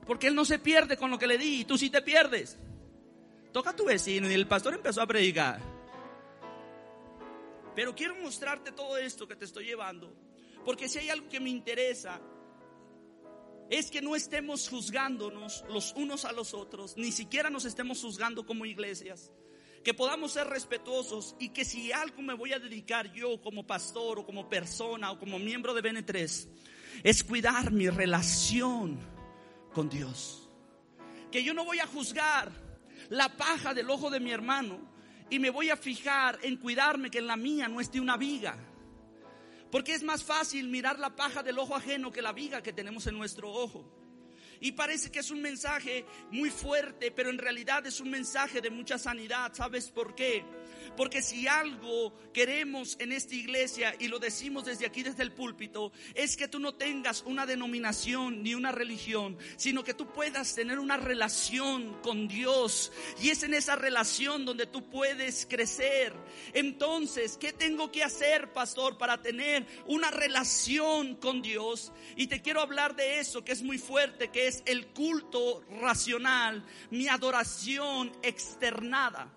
Porque 0.06 0.28
él 0.28 0.36
no 0.36 0.46
se 0.46 0.60
pierde 0.60 0.98
con 0.98 1.10
lo 1.10 1.18
que 1.18 1.28
le 1.28 1.38
di 1.38 1.62
y 1.62 1.66
tú 1.66 1.78
sí 1.78 1.90
te 1.90 2.02
pierdes. 2.02 2.58
Toca 3.52 3.72
a 3.72 3.76
tu 3.76 3.86
vecino 3.86 4.30
y 4.30 4.34
el 4.34 4.48
pastor 4.48 4.74
empezó 4.74 5.02
a 5.02 5.08
predicar. 5.08 5.60
Pero 7.76 7.96
quiero 7.96 8.16
mostrarte 8.16 8.72
todo 8.72 8.98
esto 8.98 9.28
que 9.28 9.36
te 9.36 9.46
estoy 9.46 9.66
llevando. 9.66 10.14
Porque 10.64 10.88
si 10.88 11.00
hay 11.00 11.10
algo 11.10 11.28
que 11.30 11.40
me 11.40 11.50
interesa, 11.50 12.20
es 13.70 13.90
que 13.90 14.02
no 14.02 14.16
estemos 14.16 14.70
juzgándonos 14.70 15.66
los 15.70 15.94
unos 15.94 16.26
a 16.26 16.32
los 16.32 16.54
otros, 16.54 16.98
ni 16.98 17.12
siquiera 17.12 17.50
nos 17.50 17.66
estemos 17.66 18.02
juzgando 18.02 18.46
como 18.46 18.66
iglesias 18.66 19.32
que 19.86 19.94
podamos 19.94 20.32
ser 20.32 20.48
respetuosos 20.48 21.36
y 21.40 21.50
que 21.50 21.64
si 21.64 21.92
algo 21.92 22.24
me 22.24 22.34
voy 22.34 22.54
a 22.54 22.60
dedicar 22.60 23.14
yo 23.14 23.40
como 23.40 23.68
pastor 23.68 24.18
o 24.18 24.26
como 24.26 24.50
persona 24.50 25.12
o 25.12 25.20
como 25.20 25.38
miembro 25.38 25.76
de 25.76 25.84
BN3, 25.84 26.48
es 27.04 27.24
cuidar 27.24 27.72
mi 27.72 27.88
relación 27.88 29.00
con 29.76 29.90
Dios. 29.90 30.50
Que 31.32 31.44
yo 31.44 31.54
no 31.54 31.66
voy 31.66 31.80
a 31.80 31.86
juzgar 31.86 32.50
la 33.10 33.36
paja 33.36 33.74
del 33.74 33.90
ojo 33.90 34.10
de 34.10 34.22
mi 34.22 34.32
hermano 34.32 34.80
y 35.30 35.38
me 35.38 35.50
voy 35.50 35.70
a 35.70 35.76
fijar 35.76 36.40
en 36.42 36.56
cuidarme 36.56 37.12
que 37.12 37.20
en 37.20 37.28
la 37.28 37.36
mía 37.36 37.68
no 37.68 37.82
esté 37.82 38.00
una 38.00 38.16
viga. 38.16 38.58
Porque 39.70 39.94
es 39.94 40.02
más 40.02 40.24
fácil 40.24 40.70
mirar 40.70 40.98
la 40.98 41.14
paja 41.14 41.44
del 41.44 41.60
ojo 41.60 41.76
ajeno 41.76 42.10
que 42.10 42.22
la 42.22 42.32
viga 42.32 42.64
que 42.64 42.72
tenemos 42.72 43.06
en 43.08 43.18
nuestro 43.18 43.52
ojo. 43.52 43.92
Y 44.62 44.72
parece 44.72 45.12
que 45.12 45.20
es 45.20 45.30
un 45.30 45.42
mensaje 45.42 46.06
muy 46.32 46.50
fuerte, 46.50 47.12
pero 47.12 47.30
en 47.30 47.38
realidad 47.38 47.86
es 47.86 48.00
un 48.00 48.10
mensaje 48.10 48.62
de 48.62 48.70
mucha 48.70 48.98
sanidad. 48.98 49.54
¿Sabes 49.54 49.92
por 49.92 50.16
qué? 50.16 50.46
Porque 50.96 51.22
si 51.22 51.48
algo 51.48 52.14
queremos 52.34 52.96
en 53.00 53.12
esta 53.12 53.36
iglesia, 53.36 53.96
y 54.00 54.08
lo 54.08 54.20
decimos 54.20 54.66
desde 54.66 54.86
aquí, 54.86 55.04
desde 55.04 55.24
el 55.24 55.32
púlpito, 55.32 55.92
es 56.14 56.38
que 56.38 56.48
tú 56.48 56.60
no 56.60 56.76
tengas 56.76 57.24
una 57.24 57.46
denominación 57.46 58.44
ni 58.44 58.56
una 58.56 58.72
religión, 58.72 59.38
sino 59.58 59.84
que 59.84 59.94
tú 59.94 60.08
puedas 60.08 60.56
tener 60.56 60.80
una 60.80 60.98
relación 60.98 62.02
con 62.02 62.28
Dios. 62.28 62.92
Y 63.22 63.30
es 63.30 63.44
en 63.44 63.54
esa 63.54 63.76
relación 63.76 64.46
donde 64.46 64.66
tú 64.66 64.90
puedes 64.90 65.46
crecer. 65.46 66.14
Entonces, 66.54 67.38
¿qué 67.38 67.54
tengo 67.54 67.92
que 67.92 68.04
hacer, 68.04 68.54
pastor, 68.54 68.98
para 68.98 69.22
tener 69.22 69.66
una 69.88 70.12
relación 70.12 71.16
con 71.16 71.42
Dios? 71.42 71.92
Y 72.16 72.28
te 72.28 72.42
quiero 72.42 72.62
hablar 72.62 72.96
de 72.96 73.20
eso, 73.20 73.44
que 73.44 73.52
es 73.52 73.64
muy 73.64 73.78
fuerte, 73.78 74.30
que 74.30 74.48
es 74.48 74.64
el 74.66 74.88
culto 74.88 75.64
racional, 75.82 76.66
mi 76.90 77.08
adoración 77.08 78.12
externada. 78.22 79.32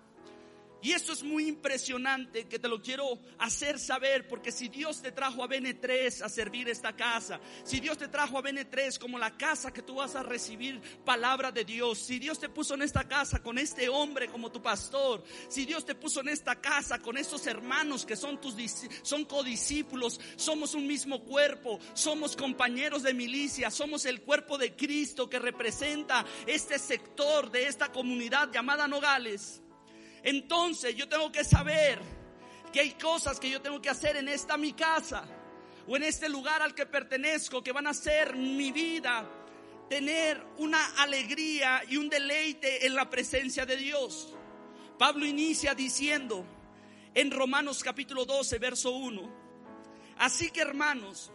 Y 0.81 0.91
esto 0.91 1.11
es 1.11 1.23
muy 1.23 1.47
impresionante 1.47 2.47
que 2.47 2.59
te 2.59 2.67
lo 2.67 2.81
quiero 2.81 3.19
hacer 3.39 3.79
saber 3.79 4.27
porque 4.27 4.51
si 4.51 4.69
Dios 4.69 5.01
te 5.01 5.11
trajo 5.11 5.43
a 5.43 5.49
BN3 5.49 6.21
a 6.21 6.29
servir 6.29 6.69
esta 6.69 6.95
casa, 6.95 7.41
si 7.63 7.79
Dios 7.79 7.97
te 7.97 8.07
trajo 8.07 8.37
a 8.37 8.43
BN3 8.43 8.97
como 8.97 9.19
la 9.19 9.35
casa 9.37 9.73
que 9.73 9.81
tú 9.81 9.95
vas 9.95 10.15
a 10.15 10.23
recibir 10.23 10.79
palabra 11.03 11.51
de 11.51 11.65
Dios, 11.65 11.97
si 11.97 12.19
Dios 12.19 12.39
te 12.39 12.47
puso 12.47 12.75
en 12.75 12.83
esta 12.83 13.07
casa 13.07 13.41
con 13.41 13.57
este 13.57 13.89
hombre 13.89 14.29
como 14.29 14.51
tu 14.51 14.61
pastor, 14.61 15.23
si 15.49 15.65
Dios 15.65 15.85
te 15.85 15.95
puso 15.95 16.21
en 16.21 16.29
esta 16.29 16.61
casa 16.61 16.99
con 16.99 17.17
estos 17.17 17.45
hermanos 17.47 18.05
que 18.05 18.15
son 18.15 18.39
tus 18.39 18.55
son 19.03 19.25
codiscípulos, 19.25 20.19
somos 20.35 20.73
un 20.75 20.87
mismo 20.87 21.23
cuerpo, 21.23 21.79
somos 21.93 22.35
compañeros 22.35 23.03
de 23.03 23.13
milicia, 23.13 23.71
somos 23.71 24.05
el 24.05 24.21
cuerpo 24.21 24.57
de 24.57 24.75
Cristo 24.75 25.29
que 25.29 25.39
representa 25.39 26.25
este 26.45 26.79
sector 26.79 27.51
de 27.51 27.67
esta 27.67 27.91
comunidad 27.91 28.51
llamada 28.51 28.87
Nogales. 28.87 29.61
Entonces 30.23 30.95
yo 30.95 31.07
tengo 31.07 31.31
que 31.31 31.43
saber 31.43 31.99
que 32.71 32.81
hay 32.81 32.91
cosas 32.91 33.39
que 33.39 33.49
yo 33.49 33.61
tengo 33.61 33.81
que 33.81 33.89
hacer 33.89 34.17
en 34.17 34.27
esta 34.27 34.57
mi 34.57 34.73
casa 34.73 35.23
o 35.87 35.95
en 35.97 36.03
este 36.03 36.29
lugar 36.29 36.61
al 36.61 36.75
que 36.75 36.85
pertenezco 36.85 37.63
que 37.63 37.71
van 37.71 37.87
a 37.87 37.93
ser 37.93 38.35
mi 38.35 38.71
vida 38.71 39.27
tener 39.89 40.41
una 40.57 40.85
alegría 41.01 41.81
y 41.89 41.97
un 41.97 42.09
deleite 42.09 42.85
en 42.85 42.93
la 42.93 43.09
presencia 43.09 43.65
de 43.65 43.75
Dios. 43.75 44.35
Pablo 44.99 45.25
inicia 45.25 45.73
diciendo 45.73 46.45
en 47.15 47.31
Romanos 47.31 47.83
capítulo 47.83 48.25
12, 48.25 48.59
verso 48.59 48.91
1, 48.91 50.15
así 50.17 50.51
que 50.51 50.61
hermanos, 50.61 51.31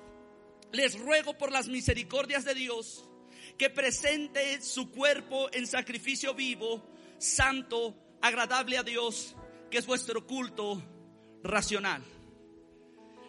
les 0.71 0.99
ruego 0.99 1.37
por 1.37 1.51
las 1.51 1.67
misericordias 1.69 2.45
de 2.45 2.55
Dios 2.55 3.09
que 3.59 3.71
presente 3.71 4.61
su 4.63 4.91
cuerpo 4.91 5.49
en 5.53 5.67
sacrificio 5.67 6.35
vivo, 6.35 6.83
santo, 7.19 7.95
agradable 8.25 8.79
a 8.79 8.83
Dios, 8.83 9.37
que 9.71 9.77
es 9.77 9.87
vuestro 9.87 10.27
culto 10.27 10.83
racional. 11.43 12.03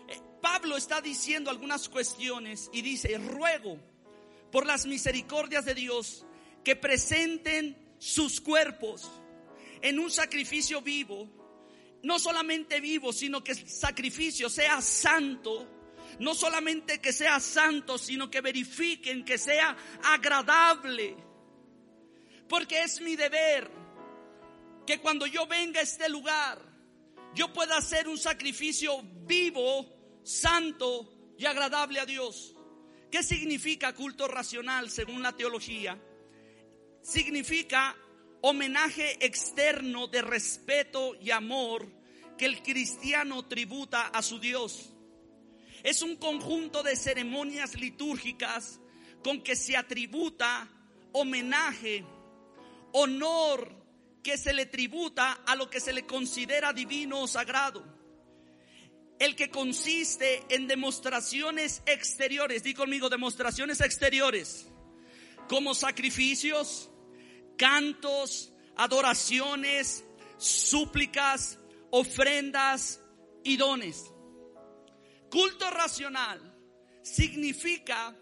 Eh, 0.07 0.17
Pablo 0.41 0.77
está 0.77 1.01
diciendo 1.01 1.49
algunas 1.49 1.89
cuestiones 1.89 2.69
y 2.71 2.81
dice, 2.81 3.17
ruego 3.17 3.77
por 4.53 4.65
las 4.65 4.85
misericordias 4.85 5.65
de 5.65 5.75
Dios 5.75 6.25
que 6.63 6.77
presenten 6.77 7.77
sus 7.99 8.39
cuerpos 8.39 9.11
en 9.81 9.99
un 9.99 10.09
sacrificio 10.09 10.81
vivo, 10.81 11.27
no 12.01 12.17
solamente 12.17 12.79
vivo, 12.79 13.11
sino 13.11 13.43
que 13.43 13.51
el 13.51 13.67
sacrificio 13.69 14.49
sea 14.49 14.79
santo, 14.81 15.67
no 16.19 16.33
solamente 16.33 17.01
que 17.01 17.11
sea 17.11 17.41
santo, 17.41 17.97
sino 17.97 18.31
que 18.31 18.39
verifiquen 18.39 19.25
que 19.25 19.37
sea 19.37 19.75
agradable, 20.03 21.17
porque 22.47 22.81
es 22.81 23.01
mi 23.01 23.17
deber 23.17 23.84
que 24.85 24.99
cuando 24.99 25.25
yo 25.25 25.47
venga 25.47 25.79
a 25.79 25.83
este 25.83 26.07
lugar, 26.09 26.61
yo 27.33 27.51
pueda 27.51 27.77
hacer 27.77 28.07
un 28.07 28.17
sacrificio 28.17 29.01
vivo, 29.25 29.85
santo 30.23 31.33
y 31.37 31.45
agradable 31.45 31.99
a 31.99 32.05
Dios. 32.05 32.55
¿Qué 33.11 33.23
significa 33.23 33.93
culto 33.93 34.27
racional 34.27 34.89
según 34.89 35.21
la 35.21 35.35
teología? 35.35 35.99
Significa 37.01 37.95
homenaje 38.41 39.25
externo 39.25 40.07
de 40.07 40.21
respeto 40.21 41.15
y 41.19 41.31
amor 41.31 41.87
que 42.37 42.45
el 42.45 42.61
cristiano 42.61 43.45
tributa 43.47 44.07
a 44.07 44.21
su 44.21 44.39
Dios. 44.39 44.91
Es 45.83 46.01
un 46.01 46.15
conjunto 46.15 46.83
de 46.83 46.95
ceremonias 46.95 47.75
litúrgicas 47.75 48.79
con 49.23 49.41
que 49.41 49.55
se 49.55 49.77
atributa 49.77 50.69
homenaje, 51.11 52.03
honor 52.91 53.84
que 54.25 54.39
se 54.39 54.53
le 54.53 54.65
tributa 54.65 55.43
a 55.45 55.55
lo 55.55 55.69
que 55.69 55.79
se 55.79 55.93
le 55.93 56.07
considera 56.07 56.73
divino 56.73 57.21
o 57.21 57.27
sagrado. 57.27 57.85
El 59.19 59.35
que 59.35 59.51
consiste 59.51 60.43
en 60.49 60.65
demostraciones 60.67 61.83
exteriores, 61.85 62.63
di 62.63 62.73
conmigo, 62.73 63.07
demostraciones 63.07 63.81
exteriores, 63.81 64.65
como 65.47 65.75
sacrificios, 65.75 66.89
cantos, 67.55 68.51
adoraciones, 68.75 70.03
súplicas, 70.39 71.59
ofrendas 71.91 72.99
y 73.43 73.57
dones. 73.57 74.11
Culto 75.29 75.69
racional 75.69 76.41
significa 77.03 78.17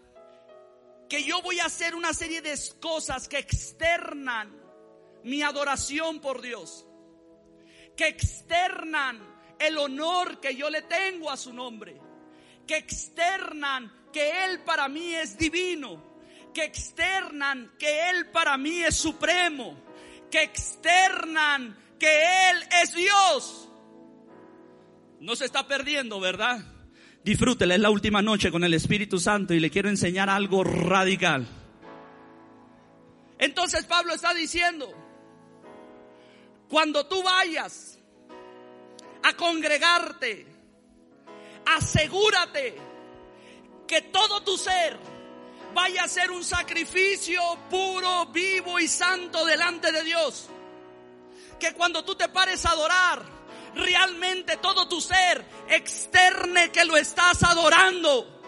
que 1.08 1.24
yo 1.24 1.40
voy 1.40 1.60
a 1.60 1.64
hacer 1.64 1.94
una 1.94 2.12
serie 2.12 2.42
de 2.42 2.54
cosas 2.78 3.26
que 3.26 3.38
externan 3.38 4.63
mi 5.24 5.42
adoración 5.42 6.20
por 6.20 6.40
Dios, 6.40 6.86
que 7.96 8.08
externan 8.08 9.20
el 9.58 9.78
honor 9.78 10.40
que 10.40 10.54
yo 10.54 10.70
le 10.70 10.82
tengo 10.82 11.30
a 11.30 11.36
su 11.36 11.52
nombre, 11.52 12.00
que 12.66 12.76
externan 12.76 13.92
que 14.12 14.44
Él 14.44 14.60
para 14.60 14.88
mí 14.88 15.14
es 15.14 15.36
divino, 15.36 16.02
que 16.52 16.64
externan 16.64 17.72
que 17.78 18.10
Él 18.10 18.30
para 18.30 18.56
mí 18.56 18.80
es 18.80 18.96
supremo, 18.96 19.76
que 20.30 20.42
externan 20.42 21.76
que 21.98 22.50
Él 22.50 22.56
es 22.82 22.94
Dios. 22.94 23.68
No 25.20 25.34
se 25.36 25.46
está 25.46 25.66
perdiendo, 25.66 26.20
¿verdad? 26.20 26.64
Disfrútela, 27.24 27.74
es 27.74 27.80
la 27.80 27.90
última 27.90 28.20
noche 28.20 28.50
con 28.50 28.62
el 28.64 28.74
Espíritu 28.74 29.18
Santo 29.18 29.54
y 29.54 29.60
le 29.60 29.70
quiero 29.70 29.88
enseñar 29.88 30.28
algo 30.28 30.62
radical. 30.62 31.46
Entonces 33.38 33.86
Pablo 33.86 34.14
está 34.14 34.34
diciendo, 34.34 35.03
cuando 36.74 37.06
tú 37.06 37.22
vayas 37.22 37.96
a 39.22 39.32
congregarte, 39.34 40.44
asegúrate 41.66 42.76
que 43.86 44.02
todo 44.02 44.42
tu 44.42 44.58
ser 44.58 44.98
vaya 45.72 46.02
a 46.02 46.08
ser 46.08 46.32
un 46.32 46.42
sacrificio 46.42 47.40
puro, 47.70 48.26
vivo 48.26 48.80
y 48.80 48.88
santo 48.88 49.44
delante 49.44 49.92
de 49.92 50.02
Dios. 50.02 50.48
Que 51.60 51.74
cuando 51.74 52.04
tú 52.04 52.16
te 52.16 52.28
pares 52.28 52.66
a 52.66 52.70
adorar, 52.70 53.24
realmente 53.76 54.56
todo 54.56 54.88
tu 54.88 55.00
ser 55.00 55.44
externe 55.68 56.72
que 56.72 56.84
lo 56.84 56.96
estás 56.96 57.44
adorando. 57.44 58.42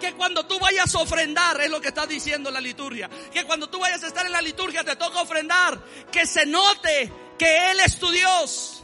Que 0.00 0.14
cuando 0.14 0.46
tú 0.46 0.58
vayas 0.58 0.94
a 0.94 0.98
ofrendar, 1.00 1.60
es 1.60 1.70
lo 1.70 1.80
que 1.80 1.88
está 1.88 2.06
diciendo 2.06 2.50
la 2.50 2.60
liturgia, 2.60 3.08
que 3.32 3.44
cuando 3.44 3.68
tú 3.68 3.78
vayas 3.78 4.02
a 4.02 4.06
estar 4.06 4.24
en 4.24 4.32
la 4.32 4.40
liturgia 4.40 4.82
te 4.82 4.96
toca 4.96 5.20
ofrendar, 5.20 5.78
que 6.10 6.26
se 6.26 6.46
note 6.46 7.12
que 7.38 7.70
Él 7.70 7.80
es 7.80 7.98
tu 7.98 8.10
Dios. 8.10 8.82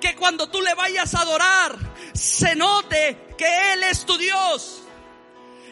Que 0.00 0.16
cuando 0.16 0.48
tú 0.50 0.60
le 0.60 0.74
vayas 0.74 1.14
a 1.14 1.20
adorar, 1.20 1.78
se 2.14 2.54
note 2.54 3.34
que 3.38 3.72
Él 3.72 3.82
es 3.84 4.04
tu 4.04 4.16
Dios. 4.18 4.82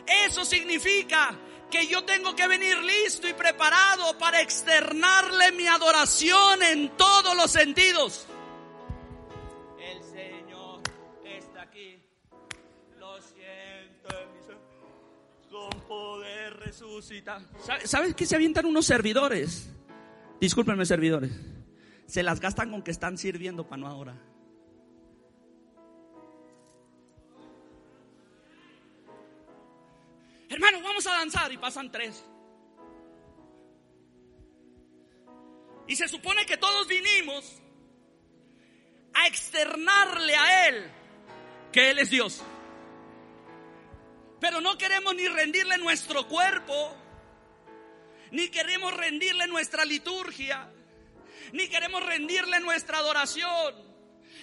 Eso 0.06 0.44
significa 0.44 1.36
que 1.70 1.86
yo 1.86 2.04
tengo 2.04 2.36
que 2.36 2.46
venir 2.46 2.76
listo 2.78 3.26
y 3.26 3.32
preparado 3.32 4.16
para 4.18 4.42
externarle 4.42 5.52
mi 5.52 5.66
adoración 5.66 6.62
en 6.62 6.90
todos 6.96 7.34
los 7.34 7.50
sentidos. 7.50 8.26
Con 15.52 15.70
poder 15.82 16.54
resucita. 16.56 17.40
¿Sabes 17.84 18.14
qué 18.14 18.26
se 18.26 18.34
avientan 18.34 18.64
unos 18.64 18.86
servidores? 18.86 19.70
Discúlpenme, 20.40 20.86
servidores. 20.86 21.30
Se 22.06 22.22
las 22.22 22.40
gastan 22.40 22.70
con 22.70 22.82
que 22.82 22.90
están 22.90 23.18
sirviendo 23.18 23.68
para 23.68 23.82
no 23.82 23.86
ahora. 23.86 24.18
Hermano, 30.48 30.82
vamos 30.82 31.06
a 31.06 31.12
danzar 31.12 31.52
y 31.52 31.58
pasan 31.58 31.92
tres. 31.92 32.24
Y 35.86 35.96
se 35.96 36.08
supone 36.08 36.46
que 36.46 36.56
todos 36.56 36.88
vinimos 36.88 37.60
a 39.14 39.26
externarle 39.26 40.34
a 40.34 40.68
Él 40.68 40.90
que 41.72 41.90
Él 41.90 41.98
es 41.98 42.10
Dios. 42.10 42.42
Pero 44.42 44.60
no 44.60 44.76
queremos 44.76 45.14
ni 45.14 45.28
rendirle 45.28 45.78
nuestro 45.78 46.26
cuerpo, 46.26 46.96
ni 48.32 48.48
queremos 48.48 48.92
rendirle 48.92 49.46
nuestra 49.46 49.84
liturgia, 49.84 50.68
ni 51.52 51.68
queremos 51.68 52.04
rendirle 52.04 52.58
nuestra 52.58 52.98
adoración. 52.98 53.72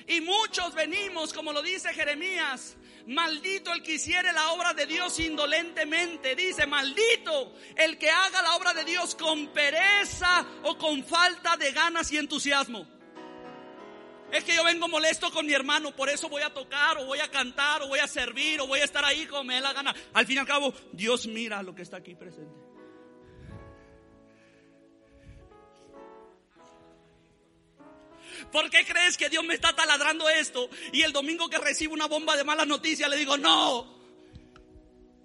Y 0.07 0.21
muchos 0.21 0.73
venimos, 0.73 1.33
como 1.33 1.51
lo 1.51 1.61
dice 1.61 1.93
Jeremías, 1.93 2.77
Maldito 3.07 3.73
el 3.73 3.83
que 3.83 3.95
hiciere 3.95 4.31
la 4.31 4.51
obra 4.51 4.73
de 4.73 4.85
Dios 4.85 5.19
indolentemente. 5.19 6.33
Dice, 6.33 6.65
maldito 6.65 7.55
el 7.75 7.97
que 7.97 8.09
haga 8.09 8.41
la 8.41 8.55
obra 8.55 8.73
de 8.73 8.85
Dios 8.85 9.15
con 9.15 9.47
pereza 9.47 10.45
o 10.63 10.77
con 10.77 11.03
falta 11.03 11.57
de 11.57 11.73
ganas 11.73 12.09
y 12.13 12.17
entusiasmo. 12.17 12.98
Es 14.31 14.43
que 14.43 14.55
yo 14.55 14.63
vengo 14.63 14.87
molesto 14.87 15.31
con 15.31 15.45
mi 15.45 15.53
hermano, 15.53 15.95
por 15.95 16.09
eso 16.09 16.29
voy 16.29 16.43
a 16.43 16.53
tocar 16.53 16.97
o 16.97 17.05
voy 17.05 17.19
a 17.19 17.29
cantar 17.29 17.81
o 17.81 17.87
voy 17.87 17.99
a 17.99 18.07
servir 18.07 18.61
o 18.61 18.67
voy 18.67 18.79
a 18.79 18.83
estar 18.83 19.03
ahí 19.03 19.25
como 19.25 19.45
me 19.45 19.55
dé 19.55 19.61
la 19.61 19.73
gana. 19.73 19.95
Al 20.13 20.25
fin 20.25 20.35
y 20.35 20.39
al 20.39 20.45
cabo, 20.45 20.73
Dios 20.91 21.25
mira 21.27 21.63
lo 21.63 21.73
que 21.73 21.81
está 21.81 21.97
aquí 21.97 22.15
presente. 22.15 22.69
¿Por 28.51 28.69
qué 28.69 28.85
crees 28.85 29.17
que 29.17 29.29
Dios 29.29 29.43
me 29.43 29.55
está 29.55 29.75
taladrando 29.75 30.29
esto? 30.29 30.69
Y 30.93 31.01
el 31.01 31.11
domingo 31.11 31.49
que 31.49 31.57
recibo 31.57 31.93
una 31.93 32.07
bomba 32.07 32.37
de 32.37 32.43
malas 32.43 32.67
noticias 32.67 33.09
le 33.09 33.17
digo, 33.17 33.37
no, 33.37 33.99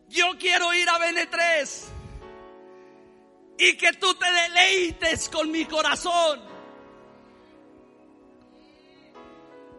yo 0.08 0.36
quiero 0.38 0.72
ir 0.74 0.88
a 0.88 0.98
BN3 0.98 1.84
y 3.58 3.76
que 3.76 3.92
tú 3.94 4.14
te 4.14 4.30
deleites 4.30 5.28
con 5.28 5.50
mi 5.50 5.64
corazón. 5.64 6.53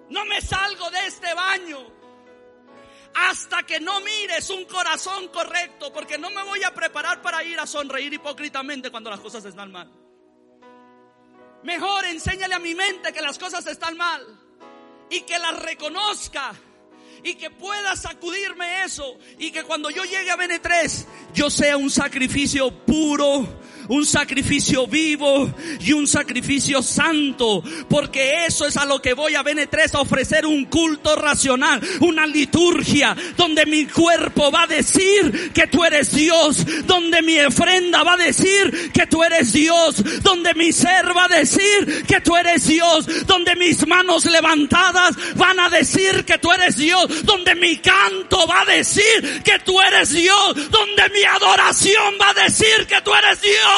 No 0.10 0.26
me 0.26 0.42
salgo 0.42 0.90
de 0.92 1.08
este 1.08 1.34
baño 1.34 1.80
hasta 3.16 3.64
que 3.64 3.80
no 3.80 4.02
mires 4.02 4.50
un 4.50 4.66
corazón 4.66 5.30
correcto, 5.30 5.92
porque 5.94 6.18
no 6.18 6.30
me 6.32 6.44
voy 6.44 6.64
a 6.64 6.74
preparar 6.74 7.22
para 7.22 7.44
ir 7.44 7.58
a 7.60 7.66
sonreír 7.66 8.14
hipócritamente 8.14 8.92
cuando 8.92 9.10
las 9.10 9.22
cosas 9.22 9.46
están 9.46 9.72
mal. 9.72 9.90
Mejor 11.64 12.06
enséñale 12.06 12.54
a 12.54 12.60
mi 12.60 12.76
mente 12.76 13.14
que 13.14 13.22
las 13.22 13.40
cosas 13.40 13.66
están 13.68 13.96
mal 13.98 14.22
y 15.10 15.22
que 15.22 15.40
las 15.40 15.58
reconozca 15.60 16.54
y 17.24 17.36
que 17.36 17.50
pueda 17.50 17.96
sacudirme 17.96 18.84
eso 18.84 19.18
y 19.40 19.50
que 19.50 19.64
cuando 19.64 19.90
yo 19.90 20.04
llegue 20.04 20.30
a 20.30 20.38
BN3 20.38 21.06
yo 21.34 21.50
sea 21.50 21.78
un 21.78 21.90
sacrificio 21.90 22.86
puro 22.86 23.48
un 23.88 24.06
sacrificio 24.06 24.88
vivo 24.88 25.52
y 25.80 25.94
un 25.94 26.08
sacrificio 26.08 26.82
santo, 26.82 27.64
porque 27.90 28.46
eso 28.46 28.66
es 28.66 28.78
a 28.78 28.86
lo 28.86 29.02
que 29.02 29.14
voy 29.14 29.36
a 29.36 29.44
BN3 29.44 29.96
a 29.96 30.02
ofrecer 30.02 30.46
un 30.46 30.66
culto 30.66 31.16
racional, 31.16 31.82
una 32.02 32.26
liturgia 32.28 33.16
donde 33.38 33.66
mi 33.66 33.86
cuerpo 33.86 34.52
va 34.52 34.64
a 34.64 34.68
decir 34.68 35.52
que 35.54 35.68
tú 35.68 35.84
eres 35.84 36.14
Dios, 36.14 36.66
donde 36.86 37.22
mi 37.22 37.40
ofrenda 37.40 38.04
va 38.04 38.14
a 38.14 38.18
decir 38.18 38.92
que 38.94 39.08
tú 39.08 39.24
eres 39.24 39.54
Dios, 39.54 40.22
donde 40.22 40.54
mi 40.54 40.72
ser 40.72 41.16
va 41.16 41.26
a 41.26 41.40
decir 41.40 42.06
que 42.08 42.22
tú 42.22 42.36
eres 42.36 42.68
Dios, 42.68 43.06
donde 43.26 43.56
mis 43.56 43.86
manos 43.88 44.26
levantadas 44.26 45.16
van 45.36 45.60
a 45.60 45.70
decir 45.70 46.26
que 46.26 46.38
tú 46.38 46.52
eres 46.52 46.78
Dios, 46.78 47.26
donde 47.26 47.56
mi 47.56 47.78
canto 47.78 48.48
va 48.48 48.62
a 48.62 48.66
decir 48.66 49.42
que 49.44 49.60
tú 49.60 49.80
eres 49.82 50.12
Dios, 50.12 50.56
donde 50.70 51.10
mi 51.10 51.24
adoración 51.24 52.16
va 52.20 52.30
a 52.30 52.34
decir 52.34 52.88
que 52.88 53.02
tú 53.02 53.14
eres 53.14 53.42
Dios. 53.42 53.75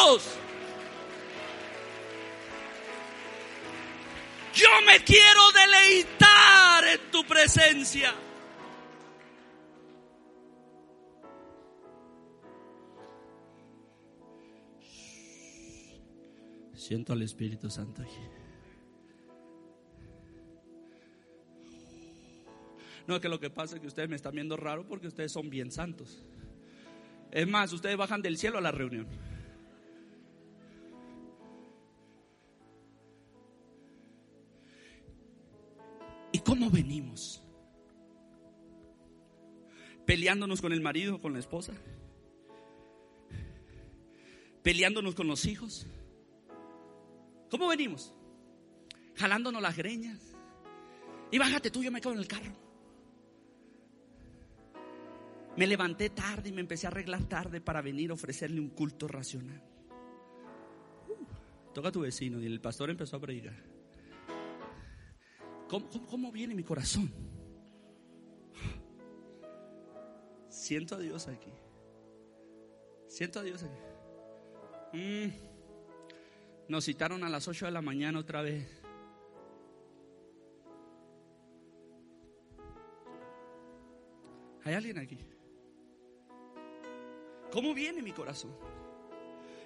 Yo 4.53 4.67
me 4.87 5.03
quiero 5.03 5.51
deleitar 5.51 6.83
en 6.85 7.11
tu 7.11 7.23
presencia. 7.25 8.13
Siento 16.73 17.13
al 17.13 17.21
Espíritu 17.21 17.69
Santo 17.69 18.01
aquí. 18.01 18.13
No, 23.05 23.19
que 23.21 23.29
lo 23.29 23.39
que 23.39 23.49
pasa 23.49 23.75
es 23.75 23.81
que 23.81 23.87
ustedes 23.87 24.09
me 24.09 24.15
están 24.15 24.33
viendo 24.33 24.57
raro 24.57 24.87
porque 24.87 25.07
ustedes 25.07 25.31
son 25.31 25.49
bien 25.49 25.71
santos. 25.71 26.23
Es 27.31 27.47
más, 27.47 27.71
ustedes 27.73 27.95
bajan 27.95 28.21
del 28.21 28.37
cielo 28.37 28.57
a 28.57 28.61
la 28.61 28.71
reunión. 28.71 29.07
¿Y 36.37 36.39
cómo 36.41 36.69
venimos? 36.69 37.41
Peleándonos 40.05 40.61
con 40.61 40.71
el 40.71 40.81
marido, 40.81 41.19
con 41.19 41.33
la 41.33 41.39
esposa. 41.39 41.73
Peleándonos 44.61 45.15
con 45.15 45.25
los 45.25 45.47
hijos. 45.47 45.87
¿Cómo 47.49 47.67
venimos? 47.67 48.13
Jalándonos 49.15 49.63
las 49.63 49.75
greñas. 49.75 50.35
Y 51.31 51.39
bájate 51.39 51.71
tú, 51.71 51.81
yo 51.81 51.91
me 51.91 52.01
quedo 52.01 52.13
en 52.13 52.19
el 52.19 52.27
carro. 52.27 52.53
Me 55.55 55.65
levanté 55.65 56.11
tarde 56.11 56.49
y 56.49 56.51
me 56.51 56.61
empecé 56.61 56.85
a 56.85 56.91
arreglar 56.91 57.23
tarde 57.23 57.61
para 57.61 57.81
venir 57.81 58.11
a 58.11 58.13
ofrecerle 58.13 58.61
un 58.61 58.69
culto 58.69 59.07
racional. 59.07 59.63
Uh, 61.07 61.73
toca 61.73 61.87
a 61.87 61.91
tu 61.91 62.01
vecino 62.01 62.39
y 62.39 62.45
el 62.45 62.61
pastor 62.61 62.91
empezó 62.91 63.15
a 63.15 63.21
predicar. 63.21 63.76
¿Cómo, 65.67 66.31
viene 66.31 66.55
mi 66.55 66.63
corazón? 66.63 67.11
Siento 70.49 70.95
a 70.95 70.99
Dios 70.99 71.27
aquí. 71.27 71.51
Siento 73.07 73.39
a 73.39 73.43
Dios 73.43 73.63
aquí. 73.63 74.97
Mm. 74.97 75.31
Nos 76.69 76.85
citaron 76.85 77.23
a 77.23 77.29
las 77.29 77.47
8 77.47 77.65
de 77.65 77.71
la 77.71 77.81
mañana 77.81 78.19
otra 78.19 78.41
vez. 78.41 78.67
¿Hay 84.63 84.73
alguien 84.73 84.97
aquí? 84.97 85.17
¿Cómo 87.51 87.73
viene 87.73 88.01
mi 88.01 88.11
corazón? 88.11 88.51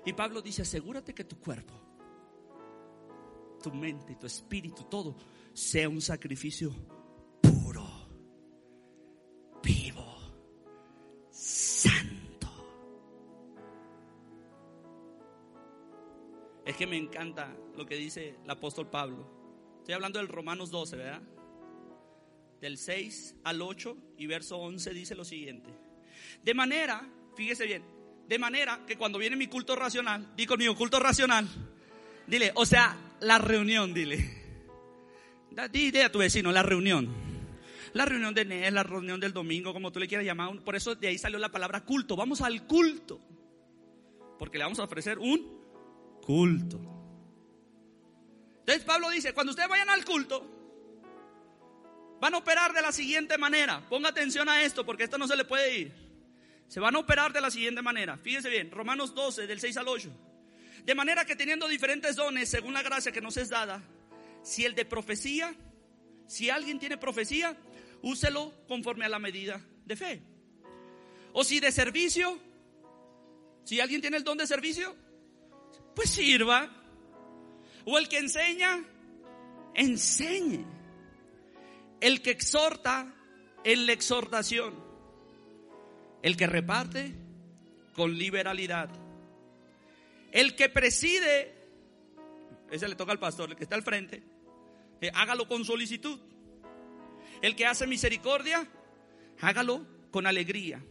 Y 0.06 0.14
Pablo 0.14 0.42
dice, 0.42 0.62
asegúrate 0.62 1.14
que 1.14 1.24
tu 1.24 1.40
cuerpo, 1.40 1.74
tu 3.62 3.72
mente, 3.72 4.16
tu 4.16 4.28
espíritu, 4.28 4.84
todo 4.84 5.16
sea 5.54 5.88
un 5.90 6.02
sacrificio 6.02 6.74
puro, 7.42 7.86
vivo, 9.64 10.18
santo. 11.30 12.48
Es 16.66 16.76
que 16.76 16.88
me 16.88 16.98
encanta 16.98 17.56
lo 17.76 17.86
que 17.86 17.96
dice 17.96 18.36
el 18.44 18.50
apóstol 18.50 18.90
Pablo. 18.90 19.28
Estoy 19.80 19.94
hablando 19.94 20.20
del 20.20 20.28
Romanos 20.28 20.72
12, 20.72 20.96
¿verdad? 20.96 21.22
Del 22.60 22.78
6 22.78 23.36
al 23.44 23.62
8 23.62 23.98
y 24.18 24.28
verso 24.28 24.58
11 24.58 24.94
dice 24.94 25.16
lo 25.16 25.26
siguiente. 25.26 25.74
De 26.44 26.54
manera, 26.54 27.10
fíjese 27.36 27.66
bien, 27.66 27.84
de 28.28 28.40
manera 28.40 28.86
que 28.86 28.98
cuando 28.98 29.18
viene 29.20 29.36
mi 29.36 29.48
culto 29.48 29.76
racional, 29.76 30.36
di 30.36 30.46
conmigo, 30.46 30.76
culto 30.76 31.00
racional, 31.00 31.48
dile, 32.28 32.52
o 32.56 32.66
sea, 32.66 33.11
la 33.22 33.38
reunión, 33.38 33.94
dile. 33.94 34.42
Di 35.72 35.88
idea 35.88 36.08
a 36.08 36.12
tu 36.12 36.20
vecino, 36.20 36.52
la 36.52 36.64
reunión. 36.64 37.10
La 37.94 38.06
reunión 38.06 38.34
de 38.34 38.46
NES, 38.46 38.74
la 38.74 38.84
reunión 38.84 39.20
del 39.20 39.34
domingo, 39.34 39.74
como 39.74 39.92
tú 39.92 40.00
le 40.00 40.08
quieras 40.08 40.26
llamar. 40.26 40.60
Por 40.64 40.76
eso 40.76 40.96
de 40.96 41.08
ahí 41.08 41.18
salió 41.18 41.38
la 41.40 41.50
palabra 41.50 41.84
culto. 41.84 42.16
Vamos 42.16 42.42
al 42.42 42.66
culto. 42.66 43.20
Porque 44.40 44.58
le 44.58 44.64
vamos 44.64 44.80
a 44.80 44.86
ofrecer 44.86 45.20
un 45.20 45.62
culto. 46.22 46.80
Entonces 48.60 48.84
Pablo 48.86 49.10
dice, 49.10 49.34
cuando 49.34 49.52
ustedes 49.52 49.70
vayan 49.70 49.90
al 49.90 50.06
culto, 50.06 50.48
van 52.22 52.34
a 52.34 52.38
operar 52.38 52.74
de 52.74 52.82
la 52.82 52.92
siguiente 52.92 53.38
manera. 53.38 53.86
Ponga 53.90 54.10
atención 54.10 54.48
a 54.48 54.64
esto, 54.64 54.86
porque 54.86 55.04
esto 55.04 55.18
no 55.18 55.28
se 55.28 55.36
le 55.36 55.46
puede 55.46 55.78
ir. 55.78 55.94
Se 56.68 56.80
van 56.80 56.96
a 56.96 57.00
operar 57.00 57.34
de 57.34 57.42
la 57.42 57.52
siguiente 57.52 57.82
manera. 57.82 58.18
Fíjense 58.18 58.50
bien, 58.50 58.72
Romanos 58.72 59.14
12, 59.14 59.46
del 59.48 59.60
6 59.60 59.78
al 59.78 59.88
8. 59.90 60.31
De 60.86 60.96
manera 60.96 61.26
que 61.26 61.36
teniendo 61.36 61.68
diferentes 61.68 62.16
dones 62.16 62.50
según 62.50 62.74
la 62.74 62.82
gracia 62.82 63.12
que 63.12 63.22
nos 63.22 63.38
es 63.38 63.50
dada, 63.50 63.84
si 64.44 64.66
el 64.66 64.76
de 64.76 64.86
profecía, 64.86 65.56
si 66.28 66.50
alguien 66.50 66.80
tiene 66.80 66.98
profecía, 66.98 67.56
úselo 68.02 68.54
conforme 68.68 69.06
a 69.06 69.10
la 69.10 69.20
medida 69.20 69.62
de 69.86 69.96
fe. 69.96 70.22
O 71.34 71.44
si 71.44 71.60
de 71.60 71.72
servicio, 71.72 72.40
si 73.64 73.80
alguien 73.80 74.02
tiene 74.02 74.18
el 74.18 74.24
don 74.24 74.38
de 74.38 74.48
servicio, 74.48 74.96
pues 75.96 76.10
sirva. 76.10 76.70
O 77.86 77.98
el 77.98 78.10
que 78.10 78.20
enseña, 78.20 78.84
enseñe. 79.76 80.66
El 82.00 82.22
que 82.22 82.32
exhorta, 82.32 83.14
en 83.64 83.86
la 83.86 83.94
exhortación. 83.94 84.74
El 86.24 86.36
que 86.36 86.48
reparte, 86.48 87.14
con 87.96 88.18
liberalidad. 88.18 88.90
El 90.32 90.56
que 90.56 90.70
preside, 90.70 91.54
ese 92.72 92.88
le 92.88 92.96
toca 92.96 93.12
al 93.12 93.20
pastor, 93.20 93.50
el 93.50 93.56
que 93.56 93.64
está 93.64 93.76
al 93.76 93.84
frente, 93.84 94.24
hágalo 95.14 95.48
con 95.48 95.66
solicitud. 95.66 96.20
El 97.42 97.56
que 97.56 97.66
hace 97.66 97.88
misericordia, 97.88 98.68
hágalo 99.42 99.86
con 100.12 100.28
alegría. 100.28 100.84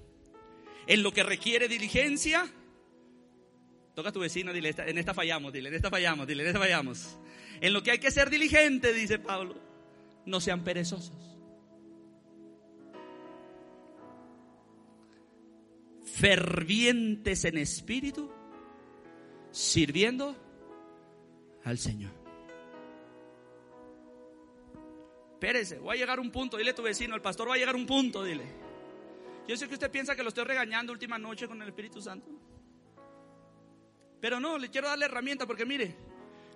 En 0.86 1.02
lo 1.02 1.12
que 1.12 1.22
requiere 1.22 1.68
diligencia, 1.68 2.50
toca 3.94 4.08
a 4.08 4.12
tu 4.12 4.20
vecino, 4.20 4.52
dile, 4.52 4.74
en 4.76 4.98
esta 4.98 5.14
fallamos, 5.14 5.52
dile, 5.52 5.68
en 5.68 5.74
esta 5.76 5.90
fallamos, 5.90 6.26
dile, 6.26 6.42
en 6.42 6.48
esta 6.48 6.58
fallamos. 6.58 7.18
En 7.60 7.72
lo 7.72 7.82
que 7.82 7.92
hay 7.92 7.98
que 7.98 8.10
ser 8.10 8.30
diligente, 8.30 8.92
dice 8.92 9.18
Pablo, 9.18 9.56
no 10.26 10.40
sean 10.40 10.64
perezosos. 10.64 11.38
Fervientes 16.04 17.44
en 17.44 17.58
espíritu, 17.58 18.30
sirviendo 19.50 20.36
al 21.64 21.78
Señor. 21.78 22.12
Espérese, 25.34 25.78
voy 25.78 25.96
a 25.96 26.00
llegar 26.00 26.18
a 26.18 26.20
un 26.20 26.30
punto, 26.30 26.56
dile 26.56 26.72
a 26.72 26.74
tu 26.74 26.82
vecino, 26.82 27.14
el 27.14 27.22
pastor 27.22 27.48
va 27.48 27.54
a 27.54 27.56
llegar 27.56 27.74
a 27.74 27.78
un 27.78 27.86
punto, 27.86 28.22
dile. 28.22 28.44
Yo 29.48 29.56
sé 29.56 29.66
que 29.66 29.74
usted 29.74 29.90
piensa 29.90 30.14
que 30.14 30.22
lo 30.22 30.28
estoy 30.28 30.44
regañando 30.44 30.92
última 30.92 31.18
noche 31.18 31.48
con 31.48 31.60
el 31.62 31.68
Espíritu 31.68 32.00
Santo. 32.00 32.30
Pero 34.20 34.38
no, 34.38 34.58
le 34.58 34.70
quiero 34.70 34.88
darle 34.88 35.06
herramienta 35.06 35.46
porque 35.46 35.64
mire, 35.64 35.96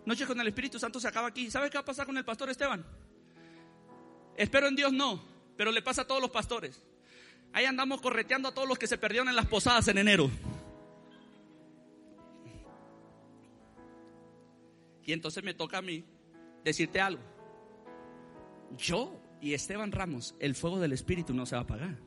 noche 0.05 0.27
con 0.27 0.39
el 0.39 0.47
Espíritu 0.47 0.79
Santo 0.79 1.01
se 1.01 1.09
acaba 1.09 1.29
aquí. 1.29 1.51
¿Sabe 1.51 1.71
qué 1.71 1.79
va 1.79 1.83
a 1.83 1.85
pasar 1.87 2.05
con 2.05 2.17
el 2.19 2.25
pastor 2.25 2.51
Esteban? 2.51 2.85
Espero 4.37 4.69
en 4.69 4.77
Dios 4.77 4.93
no, 4.93 5.25
pero 5.57 5.73
le 5.73 5.81
pasa 5.81 6.03
a 6.03 6.07
todos 6.07 6.21
los 6.21 6.31
pastores. 6.31 6.83
Ahí 7.53 7.65
andamos 7.65 8.01
correteando 8.01 8.49
a 8.49 8.55
todos 8.55 8.69
los 8.69 8.79
que 8.79 8.87
se 8.87 8.99
perdieron 8.99 9.29
en 9.29 9.37
las 9.37 9.47
posadas 9.47 9.89
en 9.89 9.99
enero. 9.99 10.31
Y 15.05 15.12
entonces 15.12 15.45
me 15.45 15.55
toca 15.55 15.79
a 15.79 15.83
mí 15.83 16.05
decirte 16.64 17.01
algo. 17.01 17.23
Yo 18.77 19.21
y 19.40 19.55
Esteban 19.55 19.93
Ramos, 19.93 20.35
el 20.38 20.55
fuego 20.55 20.81
del 20.81 20.93
Espíritu 20.93 21.35
no 21.35 21.47
se 21.47 21.55
va 21.55 21.61
a 21.61 21.64
apagar. 21.64 21.99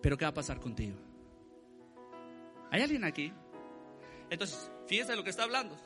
Pero 0.00 0.16
¿qué 0.16 0.24
va 0.24 0.30
a 0.30 0.34
pasar 0.34 0.60
contigo? 0.60 0.96
¿Hay 2.70 2.82
alguien 2.82 3.04
aquí? 3.04 3.32
Entonces, 4.30 4.70
fíjese 4.86 5.16
lo 5.16 5.24
que 5.24 5.30
está 5.30 5.44
hablando. 5.44 5.76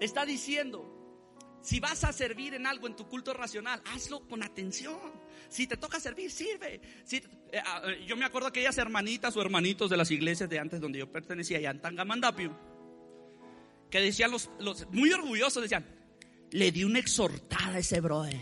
Está 0.00 0.26
diciendo, 0.26 0.95
si 1.66 1.80
vas 1.80 2.04
a 2.04 2.12
servir 2.12 2.54
en 2.54 2.64
algo 2.64 2.86
en 2.86 2.94
tu 2.94 3.08
culto 3.08 3.34
racional, 3.34 3.82
hazlo 3.86 4.20
con 4.28 4.44
atención. 4.44 4.96
Si 5.48 5.66
te 5.66 5.76
toca 5.76 5.98
servir, 5.98 6.30
sirve. 6.30 6.80
Si, 7.02 7.16
eh, 7.16 7.60
ah, 7.66 7.82
eh, 7.86 8.04
yo 8.06 8.16
me 8.16 8.24
acuerdo 8.24 8.52
que 8.52 8.60
aquellas 8.60 8.78
hermanitas 8.78 9.36
o 9.36 9.42
hermanitos 9.42 9.90
de 9.90 9.96
las 9.96 10.12
iglesias 10.12 10.48
de 10.48 10.60
antes 10.60 10.80
donde 10.80 11.00
yo 11.00 11.10
pertenecía, 11.10 11.58
allá 11.58 11.72
en 11.72 11.80
Tangamandapio, 11.80 12.56
que 13.90 14.00
decían 14.00 14.30
los, 14.30 14.48
los 14.60 14.86
muy 14.92 15.10
orgullosos, 15.10 15.60
decían, 15.60 15.84
le 16.52 16.70
di 16.70 16.84
una 16.84 17.00
exhortada 17.00 17.74
a 17.74 17.78
ese 17.78 18.00
brother. 18.00 18.40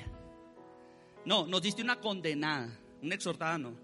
No, 1.24 1.46
nos 1.46 1.62
diste 1.62 1.80
una 1.80 2.00
condenada, 2.00 2.78
una 3.00 3.14
exhortada 3.14 3.56
no, 3.56 3.74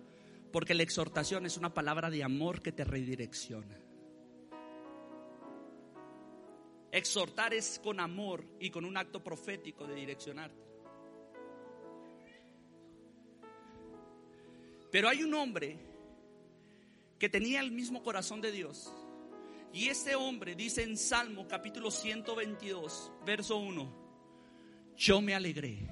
porque 0.52 0.74
la 0.74 0.82
exhortación 0.82 1.46
es 1.46 1.56
una 1.56 1.72
palabra 1.72 2.10
de 2.10 2.22
amor 2.22 2.60
que 2.60 2.72
te 2.72 2.84
redirecciona. 2.84 3.78
Exhortar 6.92 7.54
es 7.54 7.80
con 7.82 8.00
amor 8.00 8.44
y 8.58 8.70
con 8.70 8.84
un 8.84 8.96
acto 8.96 9.22
profético 9.22 9.86
de 9.86 9.94
direccionarte. 9.94 10.70
Pero 14.90 15.08
hay 15.08 15.22
un 15.22 15.34
hombre 15.34 15.78
que 17.18 17.28
tenía 17.28 17.60
el 17.60 17.70
mismo 17.70 18.02
corazón 18.02 18.40
de 18.40 18.50
Dios. 18.50 18.92
Y 19.72 19.88
ese 19.88 20.16
hombre 20.16 20.56
dice 20.56 20.82
en 20.82 20.96
Salmo 20.96 21.46
capítulo 21.46 21.92
122, 21.92 23.12
verso 23.24 23.58
1, 23.58 24.00
yo 24.96 25.20
me 25.20 25.34
alegré 25.34 25.86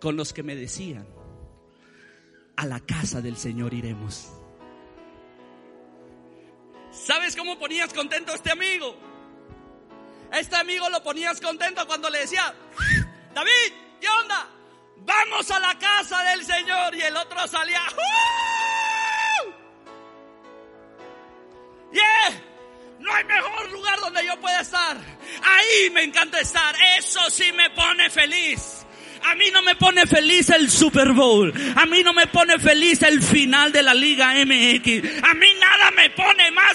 con 0.00 0.16
los 0.16 0.34
que 0.34 0.42
me 0.42 0.54
decían, 0.54 1.06
a 2.56 2.66
la 2.66 2.80
casa 2.80 3.22
del 3.22 3.36
Señor 3.36 3.72
iremos. 3.72 4.30
¿Sabes 6.90 7.36
cómo 7.36 7.58
ponías 7.58 7.92
contento 7.94 8.32
a 8.32 8.34
este 8.34 8.50
amigo? 8.50 9.15
Este 10.32 10.56
amigo 10.56 10.88
lo 10.90 11.02
ponías 11.02 11.40
contento 11.40 11.86
cuando 11.86 12.10
le 12.10 12.20
decía, 12.20 12.54
David, 13.34 13.72
¿qué 14.00 14.08
onda? 14.08 14.48
Vamos 14.98 15.50
a 15.50 15.60
la 15.60 15.78
casa 15.78 16.22
del 16.24 16.44
Señor. 16.44 16.94
Y 16.94 17.02
el 17.02 17.16
otro 17.16 17.46
salía, 17.46 17.80
¡Yeah! 21.92 22.42
No 22.98 23.12
hay 23.12 23.24
mejor 23.24 23.70
lugar 23.70 24.00
donde 24.00 24.24
yo 24.24 24.40
pueda 24.40 24.60
estar. 24.60 24.96
Ahí 25.42 25.90
me 25.90 26.02
encanta 26.02 26.40
estar. 26.40 26.74
Eso 26.98 27.30
sí 27.30 27.52
me 27.52 27.70
pone 27.70 28.10
feliz. 28.10 28.84
A 29.24 29.34
mí 29.34 29.50
no 29.52 29.62
me 29.62 29.74
pone 29.74 30.06
feliz 30.06 30.50
el 30.50 30.70
Super 30.70 31.12
Bowl. 31.12 31.52
A 31.74 31.86
mí 31.86 32.02
no 32.02 32.12
me 32.12 32.26
pone 32.26 32.58
feliz 32.58 33.02
el 33.02 33.22
final 33.22 33.72
de 33.72 33.82
la 33.82 33.94
Liga 33.94 34.32
MX. 34.34 35.22
A 35.22 35.34
mí 35.34 35.48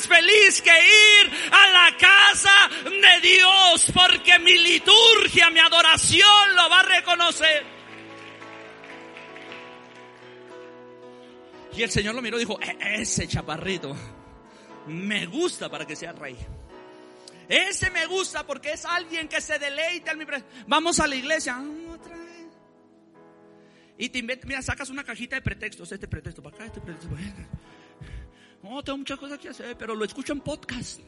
feliz 0.08 0.62
que 0.62 0.70
ir 0.70 1.32
a 1.52 1.68
la 1.70 1.98
casa 1.98 2.70
de 2.86 3.28
Dios 3.28 3.92
porque 3.94 4.40
mi 4.40 4.58
liturgia, 4.58 5.50
mi 5.50 5.60
adoración 5.60 6.56
lo 6.56 6.70
va 6.70 6.80
a 6.80 6.84
reconocer. 6.84 7.64
Y 11.74 11.84
el 11.84 11.92
Señor 11.92 12.16
lo 12.16 12.22
miró 12.22 12.38
y 12.38 12.42
dijo, 12.42 12.60
"E-, 12.62 13.02
ese 13.02 13.28
chaparrito 13.28 13.96
me 14.88 15.26
gusta 15.26 15.70
para 15.70 15.86
que 15.86 15.96
sea 15.96 16.12
rey. 16.12 16.36
Ese 17.48 17.90
me 17.92 18.06
gusta 18.06 18.46
porque 18.46 18.72
es 18.72 18.86
alguien 18.86 19.28
que 19.28 19.42
se 19.42 19.60
deleita 19.60 20.12
en 20.12 20.20
mi 20.20 20.26
Vamos 20.68 21.00
a 21.00 21.08
la 21.08 21.16
iglesia. 21.16 21.62
Y 23.98 24.10
te 24.10 24.20
inventas, 24.20 24.48
mira, 24.48 24.62
sacas 24.62 24.90
una 24.90 25.04
cajita 25.04 25.36
de 25.36 25.42
pretextos, 25.42 25.92
este 25.92 26.08
pretexto 26.08 26.42
para 26.42 26.56
acá, 26.56 26.66
este 26.66 26.82
pretexto 26.82 27.10
para 27.10 27.22
allá. 27.22 27.48
No, 28.64 28.84
tengo 28.84 29.00
muchas 29.00 29.18
cosas 29.18 29.40
que 29.40 29.50
hacer, 29.50 29.76
pero 29.78 29.96
lo 29.96 30.06
escucho 30.06 30.34
en 30.34 30.42
podcast. 30.42 31.00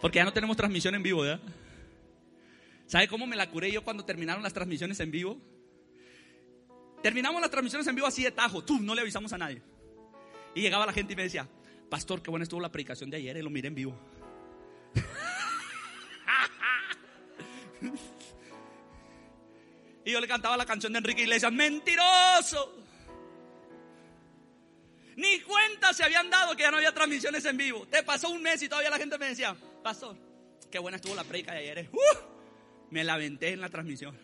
Porque 0.00 0.16
ya 0.16 0.24
no 0.24 0.32
tenemos 0.32 0.56
transmisión 0.56 0.94
en 0.94 1.02
vivo, 1.02 1.22
¿verdad? 1.22 1.40
¿Sabe 2.86 3.08
cómo 3.08 3.26
me 3.26 3.36
la 3.36 3.50
curé 3.50 3.70
yo 3.70 3.84
cuando 3.84 4.04
terminaron 4.04 4.42
las 4.42 4.54
transmisiones 4.54 4.98
en 5.00 5.10
vivo? 5.10 5.38
Terminamos 7.02 7.40
las 7.40 7.50
transmisiones 7.50 7.86
en 7.86 7.94
vivo 7.94 8.06
así 8.06 8.24
de 8.24 8.30
tajo, 8.30 8.64
tú, 8.64 8.80
no 8.80 8.94
le 8.94 9.02
avisamos 9.02 9.32
a 9.32 9.38
nadie. 9.38 9.62
Y 10.54 10.62
llegaba 10.62 10.86
la 10.86 10.92
gente 10.92 11.12
y 11.12 11.16
me 11.16 11.24
decía, 11.24 11.46
Pastor, 11.88 12.22
qué 12.22 12.30
buena 12.30 12.44
estuvo 12.44 12.60
la 12.60 12.72
predicación 12.72 13.10
de 13.10 13.18
ayer, 13.18 13.36
y 13.36 13.42
lo 13.42 13.50
miré 13.50 13.68
en 13.68 13.74
vivo. 13.74 13.94
y 20.04 20.10
yo 20.10 20.20
le 20.20 20.26
cantaba 20.26 20.56
la 20.56 20.66
canción 20.66 20.92
de 20.92 20.98
Enrique 20.98 21.22
Iglesias, 21.22 21.52
mentiroso. 21.52 22.87
Ni 25.18 25.40
cuenta 25.40 25.92
se 25.92 26.04
habían 26.04 26.30
dado 26.30 26.54
que 26.54 26.62
ya 26.62 26.70
no 26.70 26.76
había 26.76 26.94
transmisiones 26.94 27.44
en 27.44 27.56
vivo. 27.56 27.84
Te 27.88 28.04
pasó 28.04 28.30
un 28.30 28.40
mes 28.40 28.62
y 28.62 28.68
todavía 28.68 28.88
la 28.88 28.98
gente 28.98 29.18
me 29.18 29.26
decía, 29.26 29.56
Pastor, 29.82 30.16
qué 30.70 30.78
buena 30.78 30.94
estuvo 30.94 31.12
la 31.16 31.24
predica 31.24 31.54
de 31.54 31.58
ayer. 31.58 31.90
Uh, 31.92 32.18
me 32.90 33.02
la 33.02 33.14
aventé 33.14 33.48
en 33.48 33.60
la 33.60 33.68
transmisión. 33.68 34.16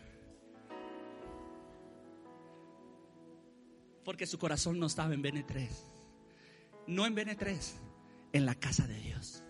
Porque 4.05 4.25
su 4.25 4.39
corazón 4.39 4.79
no 4.79 4.87
estaba 4.87 5.13
en 5.13 5.25
BN3. 5.25 5.69
No 6.87 7.07
en 7.07 7.17
BN3, 7.17 7.73
en 8.33 8.47
la 8.47 8.55
casa 8.55 8.87
de 8.87 8.95
Dios. 8.95 9.43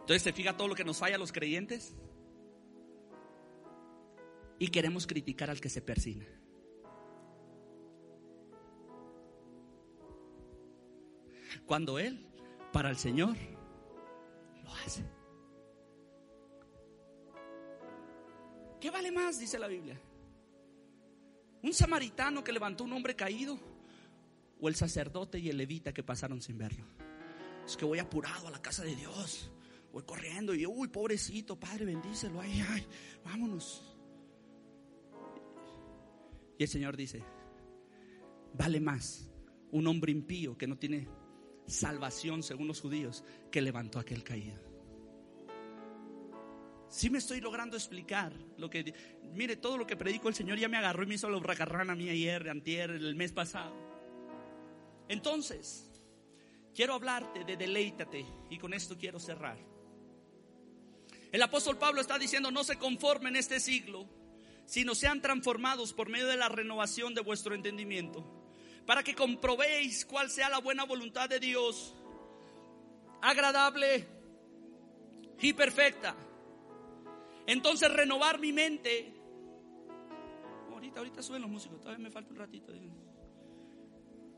Entonces 0.00 0.20
se 0.20 0.34
fija 0.34 0.58
todo 0.58 0.68
lo 0.68 0.74
que 0.74 0.84
nos 0.84 0.98
falla 0.98 1.16
a 1.16 1.18
los 1.18 1.32
creyentes. 1.32 1.94
Y 4.58 4.68
queremos 4.68 5.06
criticar 5.06 5.48
al 5.48 5.62
que 5.62 5.70
se 5.70 5.80
persina. 5.80 6.26
Cuando 11.66 11.98
Él, 11.98 12.26
para 12.72 12.90
el 12.90 12.96
Señor, 12.96 13.36
lo 14.62 14.70
hace. 14.74 15.04
¿Qué 18.80 18.90
vale 18.90 19.10
más? 19.10 19.38
Dice 19.38 19.58
la 19.58 19.66
Biblia. 19.66 19.98
Un 21.62 21.72
samaritano 21.72 22.44
que 22.44 22.52
levantó 22.52 22.84
un 22.84 22.92
hombre 22.92 23.16
caído 23.16 23.58
o 24.60 24.68
el 24.68 24.74
sacerdote 24.74 25.38
y 25.38 25.48
el 25.48 25.56
levita 25.56 25.94
que 25.94 26.02
pasaron 26.02 26.42
sin 26.42 26.58
verlo. 26.58 26.84
Es 27.64 27.76
que 27.76 27.86
voy 27.86 27.98
apurado 27.98 28.48
a 28.48 28.50
la 28.50 28.60
casa 28.60 28.84
de 28.84 28.94
Dios. 28.94 29.50
Voy 29.90 30.02
corriendo 30.02 30.54
y, 30.54 30.66
uy, 30.66 30.88
pobrecito, 30.88 31.58
Padre, 31.58 31.86
bendícelo. 31.86 32.40
Ay, 32.40 32.62
ay, 32.68 32.86
vámonos. 33.24 33.96
Y 36.58 36.62
el 36.62 36.68
Señor 36.68 36.96
dice, 36.96 37.22
vale 38.52 38.80
más 38.80 39.30
un 39.70 39.86
hombre 39.86 40.12
impío 40.12 40.58
que 40.58 40.66
no 40.66 40.76
tiene 40.76 41.08
salvación 41.66 42.42
según 42.42 42.68
los 42.68 42.80
judíos 42.80 43.24
que 43.50 43.62
levantó 43.62 43.98
aquel 43.98 44.22
caído. 44.22 44.60
Si 46.88 47.10
me 47.10 47.18
estoy 47.18 47.40
logrando 47.40 47.76
explicar 47.76 48.32
lo 48.56 48.70
que 48.70 48.94
mire 49.32 49.56
todo 49.56 49.76
lo 49.76 49.86
que 49.86 49.96
predico 49.96 50.28
el 50.28 50.34
Señor 50.34 50.58
ya 50.58 50.68
me 50.68 50.76
agarró 50.76 51.02
y 51.02 51.06
me 51.06 51.14
hizo 51.14 51.28
lo 51.28 51.40
racarrán 51.40 51.90
a 51.90 51.96
mí 51.96 52.08
ayer, 52.08 52.48
antier, 52.48 52.90
el 52.90 53.16
mes 53.16 53.32
pasado. 53.32 53.74
Entonces, 55.08 55.90
quiero 56.74 56.94
hablarte 56.94 57.44
de 57.44 57.56
deleítate 57.56 58.24
y 58.48 58.58
con 58.58 58.74
esto 58.74 58.96
quiero 58.96 59.18
cerrar. 59.18 59.58
El 61.32 61.42
apóstol 61.42 61.78
Pablo 61.78 62.00
está 62.00 62.16
diciendo, 62.16 62.52
no 62.52 62.62
se 62.62 62.76
conformen 62.76 63.34
en 63.34 63.40
este 63.40 63.58
siglo, 63.58 64.08
sino 64.64 64.94
sean 64.94 65.20
transformados 65.20 65.92
por 65.92 66.08
medio 66.08 66.28
de 66.28 66.36
la 66.36 66.48
renovación 66.48 67.12
de 67.12 67.22
vuestro 67.22 67.56
entendimiento 67.56 68.43
para 68.86 69.02
que 69.02 69.14
comprobéis 69.14 70.04
cuál 70.04 70.30
sea 70.30 70.48
la 70.48 70.58
buena 70.58 70.84
voluntad 70.84 71.28
de 71.28 71.40
Dios, 71.40 71.94
agradable 73.22 74.06
y 75.40 75.52
perfecta. 75.52 76.14
Entonces 77.46 77.92
renovar 77.92 78.38
mi 78.38 78.52
mente. 78.52 79.12
Ahorita, 80.72 80.98
ahorita 81.00 81.22
suben 81.22 81.42
los 81.42 81.50
músicos, 81.50 81.80
todavía 81.80 82.02
me 82.02 82.10
falta 82.10 82.30
un 82.30 82.36
ratito. 82.36 82.72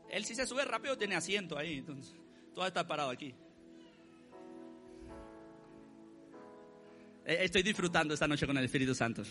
Él 0.09 0.25
si 0.25 0.35
se 0.35 0.45
sube 0.45 0.63
rápido 0.63 0.97
tiene 0.97 1.15
asiento 1.15 1.57
ahí, 1.57 1.79
entonces 1.79 2.15
todo 2.53 2.65
está 2.65 2.87
parado 2.87 3.09
aquí. 3.09 3.33
Eh, 7.25 7.39
estoy 7.41 7.61
disfrutando 7.61 8.13
esta 8.13 8.27
noche 8.27 8.47
con 8.47 8.57
el 8.57 8.63
Espíritu 8.63 8.95
Santo. 8.95 9.23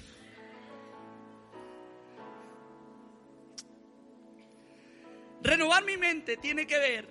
Tiene 6.40 6.68
que 6.68 6.78
ver 6.78 7.08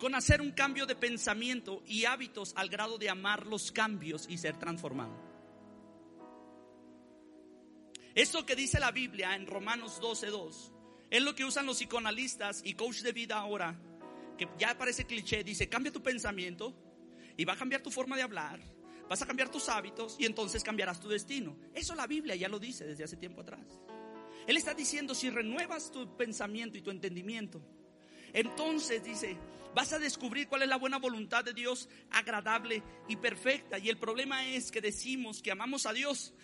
con 0.00 0.16
hacer 0.16 0.40
un 0.40 0.50
cambio 0.50 0.84
de 0.84 0.96
pensamiento 0.96 1.80
y 1.86 2.06
hábitos 2.06 2.52
al 2.56 2.68
grado 2.68 2.98
de 2.98 3.08
amar 3.08 3.46
los 3.46 3.70
cambios 3.70 4.26
y 4.28 4.36
ser 4.36 4.56
transformado. 4.58 5.16
Esto 8.16 8.44
que 8.44 8.56
dice 8.56 8.80
la 8.80 8.90
Biblia 8.90 9.36
en 9.36 9.46
Romanos 9.46 10.00
12:2 10.00 10.72
es 11.08 11.22
lo 11.22 11.36
que 11.36 11.44
usan 11.44 11.66
los 11.66 11.78
psicoanalistas 11.78 12.62
y 12.64 12.74
coach 12.74 13.02
de 13.02 13.12
vida 13.12 13.36
ahora, 13.36 13.78
que 14.36 14.48
ya 14.58 14.76
parece 14.76 15.04
cliché, 15.04 15.44
dice, 15.44 15.68
cambia 15.68 15.92
tu 15.92 16.02
pensamiento 16.02 16.74
y 17.36 17.44
va 17.44 17.52
a 17.52 17.56
cambiar 17.56 17.80
tu 17.80 17.92
forma 17.92 18.16
de 18.16 18.22
hablar, 18.22 18.58
vas 19.08 19.22
a 19.22 19.26
cambiar 19.26 19.50
tus 19.50 19.68
hábitos 19.68 20.16
y 20.18 20.26
entonces 20.26 20.64
cambiarás 20.64 20.98
tu 20.98 21.08
destino. 21.08 21.56
Eso 21.72 21.94
la 21.94 22.08
Biblia 22.08 22.34
ya 22.34 22.48
lo 22.48 22.58
dice 22.58 22.84
desde 22.84 23.04
hace 23.04 23.16
tiempo 23.16 23.42
atrás. 23.42 23.80
Él 24.48 24.56
está 24.56 24.74
diciendo, 24.74 25.14
si 25.14 25.30
renuevas 25.30 25.92
tu 25.92 26.16
pensamiento 26.16 26.76
y 26.76 26.82
tu 26.82 26.90
entendimiento, 26.90 27.62
entonces 28.34 29.02
dice, 29.02 29.38
vas 29.74 29.92
a 29.92 29.98
descubrir 29.98 30.48
cuál 30.48 30.62
es 30.62 30.68
la 30.68 30.76
buena 30.76 30.98
voluntad 30.98 31.44
de 31.44 31.54
Dios, 31.54 31.88
agradable 32.10 32.82
y 33.08 33.16
perfecta. 33.16 33.78
Y 33.78 33.88
el 33.88 33.96
problema 33.96 34.46
es 34.48 34.70
que 34.70 34.80
decimos 34.80 35.40
que 35.40 35.52
amamos 35.52 35.86
a 35.86 35.92
Dios, 35.92 36.34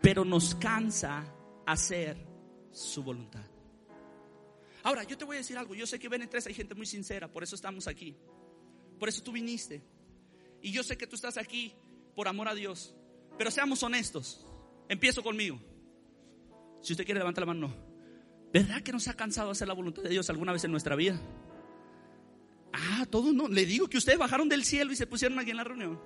pero 0.00 0.24
nos 0.24 0.54
cansa 0.54 1.24
hacer 1.66 2.16
su 2.70 3.02
voluntad. 3.02 3.44
Ahora, 4.84 5.04
yo 5.04 5.18
te 5.18 5.24
voy 5.24 5.36
a 5.36 5.40
decir 5.40 5.58
algo, 5.58 5.74
yo 5.74 5.86
sé 5.86 5.98
que 5.98 6.08
ven 6.08 6.22
en 6.22 6.30
tres 6.30 6.46
hay 6.46 6.54
gente 6.54 6.74
muy 6.74 6.86
sincera, 6.86 7.30
por 7.30 7.42
eso 7.42 7.54
estamos 7.54 7.86
aquí. 7.86 8.16
Por 8.98 9.08
eso 9.08 9.22
tú 9.22 9.32
viniste. 9.32 9.82
Y 10.60 10.70
yo 10.70 10.84
sé 10.84 10.96
que 10.96 11.08
tú 11.08 11.16
estás 11.16 11.36
aquí 11.36 11.74
por 12.14 12.28
amor 12.28 12.48
a 12.48 12.54
Dios. 12.54 12.94
Pero 13.36 13.50
seamos 13.50 13.82
honestos. 13.82 14.46
Empiezo 14.88 15.22
conmigo. 15.22 15.60
Si 16.80 16.92
usted 16.92 17.04
quiere, 17.04 17.18
levanta 17.18 17.40
la 17.40 17.46
mano. 17.46 17.91
¿Verdad 18.52 18.82
que 18.82 18.92
no 18.92 19.00
se 19.00 19.10
ha 19.10 19.14
cansado 19.14 19.48
de 19.48 19.52
hacer 19.52 19.68
la 19.68 19.74
voluntad 19.74 20.02
de 20.02 20.10
Dios 20.10 20.28
alguna 20.28 20.52
vez 20.52 20.62
en 20.64 20.70
nuestra 20.70 20.94
vida? 20.94 21.18
Ah, 22.72 23.06
todos 23.08 23.32
no. 23.32 23.48
Le 23.48 23.64
digo 23.64 23.88
que 23.88 23.96
ustedes 23.96 24.18
bajaron 24.18 24.48
del 24.48 24.64
cielo 24.64 24.92
y 24.92 24.96
se 24.96 25.06
pusieron 25.06 25.38
aquí 25.38 25.50
en 25.50 25.56
la 25.56 25.64
reunión. 25.64 25.98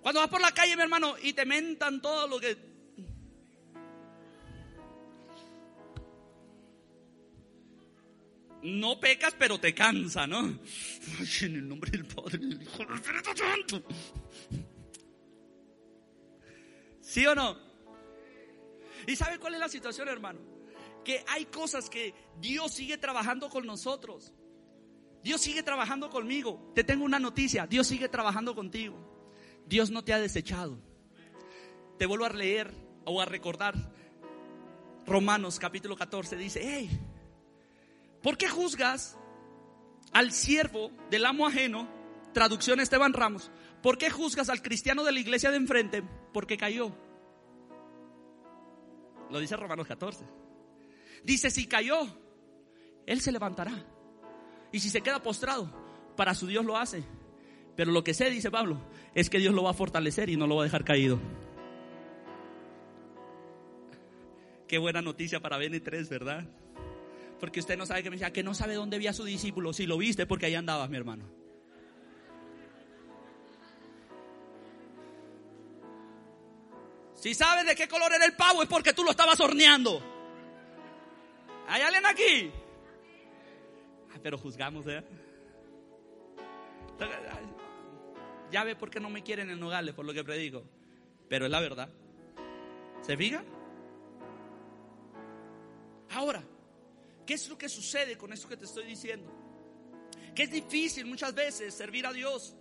Cuando 0.00 0.20
vas 0.20 0.28
por 0.28 0.40
la 0.40 0.52
calle, 0.52 0.74
mi 0.74 0.82
hermano, 0.82 1.14
y 1.22 1.32
te 1.32 1.46
mentan 1.46 2.02
todo 2.02 2.26
lo 2.26 2.40
que 2.40 2.56
no 8.62 8.98
pecas, 8.98 9.34
pero 9.38 9.60
te 9.60 9.72
cansa, 9.72 10.26
¿no? 10.26 10.58
Ay, 11.20 11.28
en 11.42 11.54
el 11.54 11.68
nombre 11.68 11.92
del 11.92 12.04
Padre, 12.04 12.38
del 12.38 12.62
Hijo, 12.62 12.78
del 12.78 12.94
Espíritu 12.94 13.30
Santo. 13.36 13.84
¿Sí 17.12 17.26
o 17.26 17.34
no? 17.34 17.58
¿Y 19.06 19.16
sabe 19.16 19.38
cuál 19.38 19.52
es 19.52 19.60
la 19.60 19.68
situación, 19.68 20.08
hermano? 20.08 20.40
Que 21.04 21.22
hay 21.28 21.44
cosas 21.44 21.90
que 21.90 22.14
Dios 22.40 22.72
sigue 22.72 22.96
trabajando 22.96 23.50
con 23.50 23.66
nosotros. 23.66 24.32
Dios 25.22 25.42
sigue 25.42 25.62
trabajando 25.62 26.08
conmigo. 26.08 26.72
Te 26.74 26.84
tengo 26.84 27.04
una 27.04 27.18
noticia. 27.18 27.66
Dios 27.66 27.86
sigue 27.86 28.08
trabajando 28.08 28.54
contigo. 28.54 28.96
Dios 29.66 29.90
no 29.90 30.02
te 30.02 30.14
ha 30.14 30.18
desechado. 30.18 30.78
Te 31.98 32.06
vuelvo 32.06 32.24
a 32.24 32.30
leer 32.30 32.72
o 33.04 33.20
a 33.20 33.26
recordar. 33.26 33.74
Romanos 35.04 35.58
capítulo 35.58 35.96
14 35.96 36.34
dice, 36.36 36.62
hey, 36.64 36.88
¿Por 38.22 38.38
qué 38.38 38.48
juzgas 38.48 39.18
al 40.14 40.32
siervo 40.32 40.90
del 41.10 41.26
amo 41.26 41.46
ajeno? 41.46 41.86
Traducción 42.32 42.80
Esteban 42.80 43.12
Ramos. 43.12 43.50
¿Por 43.82 43.98
qué 43.98 44.10
juzgas 44.10 44.48
al 44.48 44.62
cristiano 44.62 45.02
de 45.02 45.12
la 45.12 45.20
iglesia 45.20 45.50
de 45.50 45.56
enfrente? 45.56 46.02
Porque 46.32 46.56
cayó. 46.56 46.94
Lo 49.30 49.40
dice 49.40 49.56
Romanos 49.56 49.86
14. 49.86 50.24
Dice, 51.24 51.50
si 51.50 51.66
cayó, 51.66 51.98
él 53.06 53.20
se 53.20 53.32
levantará. 53.32 53.72
Y 54.70 54.80
si 54.80 54.88
se 54.88 55.00
queda 55.00 55.22
postrado, 55.22 55.70
para 56.16 56.34
su 56.34 56.46
Dios 56.46 56.64
lo 56.64 56.76
hace. 56.76 57.02
Pero 57.74 57.90
lo 57.90 58.04
que 58.04 58.14
sé, 58.14 58.30
dice 58.30 58.50
Pablo, 58.50 58.78
es 59.14 59.30
que 59.30 59.38
Dios 59.38 59.54
lo 59.54 59.64
va 59.64 59.70
a 59.70 59.74
fortalecer 59.74 60.28
y 60.28 60.36
no 60.36 60.46
lo 60.46 60.56
va 60.56 60.62
a 60.62 60.64
dejar 60.64 60.84
caído. 60.84 61.18
Qué 64.68 64.78
buena 64.78 65.02
noticia 65.02 65.40
para 65.40 65.58
BN3, 65.58 66.08
¿verdad? 66.08 66.46
Porque 67.40 67.60
usted 67.60 67.76
no 67.76 67.86
sabe 67.86 68.02
que 68.02 68.10
me 68.10 68.16
decía 68.16 68.32
que 68.32 68.42
no 68.42 68.54
sabe 68.54 68.74
dónde 68.74 68.98
vi 68.98 69.08
a 69.08 69.12
su 69.12 69.24
discípulo. 69.24 69.72
Si 69.72 69.86
lo 69.86 69.98
viste, 69.98 70.26
porque 70.26 70.46
ahí 70.46 70.54
andabas, 70.54 70.88
mi 70.88 70.96
hermano. 70.96 71.41
Si 77.22 77.34
sabes 77.36 77.64
de 77.64 77.76
qué 77.76 77.86
color 77.86 78.12
era 78.12 78.24
el 78.24 78.34
pavo 78.34 78.64
es 78.64 78.68
porque 78.68 78.92
tú 78.92 79.04
lo 79.04 79.12
estabas 79.12 79.38
horneando. 79.38 80.02
¿Hay 81.68 81.80
alguien 81.80 82.04
aquí? 82.04 82.50
pero 84.20 84.36
juzgamos, 84.36 84.84
¿eh? 84.88 85.04
Ya 88.50 88.64
ve 88.64 88.74
por 88.74 88.90
qué 88.90 88.98
no 88.98 89.08
me 89.08 89.22
quieren 89.22 89.50
en 89.50 89.60
Nogales 89.60 89.94
por 89.94 90.04
lo 90.04 90.12
que 90.12 90.24
predico. 90.24 90.64
Pero 91.28 91.44
es 91.44 91.50
la 91.52 91.60
verdad. 91.60 91.88
¿Se 93.02 93.16
fija? 93.16 93.44
Ahora, 96.10 96.42
¿qué 97.24 97.34
es 97.34 97.48
lo 97.48 97.56
que 97.56 97.68
sucede 97.68 98.18
con 98.18 98.32
esto 98.32 98.48
que 98.48 98.56
te 98.56 98.64
estoy 98.64 98.84
diciendo? 98.84 99.32
Que 100.34 100.42
es 100.42 100.50
difícil 100.50 101.06
muchas 101.06 101.32
veces 101.32 101.72
servir 101.72 102.04
a 102.04 102.12
Dios. 102.12 102.56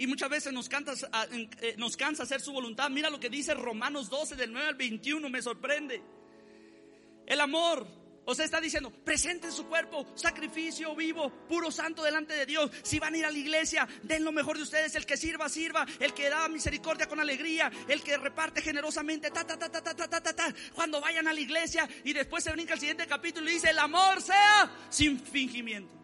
Y 0.00 0.06
muchas 0.06 0.30
veces 0.30 0.50
nos 0.54 0.66
cansa, 0.66 0.94
eh, 1.30 1.74
nos 1.76 1.94
cansa 1.94 2.22
hacer 2.22 2.40
su 2.40 2.52
voluntad. 2.52 2.88
Mira 2.88 3.10
lo 3.10 3.20
que 3.20 3.28
dice 3.28 3.52
Romanos 3.52 4.08
12 4.08 4.34
del 4.34 4.50
9 4.50 4.68
al 4.68 4.74
21, 4.74 5.28
me 5.28 5.42
sorprende. 5.42 6.02
El 7.26 7.38
amor 7.38 7.86
o 8.24 8.34
sea, 8.34 8.46
está 8.46 8.62
diciendo, 8.62 8.90
presenten 8.90 9.52
su 9.52 9.66
cuerpo, 9.66 10.06
sacrificio 10.14 10.94
vivo, 10.94 11.30
puro 11.46 11.70
santo 11.70 12.02
delante 12.02 12.32
de 12.32 12.46
Dios. 12.46 12.70
Si 12.82 12.98
van 12.98 13.12
a 13.12 13.18
ir 13.18 13.26
a 13.26 13.30
la 13.30 13.36
iglesia, 13.36 13.86
den 14.02 14.24
lo 14.24 14.32
mejor 14.32 14.56
de 14.56 14.62
ustedes. 14.62 14.94
El 14.94 15.04
que 15.04 15.18
sirva, 15.18 15.50
sirva. 15.50 15.84
El 15.98 16.14
que 16.14 16.30
da 16.30 16.48
misericordia 16.48 17.06
con 17.06 17.20
alegría. 17.20 17.70
El 17.86 18.02
que 18.02 18.16
reparte 18.16 18.62
generosamente. 18.62 19.30
Ta, 19.30 19.46
ta, 19.46 19.58
ta, 19.58 19.70
ta, 19.70 19.82
ta, 19.82 19.94
ta, 19.94 20.22
ta, 20.22 20.34
ta. 20.34 20.54
Cuando 20.74 21.00
vayan 21.02 21.28
a 21.28 21.34
la 21.34 21.40
iglesia 21.40 21.86
y 22.04 22.14
después 22.14 22.42
se 22.42 22.52
brinca 22.52 22.72
el 22.72 22.80
siguiente 22.80 23.06
capítulo 23.06 23.50
y 23.50 23.54
dice, 23.54 23.68
el 23.68 23.78
amor 23.78 24.22
sea 24.22 24.70
sin 24.88 25.20
fingimiento. 25.20 25.99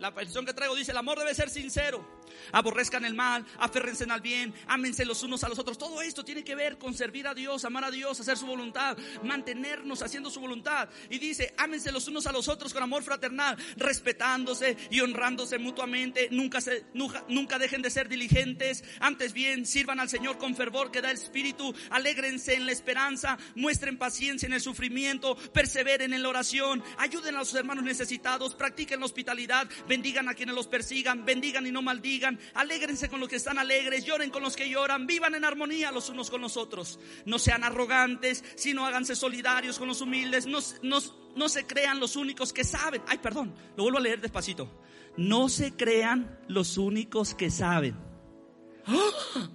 La 0.00 0.10
versión 0.10 0.44
que 0.44 0.54
traigo 0.54 0.74
dice, 0.74 0.90
el 0.90 0.98
amor 0.98 1.18
debe 1.18 1.34
ser 1.34 1.48
sincero 1.48 2.20
aborrezcan 2.52 3.04
el 3.04 3.14
mal, 3.14 3.44
aférrense 3.58 4.04
al 4.10 4.20
bien, 4.20 4.54
ámense 4.66 5.04
los 5.04 5.22
unos 5.22 5.44
a 5.44 5.48
los 5.48 5.58
otros. 5.58 5.78
Todo 5.78 6.02
esto 6.02 6.24
tiene 6.24 6.44
que 6.44 6.54
ver 6.54 6.78
con 6.78 6.94
servir 6.94 7.26
a 7.26 7.34
Dios, 7.34 7.64
amar 7.64 7.84
a 7.84 7.90
Dios, 7.90 8.18
hacer 8.20 8.36
su 8.36 8.46
voluntad, 8.46 8.96
mantenernos 9.22 10.02
haciendo 10.02 10.30
su 10.30 10.40
voluntad. 10.40 10.88
Y 11.08 11.18
dice, 11.18 11.54
ámense 11.56 11.92
los 11.92 12.08
unos 12.08 12.26
a 12.26 12.32
los 12.32 12.48
otros 12.48 12.72
con 12.72 12.82
amor 12.82 13.02
fraternal, 13.02 13.56
respetándose 13.76 14.76
y 14.90 15.00
honrándose 15.00 15.58
mutuamente. 15.58 16.28
Nunca, 16.30 16.60
se, 16.60 16.86
nunca, 16.94 17.58
dejen 17.58 17.82
de 17.82 17.90
ser 17.90 18.08
diligentes. 18.08 18.84
Antes 19.00 19.32
bien, 19.32 19.66
sirvan 19.66 20.00
al 20.00 20.08
Señor 20.08 20.38
con 20.38 20.54
fervor 20.54 20.90
que 20.90 21.02
da 21.02 21.10
el 21.10 21.16
Espíritu. 21.16 21.74
Alégrense 21.90 22.54
en 22.54 22.66
la 22.66 22.72
esperanza, 22.72 23.38
muestren 23.54 23.98
paciencia 23.98 24.46
en 24.46 24.54
el 24.54 24.60
sufrimiento, 24.60 25.36
perseveren 25.52 26.12
en 26.12 26.22
la 26.22 26.28
oración, 26.28 26.82
ayuden 26.98 27.36
a 27.36 27.40
los 27.40 27.54
hermanos 27.54 27.84
necesitados, 27.84 28.54
practiquen 28.54 29.00
la 29.00 29.06
hospitalidad, 29.06 29.68
bendigan 29.90 30.28
a 30.28 30.34
quienes 30.34 30.54
los 30.54 30.68
persigan, 30.68 31.24
bendigan 31.24 31.66
y 31.66 31.72
no 31.72 31.82
maldigan 31.82 32.38
alégrense 32.54 33.08
con 33.08 33.18
los 33.18 33.28
que 33.28 33.34
están 33.34 33.58
alegres, 33.58 34.04
lloren 34.04 34.30
con 34.30 34.42
los 34.42 34.54
que 34.54 34.70
lloran, 34.70 35.04
vivan 35.04 35.34
en 35.34 35.44
armonía 35.44 35.90
los 35.90 36.08
unos 36.10 36.30
con 36.30 36.40
los 36.40 36.56
otros. 36.56 37.00
No 37.26 37.40
sean 37.40 37.64
arrogantes, 37.64 38.44
sino 38.54 38.86
háganse 38.86 39.16
solidarios 39.16 39.80
con 39.80 39.88
los 39.88 40.00
humildes, 40.00 40.46
no, 40.46 40.60
no 41.34 41.48
se 41.48 41.66
crean 41.66 41.98
los 41.98 42.14
únicos 42.14 42.52
que 42.52 42.62
saben. 42.62 43.02
Ay, 43.08 43.18
perdón, 43.18 43.52
lo 43.76 43.82
vuelvo 43.82 43.98
a 43.98 44.02
leer 44.02 44.20
despacito. 44.20 44.70
No 45.16 45.48
se 45.48 45.72
crean 45.72 46.38
los 46.46 46.78
únicos 46.78 47.34
que 47.34 47.50
saben. 47.50 47.96
¡Ah! 48.86 49.50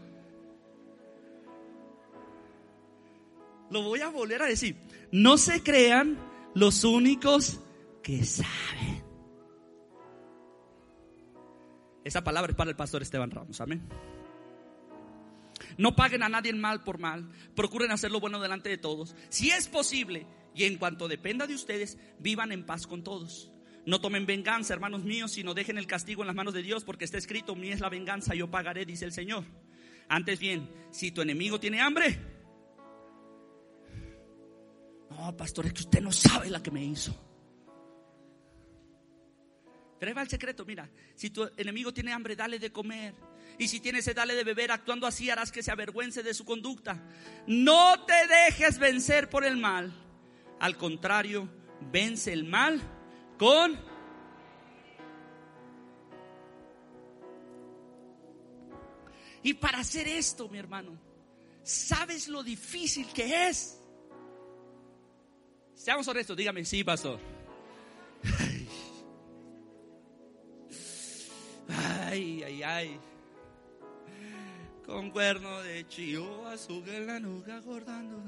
Lo 3.69 3.81
voy 3.83 4.01
a 4.01 4.09
volver 4.09 4.41
a 4.41 4.47
decir. 4.47 4.75
No 5.11 5.37
se 5.37 5.63
crean 5.63 6.19
los 6.53 6.83
únicos 6.83 7.61
que 8.03 8.25
saben. 8.25 9.04
Esa 12.05 12.23
palabra 12.23 12.51
es 12.51 12.55
para 12.55 12.69
el 12.69 12.75
pastor 12.75 13.01
Esteban 13.01 13.31
Ramos. 13.31 13.59
Amén. 13.59 13.81
No 15.77 15.95
paguen 15.95 16.23
a 16.23 16.29
nadie 16.29 16.53
mal 16.53 16.83
por 16.83 16.99
mal. 16.99 17.29
Procuren 17.55 17.91
hacer 17.91 18.11
lo 18.11 18.19
bueno 18.19 18.39
delante 18.39 18.69
de 18.69 18.77
todos. 18.77 19.15
Si 19.29 19.49
es 19.49 19.67
posible 19.67 20.27
y 20.53 20.65
en 20.65 20.77
cuanto 20.77 21.07
dependa 21.07 21.47
de 21.47 21.55
ustedes, 21.55 21.97
vivan 22.19 22.51
en 22.51 22.65
paz 22.65 22.85
con 22.85 23.03
todos. 23.03 23.51
No 23.87 23.99
tomen 23.99 24.27
venganza, 24.27 24.73
hermanos 24.73 25.03
míos, 25.03 25.31
sino 25.31 25.55
dejen 25.55 25.79
el 25.79 25.87
castigo 25.87 26.21
en 26.21 26.27
las 26.27 26.35
manos 26.35 26.53
de 26.53 26.61
Dios, 26.61 26.83
porque 26.83 27.05
está 27.05 27.17
escrito, 27.17 27.55
mi 27.55 27.69
es 27.69 27.79
la 27.79 27.89
venganza, 27.89 28.33
yo 28.35 28.49
pagaré, 28.49 28.85
dice 28.85 29.05
el 29.05 29.11
Señor. 29.11 29.43
Antes 30.07 30.39
bien, 30.39 30.69
si 30.91 31.11
tu 31.11 31.21
enemigo 31.21 31.59
tiene 31.59 31.81
hambre, 31.81 32.19
no, 35.09 35.35
pastor, 35.35 35.65
es 35.65 35.73
que 35.73 35.81
usted 35.81 36.01
no 36.01 36.11
sabe 36.11 36.49
la 36.49 36.61
que 36.61 36.71
me 36.71 36.83
hizo. 36.83 37.19
Pero 39.99 40.19
el 40.19 40.29
secreto, 40.29 40.65
mira, 40.65 40.89
si 41.15 41.29
tu 41.29 41.49
enemigo 41.57 41.93
tiene 41.93 42.11
hambre, 42.11 42.35
dale 42.35 42.59
de 42.59 42.71
comer. 42.71 43.15
Y 43.57 43.67
si 43.67 43.79
tiene 43.79 44.01
sed, 44.01 44.15
dale 44.15 44.35
de 44.35 44.43
beber. 44.43 44.71
Actuando 44.71 45.07
así 45.07 45.29
harás 45.29 45.51
que 45.51 45.63
se 45.63 45.71
avergüence 45.71 46.23
de 46.23 46.33
su 46.33 46.43
conducta. 46.43 47.01
No 47.47 48.05
te 48.05 48.27
dejes 48.27 48.77
vencer 48.77 49.29
por 49.29 49.45
el 49.45 49.57
mal. 49.57 49.93
Al 50.59 50.77
contrario, 50.77 51.49
vence 51.91 52.33
el 52.33 52.43
mal 52.43 52.81
con... 53.37 53.95
Y 59.43 59.53
para 59.53 59.77
hacer 59.77 60.07
esto, 60.07 60.49
mi 60.49 60.57
hermano, 60.57 60.99
¿sabes 61.61 62.27
lo 62.27 62.41
difícil 62.41 63.05
que 63.13 63.47
es? 63.47 63.79
Seamos 65.75 66.07
honestos, 66.07 66.35
dígame, 66.35 66.65
sí, 66.65 66.83
pastor. 66.83 67.19
Ay, 72.15 72.43
ay, 72.43 72.63
ay. 72.63 72.99
Con 74.85 75.11
cuerno 75.11 75.61
de 75.63 75.85
chivo, 75.89 76.47
azúcar 76.47 76.95
en 76.95 77.07
la 77.07 77.19
nuca 77.19 77.57
acordando. 77.57 78.23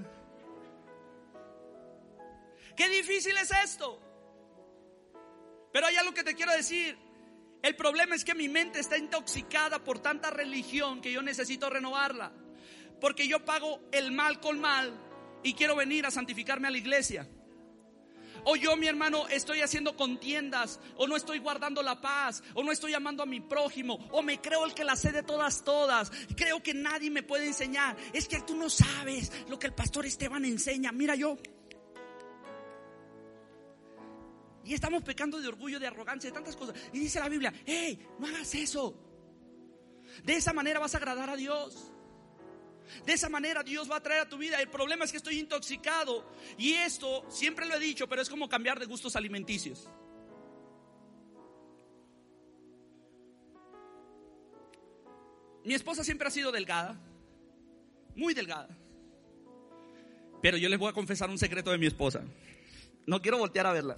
Qué 2.76 2.90
difícil 2.90 3.38
es 3.38 3.50
esto. 3.64 3.98
Pero 5.72 5.88
hay 5.88 5.96
algo 5.96 6.14
que 6.14 6.26
te 6.26 6.36
quiero 6.36 6.52
decir. 6.52 6.98
El 7.62 7.78
problema 7.78 8.14
es 8.16 8.26
que 8.26 8.36
mi 8.36 8.50
mente 8.50 8.82
está 8.82 8.98
intoxicada 8.98 9.82
por 9.82 10.00
tanta 10.00 10.32
religión 10.32 11.00
que 11.00 11.14
yo 11.14 11.22
necesito 11.22 11.70
renovarla. 11.70 12.34
Porque 13.00 13.26
yo 13.26 13.46
pago 13.46 13.80
el 13.94 14.12
mal 14.12 14.42
con 14.42 14.60
mal 14.60 14.94
y 15.44 15.54
quiero 15.54 15.78
venir 15.78 16.06
a 16.06 16.12
santificarme 16.12 16.68
a 16.68 16.72
la 16.72 16.78
iglesia. 16.78 17.26
O 18.50 18.56
yo, 18.56 18.78
mi 18.78 18.88
hermano, 18.88 19.28
estoy 19.28 19.60
haciendo 19.60 19.98
contiendas, 19.98 20.80
o 20.96 21.06
no 21.06 21.18
estoy 21.18 21.40
guardando 21.40 21.84
la 21.84 22.00
paz, 22.00 22.42
o 22.54 22.64
no 22.64 22.72
estoy 22.72 22.94
amando 22.94 23.22
a 23.22 23.26
mi 23.26 23.42
prójimo, 23.42 23.96
o 24.10 24.22
me 24.22 24.40
creo 24.40 24.66
el 24.66 24.74
que 24.74 24.86
la 24.86 24.96
sé 24.96 25.12
de 25.12 25.22
todas, 25.22 25.66
todas. 25.66 26.10
Creo 26.34 26.64
que 26.64 26.74
nadie 26.74 27.12
me 27.12 27.24
puede 27.24 27.46
enseñar. 27.46 27.98
Es 28.14 28.26
que 28.30 28.40
tú 28.40 28.56
no 28.56 28.70
sabes 28.70 29.34
lo 29.50 29.60
que 29.60 29.68
el 29.68 29.74
pastor 29.74 30.06
Esteban 30.06 30.46
enseña. 30.46 30.94
Mira 30.94 31.14
yo. 31.16 31.38
Y 34.64 34.74
estamos 34.74 35.04
pecando 35.04 35.42
de 35.42 35.50
orgullo, 35.50 35.78
de 35.78 35.88
arrogancia, 35.88 36.30
de 36.30 36.34
tantas 36.34 36.56
cosas. 36.56 36.76
Y 36.94 37.00
dice 37.00 37.20
la 37.20 37.28
Biblia, 37.28 37.54
hey, 37.66 38.00
no 38.18 38.28
hagas 38.28 38.56
eso. 38.56 38.98
De 40.24 40.38
esa 40.38 40.54
manera 40.54 40.80
vas 40.80 40.94
a 40.94 41.00
agradar 41.00 41.30
a 41.30 41.36
Dios. 41.36 41.92
De 43.06 43.14
esa 43.14 43.30
manera 43.30 43.64
Dios 43.64 43.90
va 43.90 43.98
a 43.98 44.04
traer 44.04 44.22
a 44.22 44.30
tu 44.30 44.38
vida. 44.38 44.62
El 44.62 44.70
problema 44.70 45.06
es 45.06 45.12
que 45.12 45.18
estoy 45.18 45.40
intoxicado. 45.40 46.30
Y 46.58 46.74
esto, 46.74 47.26
siempre 47.30 47.66
lo 47.66 47.76
he 47.76 47.80
dicho, 47.80 48.08
pero 48.08 48.22
es 48.22 48.30
como 48.30 48.50
cambiar 48.50 48.80
de 48.80 48.86
gustos 48.86 49.16
alimenticios. 49.16 49.90
Mi 55.64 55.74
esposa 55.74 56.04
siempre 56.04 56.28
ha 56.28 56.32
sido 56.32 56.52
delgada. 56.52 56.98
Muy 58.16 58.34
delgada. 58.34 58.70
Pero 60.42 60.58
yo 60.58 60.70
les 60.70 60.80
voy 60.80 60.90
a 60.90 60.94
confesar 60.94 61.30
un 61.30 61.38
secreto 61.38 61.72
de 61.72 61.78
mi 61.78 61.88
esposa. 61.88 62.24
No 63.06 63.22
quiero 63.22 63.38
voltear 63.38 63.66
a 63.68 63.74
verla. 63.74 63.96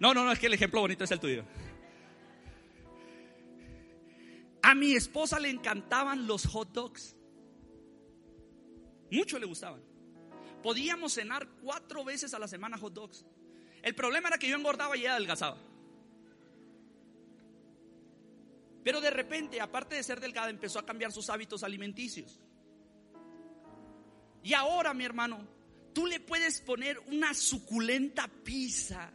No, 0.00 0.14
no, 0.14 0.24
no, 0.24 0.32
es 0.32 0.38
que 0.38 0.46
el 0.46 0.54
ejemplo 0.54 0.80
bonito 0.80 1.04
es 1.04 1.10
el 1.10 1.20
tuyo. 1.20 1.44
A 4.62 4.74
mi 4.74 4.94
esposa 4.94 5.38
le 5.38 5.50
encantaban 5.50 6.26
los 6.26 6.46
hot 6.46 6.72
dogs. 6.72 7.16
Mucho 9.10 9.38
le 9.38 9.46
gustaban. 9.46 9.82
Podíamos 10.62 11.14
cenar 11.14 11.48
cuatro 11.62 12.04
veces 12.04 12.34
a 12.34 12.38
la 12.38 12.48
semana 12.48 12.76
hot 12.76 12.92
dogs. 12.92 13.24
El 13.82 13.94
problema 13.94 14.28
era 14.28 14.38
que 14.38 14.48
yo 14.48 14.56
engordaba 14.56 14.96
y 14.96 15.00
ella 15.00 15.12
adelgazaba. 15.12 15.58
Pero 18.82 19.00
de 19.00 19.10
repente, 19.10 19.60
aparte 19.60 19.96
de 19.96 20.02
ser 20.02 20.20
delgada, 20.20 20.50
empezó 20.50 20.78
a 20.78 20.86
cambiar 20.86 21.12
sus 21.12 21.30
hábitos 21.30 21.62
alimenticios. 21.62 22.40
Y 24.42 24.54
ahora, 24.54 24.94
mi 24.94 25.04
hermano, 25.04 25.46
tú 25.92 26.06
le 26.06 26.20
puedes 26.20 26.60
poner 26.60 26.98
una 27.00 27.34
suculenta 27.34 28.28
pizza 28.28 29.12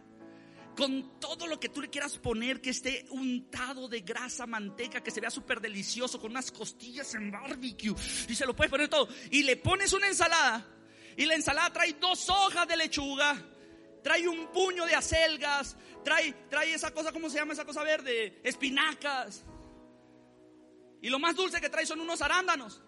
con 0.76 1.20
todo 1.20 1.48
lo 1.48 1.60
que 1.60 1.70
tú 1.70 1.82
le 1.82 1.90
quieras 1.90 2.18
poner, 2.18 2.62
que 2.62 2.72
esté 2.72 3.06
untado 3.12 3.88
de 3.88 4.02
grasa, 4.02 4.46
manteca, 4.46 5.02
que 5.02 5.12
se 5.12 5.22
vea 5.22 5.30
súper 5.30 5.62
delicioso, 5.62 6.20
con 6.20 6.32
unas 6.32 6.52
costillas 6.52 7.14
en 7.16 7.32
barbecue, 7.32 7.94
y 8.28 8.36
se 8.36 8.46
lo 8.46 8.56
puedes 8.56 8.72
poner 8.72 8.90
todo. 8.90 9.08
Y 9.32 9.44
le 9.44 9.58
pones 9.58 9.94
una 9.94 10.08
ensalada, 10.08 10.66
y 11.16 11.26
la 11.26 11.36
ensalada 11.36 11.72
trae 11.72 11.94
dos 11.94 12.30
hojas 12.30 12.68
de 12.68 12.78
lechuga, 12.78 13.36
trae 14.04 14.28
un 14.28 14.52
puño 14.52 14.86
de 14.86 14.96
acelgas, 14.96 15.78
trae, 16.04 16.34
trae 16.50 16.74
esa 16.74 16.92
cosa, 16.92 17.12
¿cómo 17.12 17.30
se 17.30 17.38
llama 17.38 17.54
esa 17.54 17.66
cosa 17.66 17.84
verde? 17.84 18.42
Espinacas. 18.44 19.46
Y 21.02 21.10
lo 21.10 21.20
más 21.20 21.36
dulce 21.36 21.60
que 21.60 21.70
trae 21.70 21.86
son 21.86 22.00
unos 22.00 22.22
arándanos. 22.22 22.82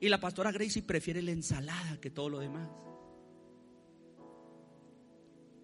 Y 0.00 0.08
la 0.08 0.20
pastora 0.20 0.50
Gracie 0.50 0.82
prefiere 0.82 1.22
la 1.22 1.30
ensalada 1.30 2.00
que 2.00 2.10
todo 2.10 2.28
lo 2.28 2.38
demás. 2.38 2.68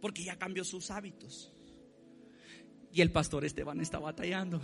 Porque 0.06 0.22
ya 0.22 0.38
cambió 0.38 0.62
sus 0.62 0.92
hábitos. 0.92 1.52
Y 2.92 3.00
el 3.00 3.10
pastor 3.10 3.44
Esteban 3.44 3.80
está 3.80 3.98
batallando. 3.98 4.62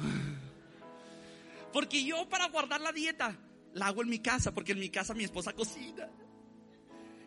Porque 1.73 2.05
yo 2.05 2.29
para 2.29 2.47
guardar 2.47 2.81
la 2.81 2.93
dieta 2.93 3.37
la 3.75 3.87
hago 3.89 4.03
en 4.03 4.09
mi 4.09 4.21
casa, 4.21 4.55
porque 4.55 4.71
en 4.71 4.79
mi 4.79 4.89
casa 4.89 5.15
mi 5.15 5.25
esposa 5.25 5.53
cocina. 5.53 6.09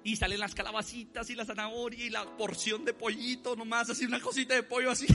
Y 0.05 0.15
salen 0.15 0.39
las 0.39 0.55
calabacitas 0.55 1.29
y 1.29 1.35
la 1.35 1.43
zanahoria 1.43 2.05
y 2.05 2.09
la 2.09 2.37
porción 2.37 2.85
de 2.85 2.93
pollito 2.93 3.53
nomás, 3.57 3.89
así 3.89 4.05
una 4.05 4.21
cosita 4.21 4.53
de 4.53 4.63
pollo 4.63 4.91
así. 4.91 5.07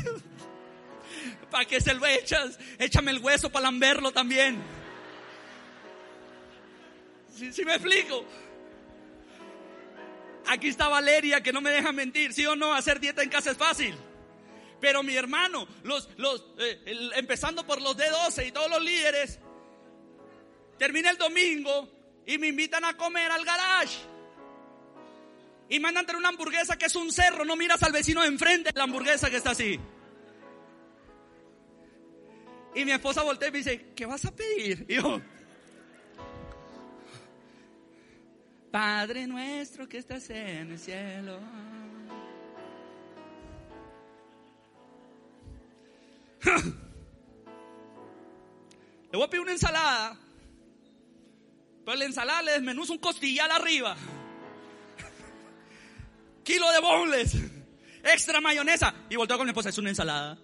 ¿Para 1.50 1.64
qué 1.64 1.80
se 1.80 1.94
lo 1.94 2.04
echas? 2.04 2.58
Échame 2.78 3.12
el 3.12 3.18
hueso 3.20 3.50
para 3.50 3.62
lamberlo 3.62 4.12
también. 4.12 4.58
¿Sí, 7.34 7.64
me 7.64 7.76
explico? 7.76 8.26
Aquí 10.46 10.68
está 10.68 10.88
Valeria 10.88 11.42
que 11.42 11.52
no 11.52 11.60
me 11.60 11.70
deja 11.70 11.92
mentir. 11.92 12.32
¿Sí 12.32 12.46
o 12.46 12.56
no? 12.56 12.74
Hacer 12.74 13.00
dieta 13.00 13.22
en 13.22 13.30
casa 13.30 13.50
es 13.50 13.56
fácil. 13.56 13.94
Pero 14.80 15.02
mi 15.02 15.14
hermano, 15.14 15.68
los, 15.82 16.08
los, 16.16 16.44
eh, 16.58 17.10
empezando 17.16 17.66
por 17.66 17.82
los 17.82 17.96
D12 17.96 18.46
y 18.46 18.52
todos 18.52 18.70
los 18.70 18.82
líderes, 18.82 19.38
termina 20.78 21.10
el 21.10 21.18
domingo 21.18 21.88
y 22.26 22.38
me 22.38 22.48
invitan 22.48 22.84
a 22.84 22.96
comer 22.96 23.30
al 23.30 23.44
garage. 23.44 23.98
Y 25.68 25.78
mandan 25.78 26.06
traer 26.06 26.18
una 26.18 26.30
hamburguesa 26.30 26.76
que 26.76 26.86
es 26.86 26.96
un 26.96 27.12
cerro, 27.12 27.44
no 27.44 27.56
miras 27.56 27.82
al 27.82 27.92
vecino 27.92 28.22
de 28.22 28.28
enfrente 28.28 28.70
la 28.74 28.84
hamburguesa 28.84 29.30
que 29.30 29.36
está 29.36 29.50
así. 29.50 29.78
Y 32.74 32.84
mi 32.84 32.92
esposa 32.92 33.22
voltea 33.22 33.48
y 33.48 33.52
me 33.52 33.58
dice, 33.58 33.92
¿qué 33.94 34.06
vas 34.06 34.24
a 34.24 34.34
pedir? 34.34 34.86
Y 34.88 34.94
yo, 34.94 35.20
Padre 38.70 39.26
nuestro 39.26 39.88
que 39.88 39.98
estás 39.98 40.30
en 40.30 40.70
el 40.70 40.78
cielo. 40.78 41.40
Le 49.10 49.16
voy 49.18 49.22
a 49.24 49.28
pedir 49.28 49.42
una 49.42 49.52
ensalada. 49.52 50.16
Pero 51.84 51.96
la 51.96 52.04
ensalada 52.04 52.42
le 52.42 52.52
desmenuza 52.52 52.92
un 52.92 52.98
costillar 52.98 53.50
arriba. 53.50 53.96
Kilo 56.44 56.70
de 56.70 56.80
boneless. 56.80 57.34
Extra 58.04 58.40
mayonesa. 58.40 58.94
Y 59.08 59.16
volteo 59.16 59.36
con 59.36 59.46
mi 59.46 59.50
esposa. 59.50 59.70
Es 59.70 59.78
una 59.78 59.88
ensalada. 59.88 60.38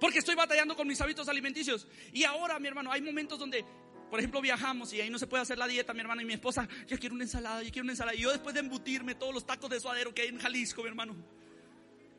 Porque 0.00 0.18
estoy 0.18 0.34
batallando 0.34 0.74
con 0.74 0.88
mis 0.88 1.00
hábitos 1.00 1.28
alimenticios. 1.28 1.86
Y 2.12 2.24
ahora, 2.24 2.58
mi 2.58 2.66
hermano, 2.68 2.90
hay 2.90 3.02
momentos 3.02 3.38
donde, 3.38 3.64
por 4.08 4.18
ejemplo, 4.18 4.40
viajamos 4.40 4.92
y 4.94 5.00
ahí 5.00 5.10
no 5.10 5.18
se 5.18 5.26
puede 5.26 5.42
hacer 5.42 5.58
la 5.58 5.68
dieta, 5.68 5.92
mi 5.92 6.00
hermano 6.00 6.22
y 6.22 6.24
mi 6.24 6.32
esposa. 6.32 6.66
Yo 6.88 6.98
quiero 6.98 7.14
una 7.14 7.24
ensalada, 7.24 7.62
yo 7.62 7.70
quiero 7.70 7.84
una 7.84 7.92
ensalada. 7.92 8.16
Y 8.16 8.22
yo 8.22 8.30
después 8.30 8.54
de 8.54 8.60
embutirme 8.60 9.14
todos 9.14 9.34
los 9.34 9.46
tacos 9.46 9.68
de 9.68 9.78
suadero 9.78 10.14
que 10.14 10.22
hay 10.22 10.28
en 10.28 10.38
Jalisco, 10.38 10.82
mi 10.82 10.88
hermano, 10.88 11.14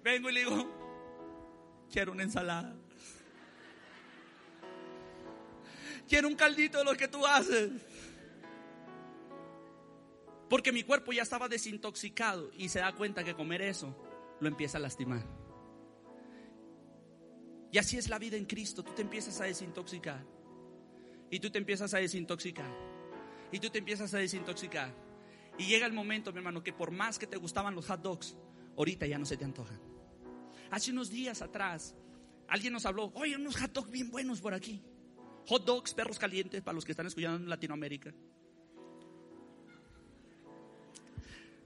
vengo 0.04 0.30
y 0.30 0.34
le 0.34 0.42
digo, 0.42 1.88
quiero 1.92 2.12
una 2.12 2.22
ensalada. 2.24 2.76
Quiero 6.08 6.28
un 6.28 6.36
caldito 6.36 6.78
de 6.80 6.84
lo 6.84 6.94
que 6.96 7.08
tú 7.08 7.26
haces. 7.26 7.72
Porque 10.50 10.74
mi 10.74 10.84
cuerpo 10.84 11.14
ya 11.14 11.24
estaba 11.24 11.48
desintoxicado 11.48 12.52
y 12.58 12.68
se 12.68 12.80
da 12.80 12.92
cuenta 12.92 13.24
que 13.24 13.34
comer 13.34 13.62
eso 13.62 13.96
lo 14.42 14.50
empieza 14.50 14.78
a 14.78 14.82
lastimar. 14.82 15.41
Y 17.72 17.78
así 17.78 17.98
es 17.98 18.10
la 18.10 18.20
vida 18.20 18.38
en 18.38 18.46
Cristo. 18.46 18.84
Tú 18.84 18.92
te 18.94 19.02
empiezas 19.02 19.40
a 19.40 19.46
desintoxicar. 19.46 20.26
Y 21.30 21.40
tú 21.40 21.50
te 21.50 21.58
empiezas 21.58 21.94
a 21.94 22.00
desintoxicar. 22.00 22.70
Y 23.52 23.60
tú 23.60 23.70
te 23.70 23.80
empiezas 23.80 24.14
a 24.14 24.18
desintoxicar. 24.18 24.94
Y 25.58 25.66
llega 25.66 25.86
el 25.86 25.94
momento, 25.94 26.32
mi 26.32 26.40
hermano, 26.40 26.64
que 26.64 26.74
por 26.74 26.92
más 26.92 27.18
que 27.18 27.28
te 27.28 27.38
gustaban 27.38 27.76
los 27.76 27.88
hot 27.88 28.02
dogs, 28.02 28.36
ahorita 28.78 29.08
ya 29.08 29.18
no 29.18 29.26
se 29.26 29.38
te 29.38 29.46
antojan. 29.46 29.80
Hace 30.70 30.92
unos 30.92 31.10
días 31.10 31.42
atrás, 31.42 31.96
alguien 32.48 32.74
nos 32.74 32.86
habló, 32.86 33.12
oye, 33.16 33.36
unos 33.36 33.56
hot 33.58 33.72
dogs 33.72 33.92
bien 33.92 34.12
buenos 34.12 34.42
por 34.42 34.54
aquí. 34.54 34.82
Hot 35.48 35.66
dogs, 35.66 35.94
perros 35.94 36.20
calientes, 36.20 36.62
para 36.62 36.76
los 36.76 36.86
que 36.86 36.92
están 36.92 37.08
escuchando 37.08 37.38
en 37.38 37.50
Latinoamérica. 37.50 38.14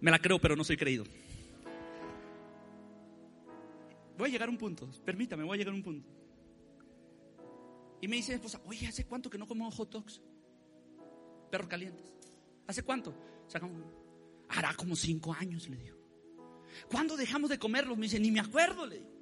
Me 0.02 0.12
la 0.12 0.20
creo, 0.20 0.40
pero 0.40 0.56
no 0.56 0.64
soy 0.64 0.78
creído. 0.78 1.06
Voy 4.18 4.30
a 4.30 4.32
llegar 4.32 4.48
a 4.48 4.52
un 4.52 4.58
punto, 4.58 4.90
permítame, 5.04 5.44
voy 5.44 5.56
a 5.56 5.58
llegar 5.58 5.74
a 5.74 5.78
un 5.78 5.84
punto. 5.84 6.10
Y 8.02 8.08
me 8.08 8.18
dice 8.18 8.32
mi 8.32 8.36
esposa, 8.36 8.62
oye, 8.66 8.88
¿hace 8.88 9.06
cuánto 9.06 9.30
que 9.30 9.38
no 9.38 9.48
como 9.48 9.70
hot 9.72 9.92
dogs? 9.92 10.22
Perros 11.50 11.68
calientes. 11.68 12.14
¿Hace 12.68 12.84
cuánto? 12.84 13.16
Sacamos, 13.48 13.82
hará 14.50 14.74
como 14.76 14.96
cinco 14.96 15.34
años, 15.34 15.68
le 15.70 15.78
digo. 15.78 15.98
¿Cuándo 16.90 17.16
dejamos 17.16 17.50
de 17.50 17.60
comerlos? 17.60 17.98
Me 17.98 18.04
dice, 18.04 18.20
ni 18.20 18.32
me 18.32 18.40
acuerdo, 18.40 18.86
le 18.86 19.00
digo. 19.00 19.16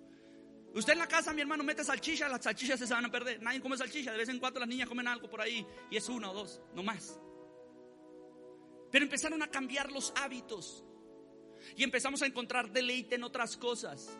Usted 0.76 0.94
en 0.94 1.00
la 1.00 1.08
casa, 1.08 1.34
mi 1.34 1.42
hermano, 1.42 1.64
mete 1.64 1.84
salchicha, 1.84 2.28
las 2.28 2.44
salchichas 2.44 2.80
se 2.80 2.92
van 2.92 3.06
a 3.06 3.12
perder. 3.12 3.42
Nadie 3.42 3.62
come 3.62 3.78
salchicha, 3.78 4.12
de 4.12 4.18
vez 4.18 4.30
en 4.30 4.40
cuando 4.40 4.60
las 4.60 4.68
niñas 4.68 4.90
comen 4.90 5.08
algo 5.08 5.30
por 5.30 5.40
ahí 5.40 5.66
y 5.92 5.98
es 5.98 6.10
una 6.10 6.32
o 6.32 6.34
dos, 6.34 6.62
no 6.74 6.82
más. 6.82 7.20
Pero 8.92 9.06
empezaron 9.06 9.42
a 9.44 9.48
cambiar 9.48 9.92
los 9.92 10.14
hábitos 10.16 10.84
y 11.76 11.84
empezamos 11.84 12.22
a 12.24 12.26
encontrar 12.26 12.72
deleite 12.72 13.16
en 13.16 13.24
otras 13.24 13.56
cosas. 13.56 14.18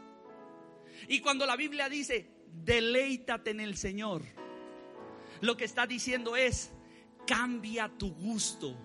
Y 1.08 1.20
cuando 1.20 1.46
la 1.46 1.56
Biblia 1.56 1.90
dice, 1.90 2.30
deleítate 2.48 3.52
en 3.52 3.60
el 3.60 3.78
Señor, 3.78 4.24
lo 5.42 5.58
que 5.58 5.66
está 5.66 5.86
diciendo 5.86 6.36
es, 6.36 6.72
cambia 7.26 7.90
tu 7.90 8.14
gusto 8.14 8.76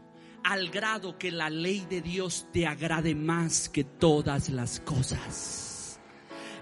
al 0.45 0.71
grado 0.71 1.19
que 1.19 1.31
la 1.31 1.51
ley 1.51 1.87
de 1.89 2.01
Dios 2.01 2.47
te 2.53 2.67
agrade 2.67 3.15
más 3.15 3.69
que 3.69 3.85
todas 3.85 4.49
las 4.49 4.81
cosas. 4.81 6.01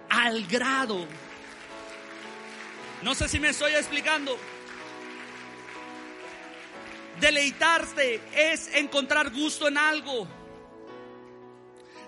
Al 0.08 0.46
grado. 0.46 1.06
No 3.02 3.14
sé 3.14 3.28
si 3.28 3.38
me 3.38 3.50
estoy 3.50 3.72
explicando. 3.72 4.36
Deleitarte 7.20 8.20
es 8.34 8.74
encontrar 8.74 9.32
gusto 9.32 9.68
en 9.68 9.78
algo. 9.78 10.26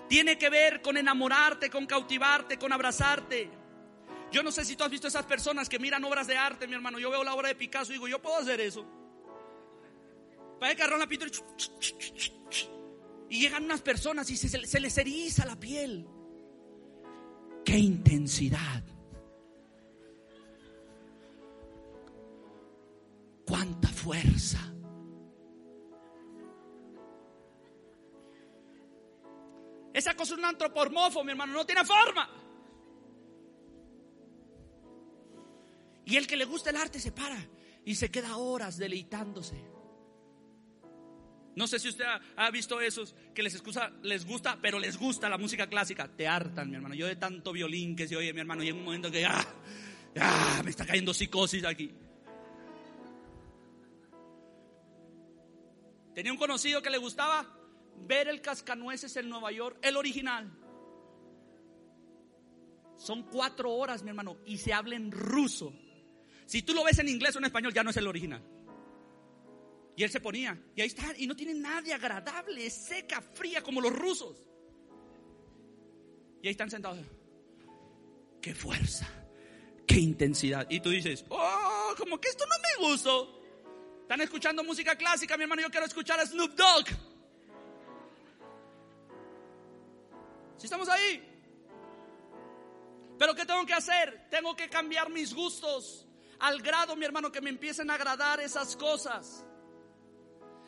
Tiene 0.09 0.37
que 0.37 0.49
ver 0.49 0.81
con 0.81 0.97
enamorarte, 0.97 1.69
con 1.69 1.85
cautivarte, 1.85 2.57
con 2.57 2.73
abrazarte. 2.73 3.49
Yo 4.31 4.43
no 4.43 4.51
sé 4.51 4.65
si 4.65 4.75
tú 4.75 4.83
has 4.83 4.89
visto 4.89 5.07
esas 5.07 5.25
personas 5.25 5.69
que 5.69 5.79
miran 5.79 6.03
obras 6.03 6.27
de 6.27 6.35
arte, 6.35 6.67
mi 6.67 6.73
hermano. 6.73 6.99
Yo 6.99 7.11
veo 7.11 7.23
la 7.23 7.33
obra 7.33 7.47
de 7.47 7.55
Picasso 7.55 7.91
y 7.91 7.95
digo, 7.95 8.07
yo 8.07 8.19
puedo 8.19 8.37
hacer 8.37 8.59
eso. 8.59 8.85
Para 10.59 10.73
el 10.73 10.99
la 10.99 11.07
pintura 11.07 11.31
y 13.29 13.39
llegan 13.39 13.63
unas 13.63 13.81
personas 13.81 14.29
y 14.31 14.35
se, 14.35 14.49
se 14.49 14.79
les 14.79 14.97
eriza 14.97 15.45
la 15.45 15.55
piel. 15.57 16.07
¡Qué 17.63 17.77
intensidad! 17.77 18.83
¡Cuánta 23.45 23.87
fuerza! 23.89 24.73
Esa 29.99 30.15
cosa 30.15 30.31
es 30.31 30.39
un 30.39 30.45
antropomorfo, 30.45 31.25
mi 31.25 31.31
hermano, 31.31 31.51
no 31.51 31.65
tiene 31.65 31.83
forma. 31.83 32.29
Y 36.05 36.15
el 36.15 36.25
que 36.25 36.37
le 36.37 36.45
gusta 36.45 36.69
el 36.69 36.77
arte 36.77 37.01
se 37.01 37.11
para 37.11 37.37
y 37.83 37.95
se 37.95 38.09
queda 38.09 38.37
horas 38.37 38.77
deleitándose. 38.77 39.61
No 41.53 41.67
sé 41.67 41.79
si 41.79 41.89
usted 41.89 42.05
ha, 42.37 42.49
visto 42.49 42.79
esos 42.79 43.13
que 43.35 43.43
les, 43.43 43.53
excusa, 43.55 43.91
les 44.01 44.25
gusta, 44.25 44.57
pero 44.61 44.79
les 44.79 44.97
gusta 44.97 45.27
la 45.27 45.37
música 45.37 45.67
clásica. 45.67 46.07
Te 46.07 46.29
hartan, 46.29 46.69
mi 46.69 46.77
hermano. 46.77 46.95
Yo 46.95 47.05
de 47.05 47.17
tanto 47.17 47.51
violín 47.51 47.93
que 47.93 48.07
se 48.07 48.15
oye, 48.15 48.31
mi 48.31 48.39
hermano, 48.39 48.63
y 48.63 48.69
en 48.69 48.77
un 48.77 48.85
momento 48.85 49.11
que 49.11 49.19
ya, 49.19 49.45
ya 50.15 50.61
me 50.63 50.69
está 50.69 50.85
cayendo 50.85 51.13
psicosis 51.13 51.65
aquí. 51.65 51.93
Tenía 56.15 56.31
un 56.31 56.37
conocido 56.37 56.81
que 56.81 56.89
le 56.89 56.99
gustaba 56.99 57.58
ver 58.07 58.27
el 58.27 58.41
cascanueces 58.41 59.15
en 59.17 59.29
Nueva 59.29 59.51
York, 59.51 59.77
el 59.81 59.97
original. 59.97 60.51
Son 62.97 63.23
cuatro 63.23 63.71
horas, 63.71 64.03
mi 64.03 64.09
hermano, 64.09 64.37
y 64.45 64.57
se 64.57 64.73
habla 64.73 64.95
en 64.95 65.11
ruso. 65.11 65.73
Si 66.45 66.61
tú 66.63 66.73
lo 66.73 66.83
ves 66.83 66.99
en 66.99 67.07
inglés 67.07 67.35
o 67.35 67.39
en 67.39 67.45
español, 67.45 67.73
ya 67.73 67.83
no 67.83 67.91
es 67.91 67.97
el 67.97 68.07
original. 68.07 68.43
Y 69.95 70.03
él 70.03 70.09
se 70.09 70.19
ponía, 70.19 70.57
y 70.75 70.81
ahí 70.81 70.87
está, 70.87 71.13
y 71.17 71.27
no 71.27 71.35
tiene 71.35 71.53
nada 71.53 71.81
de 71.81 71.93
agradable, 71.93 72.65
es 72.65 72.73
seca, 72.73 73.21
fría, 73.21 73.61
como 73.61 73.81
los 73.81 73.93
rusos. 73.93 74.43
Y 76.41 76.47
ahí 76.47 76.51
están 76.51 76.69
sentados. 76.69 76.99
Qué 78.41 78.55
fuerza, 78.55 79.07
qué 79.85 79.99
intensidad. 79.99 80.67
Y 80.69 80.79
tú 80.79 80.89
dices, 80.89 81.25
oh, 81.29 81.93
como 81.97 82.19
que 82.19 82.29
esto 82.29 82.45
no 82.45 82.55
me 82.85 82.89
gustó. 82.89 83.41
Están 84.01 84.21
escuchando 84.21 84.63
música 84.63 84.95
clásica, 84.95 85.37
mi 85.37 85.43
hermano, 85.43 85.61
yo 85.61 85.69
quiero 85.69 85.85
escuchar 85.85 86.19
a 86.19 86.25
Snoop 86.25 86.55
Dogg. 86.55 86.87
Si 90.59 90.65
estamos 90.65 90.89
ahí. 90.89 91.25
Pero 93.17 93.33
¿qué 93.33 93.45
tengo 93.45 93.65
que 93.65 93.73
hacer? 93.73 94.27
Tengo 94.29 94.55
que 94.55 94.69
cambiar 94.69 95.09
mis 95.09 95.33
gustos 95.33 96.05
al 96.39 96.61
grado, 96.61 96.95
mi 96.95 97.05
hermano, 97.05 97.31
que 97.31 97.41
me 97.41 97.49
empiecen 97.49 97.89
a 97.89 97.95
agradar 97.95 98.41
esas 98.41 98.75
cosas. 98.75 99.45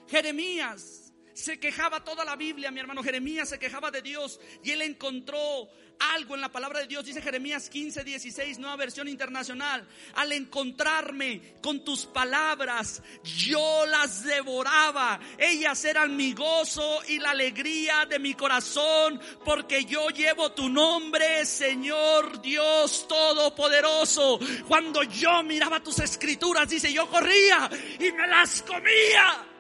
Jeremías 0.08 1.11
se 1.34 1.60
quejaba 1.60 2.04
toda 2.04 2.26
la 2.26 2.36
Biblia, 2.36 2.72
mi 2.72 2.80
hermano 2.80 3.04
Jeremías 3.04 3.50
se 3.50 3.60
quejaba 3.60 3.92
de 3.92 4.02
Dios 4.02 4.40
y 4.64 4.72
él 4.72 4.82
encontró 4.82 5.70
algo 6.14 6.36
en 6.36 6.42
la 6.42 6.52
palabra 6.52 6.80
de 6.80 6.88
Dios. 6.88 7.06
Dice 7.06 7.22
Jeremías 7.22 7.70
15, 7.70 8.04
16, 8.04 8.60
nueva 8.60 8.76
versión 8.76 9.08
internacional. 9.08 9.88
Al 10.16 10.32
encontrarme 10.32 11.56
con 11.62 11.84
tus 11.84 12.06
palabras, 12.06 13.02
yo 13.24 13.86
las 13.86 14.24
devoraba. 14.24 15.20
Ellas 15.38 15.84
eran 15.86 16.16
mi 16.16 16.34
gozo 16.34 17.02
y 17.08 17.20
la 17.20 17.32
alegría 17.32 18.06
de 18.10 18.20
mi 18.20 18.34
corazón, 18.34 19.20
porque 19.46 19.86
yo 19.86 20.10
llevo 20.10 20.52
tu 20.52 20.70
nombre, 20.70 21.46
Señor 21.46 22.42
Dios 22.42 23.08
Todopoderoso. 23.08 24.40
Cuando 24.68 25.04
yo 25.04 25.44
miraba 25.44 25.82
tus 25.82 26.00
escrituras, 26.00 26.70
dice, 26.70 26.92
yo 26.92 27.08
corría 27.10 27.70
y 28.00 28.12
me 28.12 28.28
las 28.28 28.62
comía 28.64 29.51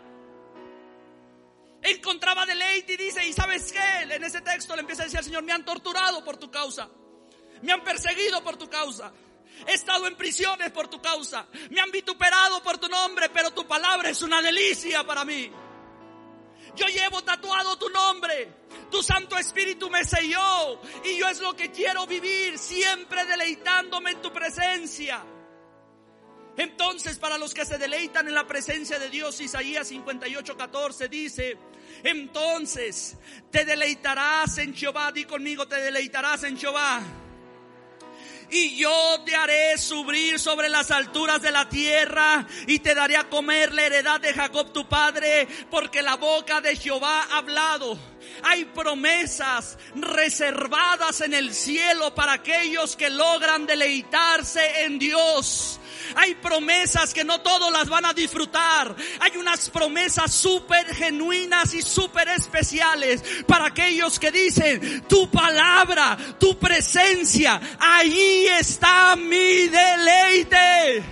encontraba 1.81 2.45
deleite 2.45 2.93
y 2.93 2.97
dice, 2.97 3.27
¿y 3.27 3.33
sabes 3.33 3.71
qué? 3.71 4.13
En 4.13 4.23
ese 4.23 4.41
texto 4.41 4.75
le 4.75 4.81
empieza 4.81 5.03
a 5.03 5.05
decir 5.05 5.19
al 5.19 5.25
Señor, 5.25 5.43
me 5.43 5.51
han 5.51 5.65
torturado 5.65 6.23
por 6.23 6.37
tu 6.37 6.51
causa, 6.51 6.89
me 7.61 7.71
han 7.71 7.83
perseguido 7.83 8.43
por 8.43 8.57
tu 8.57 8.69
causa. 8.69 9.11
He 9.67 9.73
estado 9.73 10.07
en 10.07 10.15
prisiones 10.15 10.71
por 10.71 10.87
tu 10.87 11.01
causa. 11.01 11.45
Me 11.69 11.81
han 11.81 11.91
vituperado 11.91 12.63
por 12.63 12.77
tu 12.79 12.87
nombre, 12.87 13.29
pero 13.29 13.51
tu 13.51 13.67
palabra 13.67 14.09
es 14.09 14.21
una 14.21 14.41
delicia 14.41 15.05
para 15.05 15.23
mí. 15.23 15.51
Yo 16.75 16.87
llevo 16.87 17.21
tatuado 17.23 17.77
tu 17.77 17.89
nombre. 17.89 18.61
Tu 18.89 19.03
Santo 19.03 19.37
Espíritu 19.37 19.89
me 19.89 20.03
selló. 20.03 20.81
Y 21.03 21.17
yo 21.17 21.27
es 21.27 21.39
lo 21.41 21.55
que 21.55 21.71
quiero 21.71 22.07
vivir, 22.07 22.57
siempre 22.57 23.25
deleitándome 23.25 24.11
en 24.11 24.21
tu 24.21 24.31
presencia. 24.31 25.23
Entonces, 26.57 27.17
para 27.17 27.37
los 27.37 27.53
que 27.53 27.65
se 27.65 27.77
deleitan 27.77 28.27
en 28.27 28.35
la 28.35 28.45
presencia 28.45 28.99
de 28.99 29.09
Dios, 29.09 29.39
Isaías 29.39 29.87
58, 29.87 30.57
14 30.57 31.07
dice, 31.07 31.57
entonces 32.03 33.17
te 33.49 33.63
deleitarás 33.65 34.57
en 34.57 34.75
Jehová, 34.75 35.11
di 35.11 35.25
conmigo, 35.25 35.67
te 35.67 35.79
deleitarás 35.79 36.43
en 36.43 36.57
Jehová. 36.57 37.01
Y 38.49 38.75
yo 38.75 39.21
te 39.25 39.33
haré 39.33 39.77
subir 39.77 40.37
sobre 40.37 40.67
las 40.67 40.91
alturas 40.91 41.41
de 41.41 41.51
la 41.51 41.69
tierra 41.69 42.45
y 42.67 42.79
te 42.79 42.93
daré 42.93 43.15
a 43.15 43.29
comer 43.29 43.73
la 43.73 43.85
heredad 43.85 44.19
de 44.19 44.33
Jacob 44.33 44.73
tu 44.73 44.89
padre, 44.89 45.47
porque 45.69 46.01
la 46.01 46.15
boca 46.15 46.59
de 46.59 46.75
Jehová 46.75 47.27
ha 47.31 47.37
hablado. 47.37 47.97
Hay 48.43 48.65
promesas 48.65 49.77
reservadas 49.95 51.21
en 51.21 51.33
el 51.33 51.53
cielo 51.53 52.13
para 52.15 52.33
aquellos 52.33 52.95
que 52.95 53.09
logran 53.09 53.65
deleitarse 53.65 54.85
en 54.85 54.99
Dios. 54.99 55.79
Hay 56.15 56.35
promesas 56.35 57.13
que 57.13 57.23
no 57.23 57.41
todos 57.41 57.71
las 57.71 57.87
van 57.87 58.05
a 58.05 58.13
disfrutar. 58.13 58.95
Hay 59.19 59.37
unas 59.37 59.69
promesas 59.69 60.33
súper 60.33 60.93
genuinas 60.93 61.73
y 61.73 61.81
súper 61.81 62.29
especiales 62.29 63.23
para 63.47 63.67
aquellos 63.67 64.19
que 64.19 64.31
dicen, 64.31 65.03
tu 65.07 65.29
palabra, 65.29 66.17
tu 66.39 66.57
presencia, 66.57 67.59
ahí 67.79 68.47
está 68.47 69.15
mi 69.15 69.67
deleite. 69.67 71.03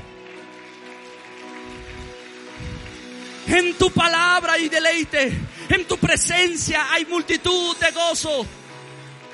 En 3.47 3.73
tu 3.75 3.89
palabra 3.89 4.59
y 4.59 4.69
deleite, 4.69 5.35
en 5.69 5.85
tu 5.85 5.97
presencia 5.97 6.91
hay 6.91 7.05
multitud 7.05 7.77
de 7.77 7.91
gozo. 7.91 8.45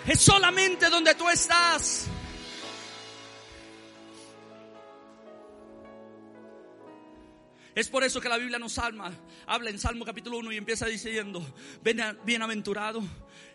Es 0.05 0.19
solamente 0.19 0.89
donde 0.89 1.15
tú 1.15 1.29
estás. 1.29 2.07
Es 7.73 7.89
por 7.89 8.05
eso 8.05 8.21
que 8.21 8.29
la 8.29 8.37
Biblia 8.37 8.57
nos 8.57 8.77
alma, 8.77 9.11
habla 9.45 9.69
en 9.69 9.77
Salmo 9.77 10.05
capítulo 10.05 10.37
1 10.37 10.53
y 10.53 10.57
empieza 10.57 10.85
diciendo, 10.85 11.45
bienaventurado 12.25 13.03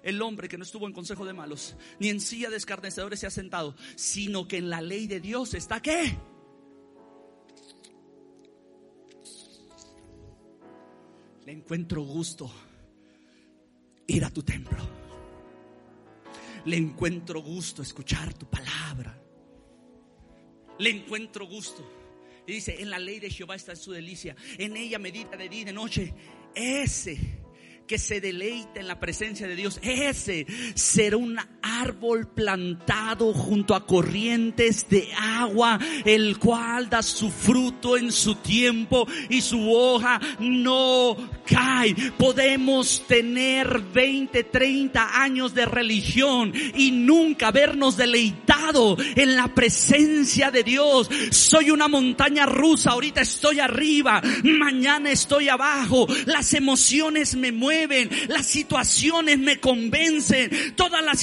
el 0.03 0.21
hombre 0.21 0.47
que 0.47 0.59
no 0.59 0.65
estuvo 0.65 0.87
en 0.87 0.93
consejo 0.93 1.25
de 1.25 1.33
malos, 1.33 1.75
ni 1.99 2.11
en 2.11 2.21
silla 2.21 2.51
de 2.51 2.59
escarnecedores 2.59 3.21
se 3.21 3.27
ha 3.27 3.31
sentado, 3.31 3.75
sino 3.97 4.47
que 4.47 4.59
en 4.59 4.69
la 4.69 4.83
ley 4.83 5.07
de 5.07 5.21
Dios 5.21 5.55
está 5.55 5.81
qué? 5.81 6.19
Le 11.47 11.53
encuentro 11.53 12.03
gusto 12.03 12.53
ir 14.11 14.25
a 14.25 14.31
tu 14.31 14.43
templo. 14.43 14.79
Le 16.65 16.77
encuentro 16.77 17.41
gusto 17.41 17.83
escuchar 17.83 18.35
tu 18.35 18.47
palabra. 18.47 19.17
Le 20.79 20.91
encuentro 20.91 21.47
gusto 21.47 21.85
y 22.47 22.53
dice, 22.53 22.81
en 22.81 22.91
la 22.91 22.99
ley 22.99 23.21
de 23.21 23.31
Jehová 23.31 23.55
está 23.55 23.77
su 23.77 23.93
delicia. 23.93 24.35
En 24.59 24.77
ella 24.77 24.99
medita 24.99 25.37
de 25.37 25.49
día 25.49 25.61
y 25.61 25.65
de 25.65 25.73
noche. 25.73 26.15
Ese 26.55 27.19
que 27.87 27.99
se 27.99 28.21
deleita 28.21 28.81
en 28.81 28.87
la 28.87 29.01
presencia 29.01 29.47
de 29.49 29.57
Dios, 29.57 29.79
ese 29.83 30.47
será 30.75 31.17
un 31.17 31.39
árbol 31.81 32.27
plantado 32.27 33.33
junto 33.33 33.75
a 33.75 33.87
corrientes 33.87 34.89
de 34.89 35.09
agua, 35.19 35.79
el 36.05 36.39
cual 36.39 36.89
da 36.89 37.03
su 37.03 37.31
fruto 37.31 37.97
en 37.97 38.13
su 38.13 38.37
tiempo 38.37 39.07
y 39.29 39.41
su 39.41 39.73
hoja 39.73 40.21
no 40.39 41.17
cae. 41.47 41.95
Podemos 42.17 43.05
tener 43.07 43.81
20, 43.81 44.45
30 44.45 45.23
años 45.23 45.55
de 45.55 45.67
religión 45.67 46.53
y 46.75 46.91
nunca 46.91 47.49
habernos 47.49 47.97
deleitado 47.97 48.97
en 49.17 49.37
la 49.37 49.55
presencia 49.55 50.51
de 50.51 50.63
Dios. 50.63 51.09
Soy 51.31 51.71
una 51.71 51.89
montaña 51.89 52.47
rusa, 52.47 52.91
ahorita 52.91 53.21
estoy 53.21 53.61
arriba, 53.61 54.23
mañana 54.43 55.11
estoy 55.11 55.49
abajo, 55.49 56.07
las 56.27 56.55
emociones 56.55 57.35
me 57.37 57.53
mueven 57.53 58.11
las 58.29 58.47
situaciones 58.47 59.39
me 59.39 59.61
convencen, 59.61 60.75
toda 60.77 61.01
la 61.03 61.15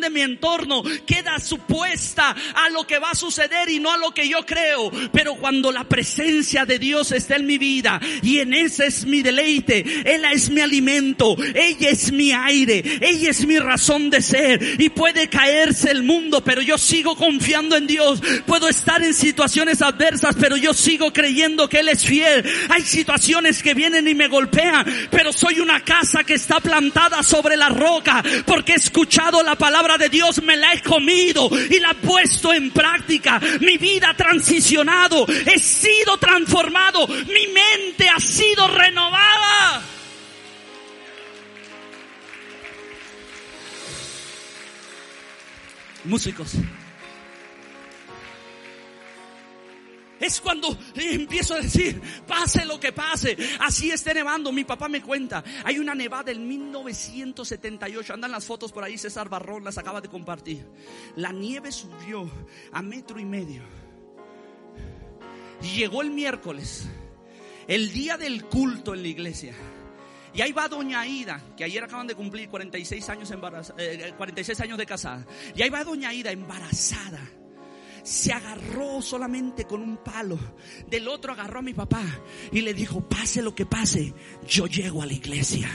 de 0.00 0.10
mi 0.10 0.20
entorno 0.20 0.82
queda 1.06 1.38
supuesta 1.38 2.34
a 2.54 2.70
lo 2.70 2.86
que 2.86 2.98
va 2.98 3.10
a 3.10 3.14
suceder 3.14 3.68
y 3.68 3.80
no 3.80 3.92
a 3.92 3.98
lo 3.98 4.12
que 4.12 4.28
yo 4.28 4.44
creo. 4.44 4.90
Pero 5.12 5.36
cuando 5.36 5.72
la 5.72 5.84
presencia 5.84 6.64
de 6.64 6.78
Dios 6.78 7.12
está 7.12 7.36
en 7.36 7.46
mi 7.46 7.58
vida 7.58 8.00
y 8.22 8.38
en 8.38 8.54
ese 8.54 8.86
es 8.86 9.06
mi 9.06 9.22
deleite, 9.22 9.84
Él 10.04 10.24
es 10.32 10.50
mi 10.50 10.60
alimento, 10.60 11.36
ella 11.54 11.90
es 11.90 12.12
mi 12.12 12.32
aire, 12.32 12.82
ella 13.00 13.30
es 13.30 13.46
mi 13.46 13.58
razón 13.58 14.10
de 14.10 14.22
ser 14.22 14.80
y 14.80 14.88
puede 14.90 15.28
caerse 15.28 15.90
el 15.90 16.02
mundo, 16.02 16.42
pero 16.44 16.62
yo 16.62 16.78
sigo 16.78 17.16
confiando 17.16 17.76
en 17.76 17.86
Dios. 17.86 18.20
Puedo 18.46 18.68
estar 18.68 19.02
en 19.02 19.14
situaciones 19.14 19.82
adversas, 19.82 20.36
pero 20.38 20.56
yo 20.56 20.74
sigo 20.74 21.12
creyendo 21.12 21.68
que 21.68 21.80
Él 21.80 21.88
es 21.88 22.04
fiel. 22.04 22.44
Hay 22.68 22.82
situaciones 22.82 23.62
que 23.62 23.74
vienen 23.74 24.08
y 24.08 24.14
me 24.14 24.28
golpean, 24.28 24.84
pero 25.10 25.32
soy 25.32 25.60
una 25.60 25.80
casa 25.84 26.24
que 26.24 26.34
está 26.34 26.60
plantada 26.60 27.22
sobre 27.22 27.56
la 27.56 27.68
roca, 27.68 28.22
porque 28.44 28.72
he 28.72 28.76
escuchado 28.76 29.42
la 29.42 29.56
palabra 29.56 29.75
de 29.98 30.08
Dios, 30.08 30.42
me 30.42 30.56
la 30.56 30.72
he 30.72 30.82
comido 30.82 31.50
y 31.52 31.78
la 31.78 31.90
he 31.90 31.94
puesto 31.94 32.52
en 32.52 32.70
práctica. 32.70 33.40
Mi 33.60 33.76
vida 33.76 34.10
ha 34.10 34.16
transicionado, 34.16 35.26
he 35.28 35.58
sido 35.58 36.16
transformado, 36.16 37.06
mi 37.06 37.46
mente 37.48 38.08
ha 38.08 38.18
sido 38.18 38.66
renovada. 38.68 39.82
Músicos. 46.04 46.52
Es 50.18 50.40
cuando 50.40 50.76
empiezo 50.94 51.54
a 51.54 51.60
decir, 51.60 52.00
pase 52.26 52.64
lo 52.64 52.80
que 52.80 52.92
pase, 52.92 53.36
así 53.60 53.90
esté 53.90 54.14
nevando. 54.14 54.50
Mi 54.50 54.64
papá 54.64 54.88
me 54.88 55.02
cuenta, 55.02 55.44
hay 55.64 55.78
una 55.78 55.94
nevada 55.94 56.32
en 56.32 56.46
1978, 56.46 58.14
andan 58.14 58.30
las 58.30 58.44
fotos 58.44 58.72
por 58.72 58.82
ahí, 58.82 58.96
César 58.96 59.28
Barrón 59.28 59.64
las 59.64 59.76
acaba 59.76 60.00
de 60.00 60.08
compartir. 60.08 60.64
La 61.16 61.32
nieve 61.32 61.70
subió 61.70 62.30
a 62.72 62.82
metro 62.82 63.20
y 63.20 63.24
medio. 63.24 63.62
Llegó 65.74 66.02
el 66.02 66.10
miércoles, 66.10 66.86
el 67.66 67.92
día 67.92 68.16
del 68.16 68.44
culto 68.44 68.94
en 68.94 69.02
la 69.02 69.08
iglesia. 69.08 69.54
Y 70.32 70.42
ahí 70.42 70.52
va 70.52 70.68
doña 70.68 71.00
Aida, 71.00 71.42
que 71.56 71.64
ayer 71.64 71.82
acaban 71.82 72.06
de 72.06 72.14
cumplir 72.14 72.48
46 72.50 73.08
años, 73.08 73.32
46 74.18 74.60
eh, 74.60 74.62
años 74.62 74.76
de 74.76 74.84
casada. 74.84 75.26
Y 75.54 75.62
ahí 75.62 75.70
va 75.70 75.82
doña 75.82 76.10
Aida 76.10 76.30
embarazada 76.30 77.26
se 78.06 78.32
agarró 78.32 79.02
solamente 79.02 79.64
con 79.64 79.82
un 79.82 79.96
palo. 79.96 80.38
Del 80.88 81.08
otro 81.08 81.32
agarró 81.32 81.58
a 81.58 81.62
mi 81.62 81.74
papá 81.74 82.04
y 82.52 82.60
le 82.60 82.72
dijo, 82.72 83.06
pase 83.08 83.42
lo 83.42 83.54
que 83.54 83.66
pase, 83.66 84.14
yo 84.46 84.66
llego 84.66 85.02
a 85.02 85.06
la 85.06 85.12
iglesia 85.12 85.68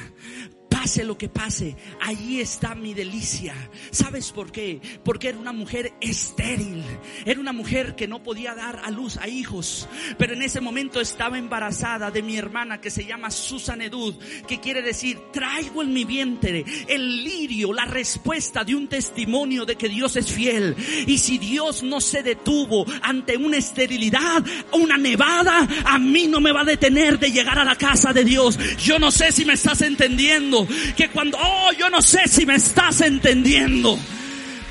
pase 0.82 1.04
lo 1.04 1.16
que 1.16 1.30
pase, 1.30 1.76
ahí 2.00 2.40
está 2.40 2.74
mi 2.74 2.96
delicia. 2.96 3.54
¿Sabes 3.92 4.32
por 4.32 4.52
qué? 4.52 4.82
Porque 5.06 5.28
era 5.28 5.38
una 5.38 5.54
mujer 5.54 5.94
estéril, 6.02 6.84
era 7.24 7.40
una 7.40 7.54
mujer 7.54 7.94
que 7.96 8.08
no 8.08 8.24
podía 8.24 8.56
dar 8.56 8.82
a 8.84 8.90
luz 8.90 9.18
a 9.18 9.28
hijos, 9.28 9.88
pero 10.18 10.34
en 10.34 10.42
ese 10.42 10.60
momento 10.60 11.00
estaba 11.00 11.38
embarazada 11.38 12.10
de 12.10 12.24
mi 12.24 12.36
hermana 12.36 12.82
que 12.82 12.90
se 12.90 13.06
llama 13.06 13.30
Susan 13.30 13.80
Edud, 13.80 14.16
que 14.48 14.60
quiere 14.60 14.82
decir, 14.82 15.20
traigo 15.32 15.84
en 15.84 15.94
mi 15.94 16.04
vientre 16.04 16.66
el 16.88 17.26
lirio, 17.26 17.74
la 17.74 17.86
respuesta 17.86 18.64
de 18.64 18.74
un 18.74 18.88
testimonio 18.88 19.68
de 19.68 19.76
que 19.76 19.88
Dios 19.88 20.16
es 20.16 20.32
fiel. 20.32 20.76
Y 21.06 21.20
si 21.20 21.38
Dios 21.38 21.84
no 21.84 22.02
se 22.02 22.24
detuvo 22.24 22.88
ante 23.04 23.38
una 23.38 23.58
esterilidad, 23.58 24.44
una 24.72 24.98
nevada, 24.98 25.68
a 25.86 26.00
mí 26.00 26.26
no 26.26 26.40
me 26.40 26.52
va 26.52 26.62
a 26.62 26.66
detener 26.66 27.20
de 27.20 27.32
llegar 27.32 27.60
a 27.60 27.66
la 27.66 27.76
casa 27.76 28.14
de 28.14 28.24
Dios. 28.24 28.58
Yo 28.84 28.98
no 28.98 29.12
sé 29.12 29.32
si 29.32 29.46
me 29.46 29.54
estás 29.54 29.84
entendiendo. 29.84 30.68
Que 30.96 31.10
cuando, 31.10 31.38
oh, 31.40 31.72
yo 31.78 31.90
no 31.90 32.02
sé 32.02 32.28
si 32.28 32.46
me 32.46 32.56
estás 32.56 33.02
entendiendo. 33.02 33.98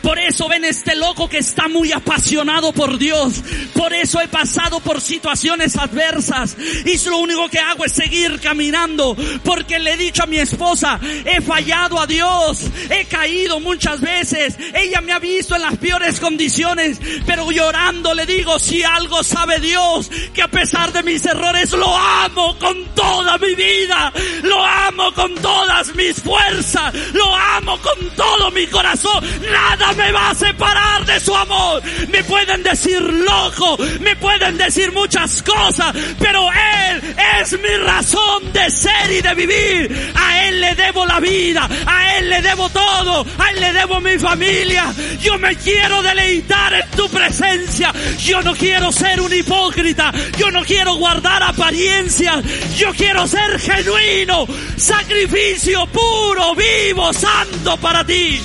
Por 0.03 0.19
eso 0.19 0.49
ven 0.49 0.65
este 0.65 0.95
loco 0.95 1.29
que 1.29 1.39
está 1.39 1.69
muy 1.69 1.93
apasionado 1.93 2.73
por 2.73 2.99
Dios. 2.99 3.43
Por 3.75 3.93
eso 3.93 4.21
he 4.21 4.29
pasado 4.29 4.81
por 4.81 5.01
situaciones 5.01 5.77
adversas. 5.77 6.57
Y 6.85 6.99
lo 7.09 7.19
único 7.19 7.49
que 7.49 7.59
hago 7.59 7.85
es 7.85 7.93
seguir 7.93 8.41
caminando. 8.41 9.17
Porque 9.45 9.79
le 9.79 9.93
he 9.93 9.97
dicho 9.97 10.23
a 10.23 10.27
mi 10.27 10.39
esposa, 10.39 10.99
he 11.25 11.41
fallado 11.41 12.01
a 12.01 12.07
Dios. 12.07 12.61
He 12.89 13.05
caído 13.07 13.61
muchas 13.61 14.01
veces. 14.01 14.57
Ella 14.75 15.01
me 15.01 15.13
ha 15.13 15.19
visto 15.19 15.55
en 15.55 15.63
las 15.63 15.77
peores 15.77 16.21
condiciones. 16.21 16.99
Pero 17.27 17.51
llorando 17.51 18.15
le 18.15 18.27
digo, 18.27 18.59
si 18.59 18.83
algo 18.83 19.23
sabe 19.23 19.61
Dios, 19.61 20.11
que 20.33 20.43
a 20.43 20.49
pesar 20.49 20.93
de 20.93 21.03
mis 21.03 21.25
errores 21.27 21.73
lo 21.73 21.97
amo 21.97 22.59
con 22.59 22.85
toda 22.95 23.37
mi 23.39 23.55
vida. 23.55 24.13
Lo 24.43 24.65
amo 24.65 25.13
con 25.13 25.35
todas 25.37 25.95
mis 25.95 26.21
fuerzas. 26.21 26.95
Lo 27.13 27.35
amo 27.35 27.79
con 27.79 28.11
todo 28.17 28.51
mi 28.51 28.67
corazón. 28.67 29.25
Nada 29.51 29.90
me 29.95 30.13
va 30.13 30.31
a 30.31 30.35
separar 30.35 31.05
de 31.07 31.21
su 31.21 31.35
amor. 31.35 31.83
Me 32.11 32.23
pueden 32.25 32.63
decir 32.63 33.01
loco, 33.01 33.79
me 34.01 34.17
pueden 34.17 34.57
decir 34.57 34.93
muchas 34.93 35.43
cosas, 35.43 35.95
pero 36.19 36.49
Él 36.53 37.15
es 37.41 37.53
mi 37.61 37.77
razón 37.85 38.53
de 38.53 38.71
ser 38.71 39.11
y 39.11 39.21
de 39.21 39.35
vivir. 39.35 40.13
A 40.15 40.47
Él 40.47 40.61
le 40.61 40.75
debo 40.75 41.07
la 41.07 41.21
vida, 41.21 41.69
a 41.87 42.17
Él 42.19 42.31
le 42.31 42.43
debo 42.43 42.69
todo, 42.71 43.27
a 43.39 43.51
Él 43.51 43.61
le 43.61 43.73
debo 43.73 44.01
mi 44.01 44.19
familia. 44.19 44.93
Yo 45.21 45.39
me 45.39 45.57
quiero 45.57 46.03
deleitar 46.03 46.75
en 46.75 46.91
tu 46.91 47.09
presencia. 47.09 47.93
Yo 48.19 48.43
no 48.43 48.55
quiero 48.55 48.93
ser 48.93 49.21
un 49.21 49.33
hipócrita, 49.33 50.13
yo 50.39 50.51
no 50.51 50.63
quiero 50.65 50.95
guardar 50.95 51.43
apariencias, 51.43 52.45
yo 52.77 52.93
quiero 52.93 53.27
ser 53.27 53.59
genuino, 53.59 54.47
sacrificio 54.77 55.87
puro, 55.87 56.55
vivo, 56.55 57.13
santo 57.13 57.77
para 57.79 58.05
ti. 58.05 58.41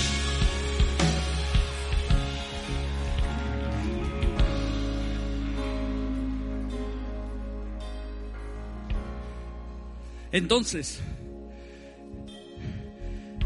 Entonces, 10.35 10.99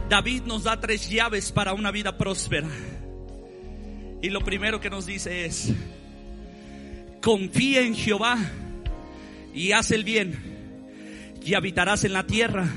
David 0.09 0.41
nos 0.45 0.63
da 0.63 0.79
tres 0.79 1.07
llaves 1.07 1.51
para 1.51 1.73
una 1.73 1.91
vida 1.91 2.17
próspera. 2.17 2.67
Y 4.23 4.29
lo 4.31 4.41
primero 4.41 4.81
que 4.81 4.89
nos 4.89 5.05
dice 5.05 5.45
es, 5.45 5.71
confía 7.21 7.81
en 7.81 7.93
Jehová 7.93 8.39
y 9.53 9.71
haz 9.71 9.91
el 9.91 10.03
bien 10.03 10.33
y 11.45 11.53
habitarás 11.53 12.05
en 12.05 12.13
la 12.13 12.25
tierra 12.25 12.67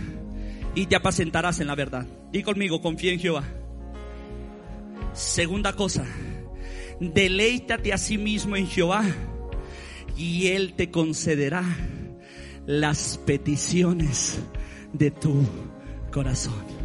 y 0.75 0.85
te 0.85 0.97
apacentarás 0.97 1.61
en 1.61 1.69
la 1.69 1.75
verdad. 1.75 2.07
Y 2.35 2.43
conmigo, 2.43 2.83
confía 2.83 3.15
en 3.15 3.19
Jehová. 3.19 3.45
Segunda 5.15 5.73
cosa, 5.73 6.05
deleítate 7.01 7.95
a 7.95 7.97
sí 7.97 8.19
mismo 8.19 8.57
en 8.57 8.67
Jehová 8.67 9.07
y 10.19 10.49
Él 10.49 10.75
te 10.75 10.91
concederá 10.91 11.65
las 12.67 13.19
peticiones 13.19 14.41
de 14.93 15.11
tu 15.11 15.45
corazón. 16.11 16.83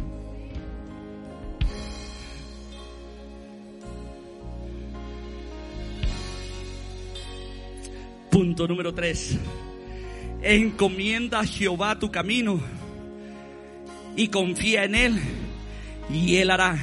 Punto 8.30 8.68
número 8.68 8.92
tres. 8.94 9.36
Encomienda 10.42 11.40
a 11.40 11.46
Jehová 11.46 11.98
tu 11.98 12.10
camino 12.10 12.60
y 14.16 14.28
confía 14.28 14.84
en 14.84 14.94
Él 14.94 15.20
y 16.12 16.36
Él 16.36 16.50
hará. 16.50 16.78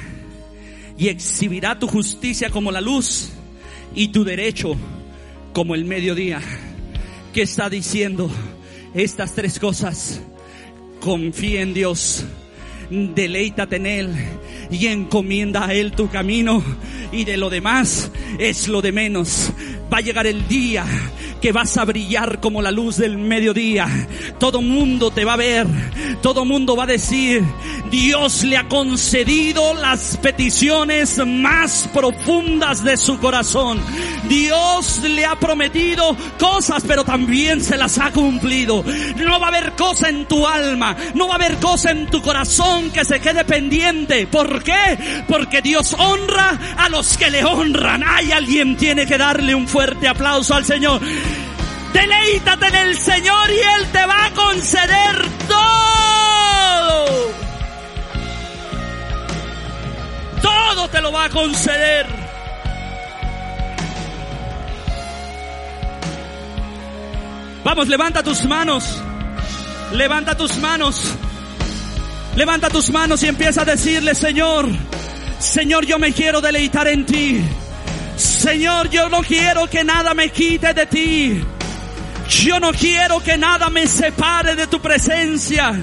Y 0.98 1.08
exhibirá 1.08 1.78
tu 1.78 1.86
justicia 1.86 2.50
como 2.50 2.72
la 2.72 2.80
luz 2.80 3.32
y 3.94 4.08
tu 4.08 4.24
derecho 4.24 4.76
como 5.52 5.74
el 5.74 5.84
mediodía. 5.84 6.40
¿Qué 7.32 7.42
está 7.42 7.68
diciendo? 7.68 8.30
Estas 8.96 9.34
tres 9.34 9.58
cosas. 9.58 10.20
Confía 11.00 11.60
en 11.60 11.74
Dios, 11.74 12.24
deleítate 12.90 13.76
en 13.76 13.86
Él 13.86 14.14
y 14.70 14.86
encomienda 14.86 15.66
a 15.66 15.74
Él 15.74 15.92
tu 15.92 16.08
camino 16.08 16.62
y 17.12 17.24
de 17.24 17.36
lo 17.36 17.50
demás 17.50 18.10
es 18.38 18.68
lo 18.68 18.80
de 18.82 18.92
menos. 18.92 19.52
Va 19.92 19.98
a 19.98 20.00
llegar 20.00 20.26
el 20.26 20.48
día 20.48 20.84
que 21.46 21.52
vas 21.52 21.76
a 21.76 21.84
brillar 21.84 22.40
como 22.40 22.60
la 22.60 22.72
luz 22.72 22.96
del 22.96 23.18
mediodía. 23.18 23.86
Todo 24.40 24.60
mundo 24.60 25.12
te 25.12 25.24
va 25.24 25.34
a 25.34 25.36
ver. 25.36 25.68
Todo 26.20 26.44
mundo 26.44 26.74
va 26.74 26.82
a 26.82 26.88
decir, 26.88 27.44
Dios 27.88 28.42
le 28.42 28.56
ha 28.56 28.66
concedido 28.66 29.72
las 29.74 30.16
peticiones 30.16 31.24
más 31.24 31.88
profundas 31.94 32.82
de 32.82 32.96
su 32.96 33.20
corazón. 33.20 33.80
Dios 34.28 35.00
le 35.04 35.24
ha 35.24 35.36
prometido 35.36 36.16
cosas, 36.36 36.82
pero 36.84 37.04
también 37.04 37.60
se 37.60 37.76
las 37.76 37.96
ha 37.98 38.10
cumplido. 38.10 38.84
No 39.16 39.38
va 39.38 39.46
a 39.46 39.50
haber 39.50 39.74
cosa 39.74 40.08
en 40.08 40.26
tu 40.26 40.48
alma, 40.48 40.96
no 41.14 41.28
va 41.28 41.34
a 41.34 41.36
haber 41.36 41.58
cosa 41.58 41.92
en 41.92 42.06
tu 42.06 42.22
corazón 42.22 42.90
que 42.90 43.04
se 43.04 43.20
quede 43.20 43.44
pendiente. 43.44 44.26
¿Por 44.26 44.64
qué? 44.64 45.22
Porque 45.28 45.62
Dios 45.62 45.94
honra 45.96 46.58
a 46.76 46.88
los 46.88 47.16
que 47.16 47.30
le 47.30 47.44
honran. 47.44 48.02
Hay 48.02 48.32
alguien 48.32 48.76
tiene 48.76 49.06
que 49.06 49.16
darle 49.16 49.54
un 49.54 49.68
fuerte 49.68 50.08
aplauso 50.08 50.52
al 50.52 50.64
Señor. 50.64 51.00
Deleítate 51.96 52.66
en 52.66 52.74
el 52.74 52.98
Señor 52.98 53.50
y 53.50 53.58
Él 53.58 53.86
te 53.90 54.04
va 54.04 54.26
a 54.26 54.30
conceder 54.34 55.16
todo. 55.48 57.06
Todo 60.42 60.88
te 60.90 61.00
lo 61.00 61.10
va 61.10 61.24
a 61.24 61.30
conceder. 61.30 62.06
Vamos, 67.64 67.88
levanta 67.88 68.22
tus 68.22 68.44
manos. 68.44 69.02
Levanta 69.92 70.36
tus 70.36 70.54
manos. 70.58 71.14
Levanta 72.36 72.68
tus 72.68 72.90
manos 72.90 73.22
y 73.22 73.28
empieza 73.28 73.62
a 73.62 73.64
decirle, 73.64 74.14
Señor, 74.14 74.68
Señor, 75.38 75.86
yo 75.86 75.98
me 75.98 76.12
quiero 76.12 76.42
deleitar 76.42 76.88
en 76.88 77.06
ti. 77.06 77.42
Señor, 78.16 78.90
yo 78.90 79.08
no 79.08 79.22
quiero 79.22 79.66
que 79.66 79.82
nada 79.82 80.12
me 80.12 80.28
quite 80.28 80.74
de 80.74 80.84
ti. 80.84 81.55
Yo 82.28 82.58
no 82.60 82.72
quiero 82.72 83.20
que 83.20 83.36
nada 83.36 83.70
me 83.70 83.86
separe 83.86 84.56
de 84.56 84.66
tu 84.66 84.80
presencia. 84.80 85.74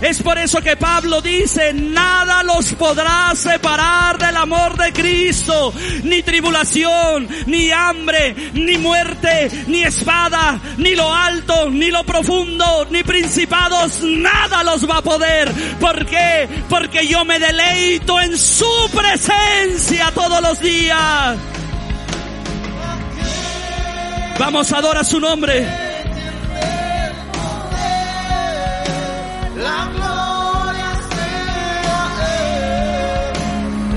Es 0.00 0.22
por 0.22 0.36
eso 0.36 0.60
que 0.60 0.76
Pablo 0.76 1.22
dice, 1.22 1.72
nada 1.72 2.42
los 2.42 2.74
podrá 2.74 3.32
separar 3.34 4.18
del 4.18 4.36
amor 4.36 4.76
de 4.76 4.92
Cristo, 4.92 5.72
ni 6.04 6.22
tribulación, 6.22 7.26
ni 7.46 7.70
hambre, 7.70 8.36
ni 8.52 8.76
muerte, 8.76 9.50
ni 9.68 9.84
espada, 9.84 10.60
ni 10.76 10.94
lo 10.94 11.12
alto, 11.14 11.70
ni 11.70 11.90
lo 11.90 12.04
profundo, 12.04 12.86
ni 12.90 13.02
principados, 13.04 14.02
nada 14.02 14.62
los 14.64 14.88
va 14.88 14.98
a 14.98 15.02
poder. 15.02 15.50
¿Por 15.80 16.04
qué? 16.04 16.46
Porque 16.68 17.06
yo 17.06 17.24
me 17.24 17.38
deleito 17.38 18.20
en 18.20 18.36
su 18.36 18.90
presencia 18.94 20.10
todos 20.14 20.42
los 20.42 20.60
días. 20.60 21.38
Vamos, 24.38 24.70
adora 24.72 25.02
su 25.02 25.18
nombre. 25.18 25.66
La 29.56 29.88
gloria 29.94 30.92
sea 31.10 32.08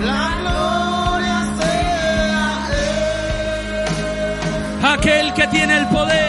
La 0.05 0.37
gloria 0.39 1.37
sea 4.81 4.93
Aquel 4.93 5.33
que 5.33 5.47
tiene 5.47 5.77
el 5.77 5.87
poder. 5.87 6.28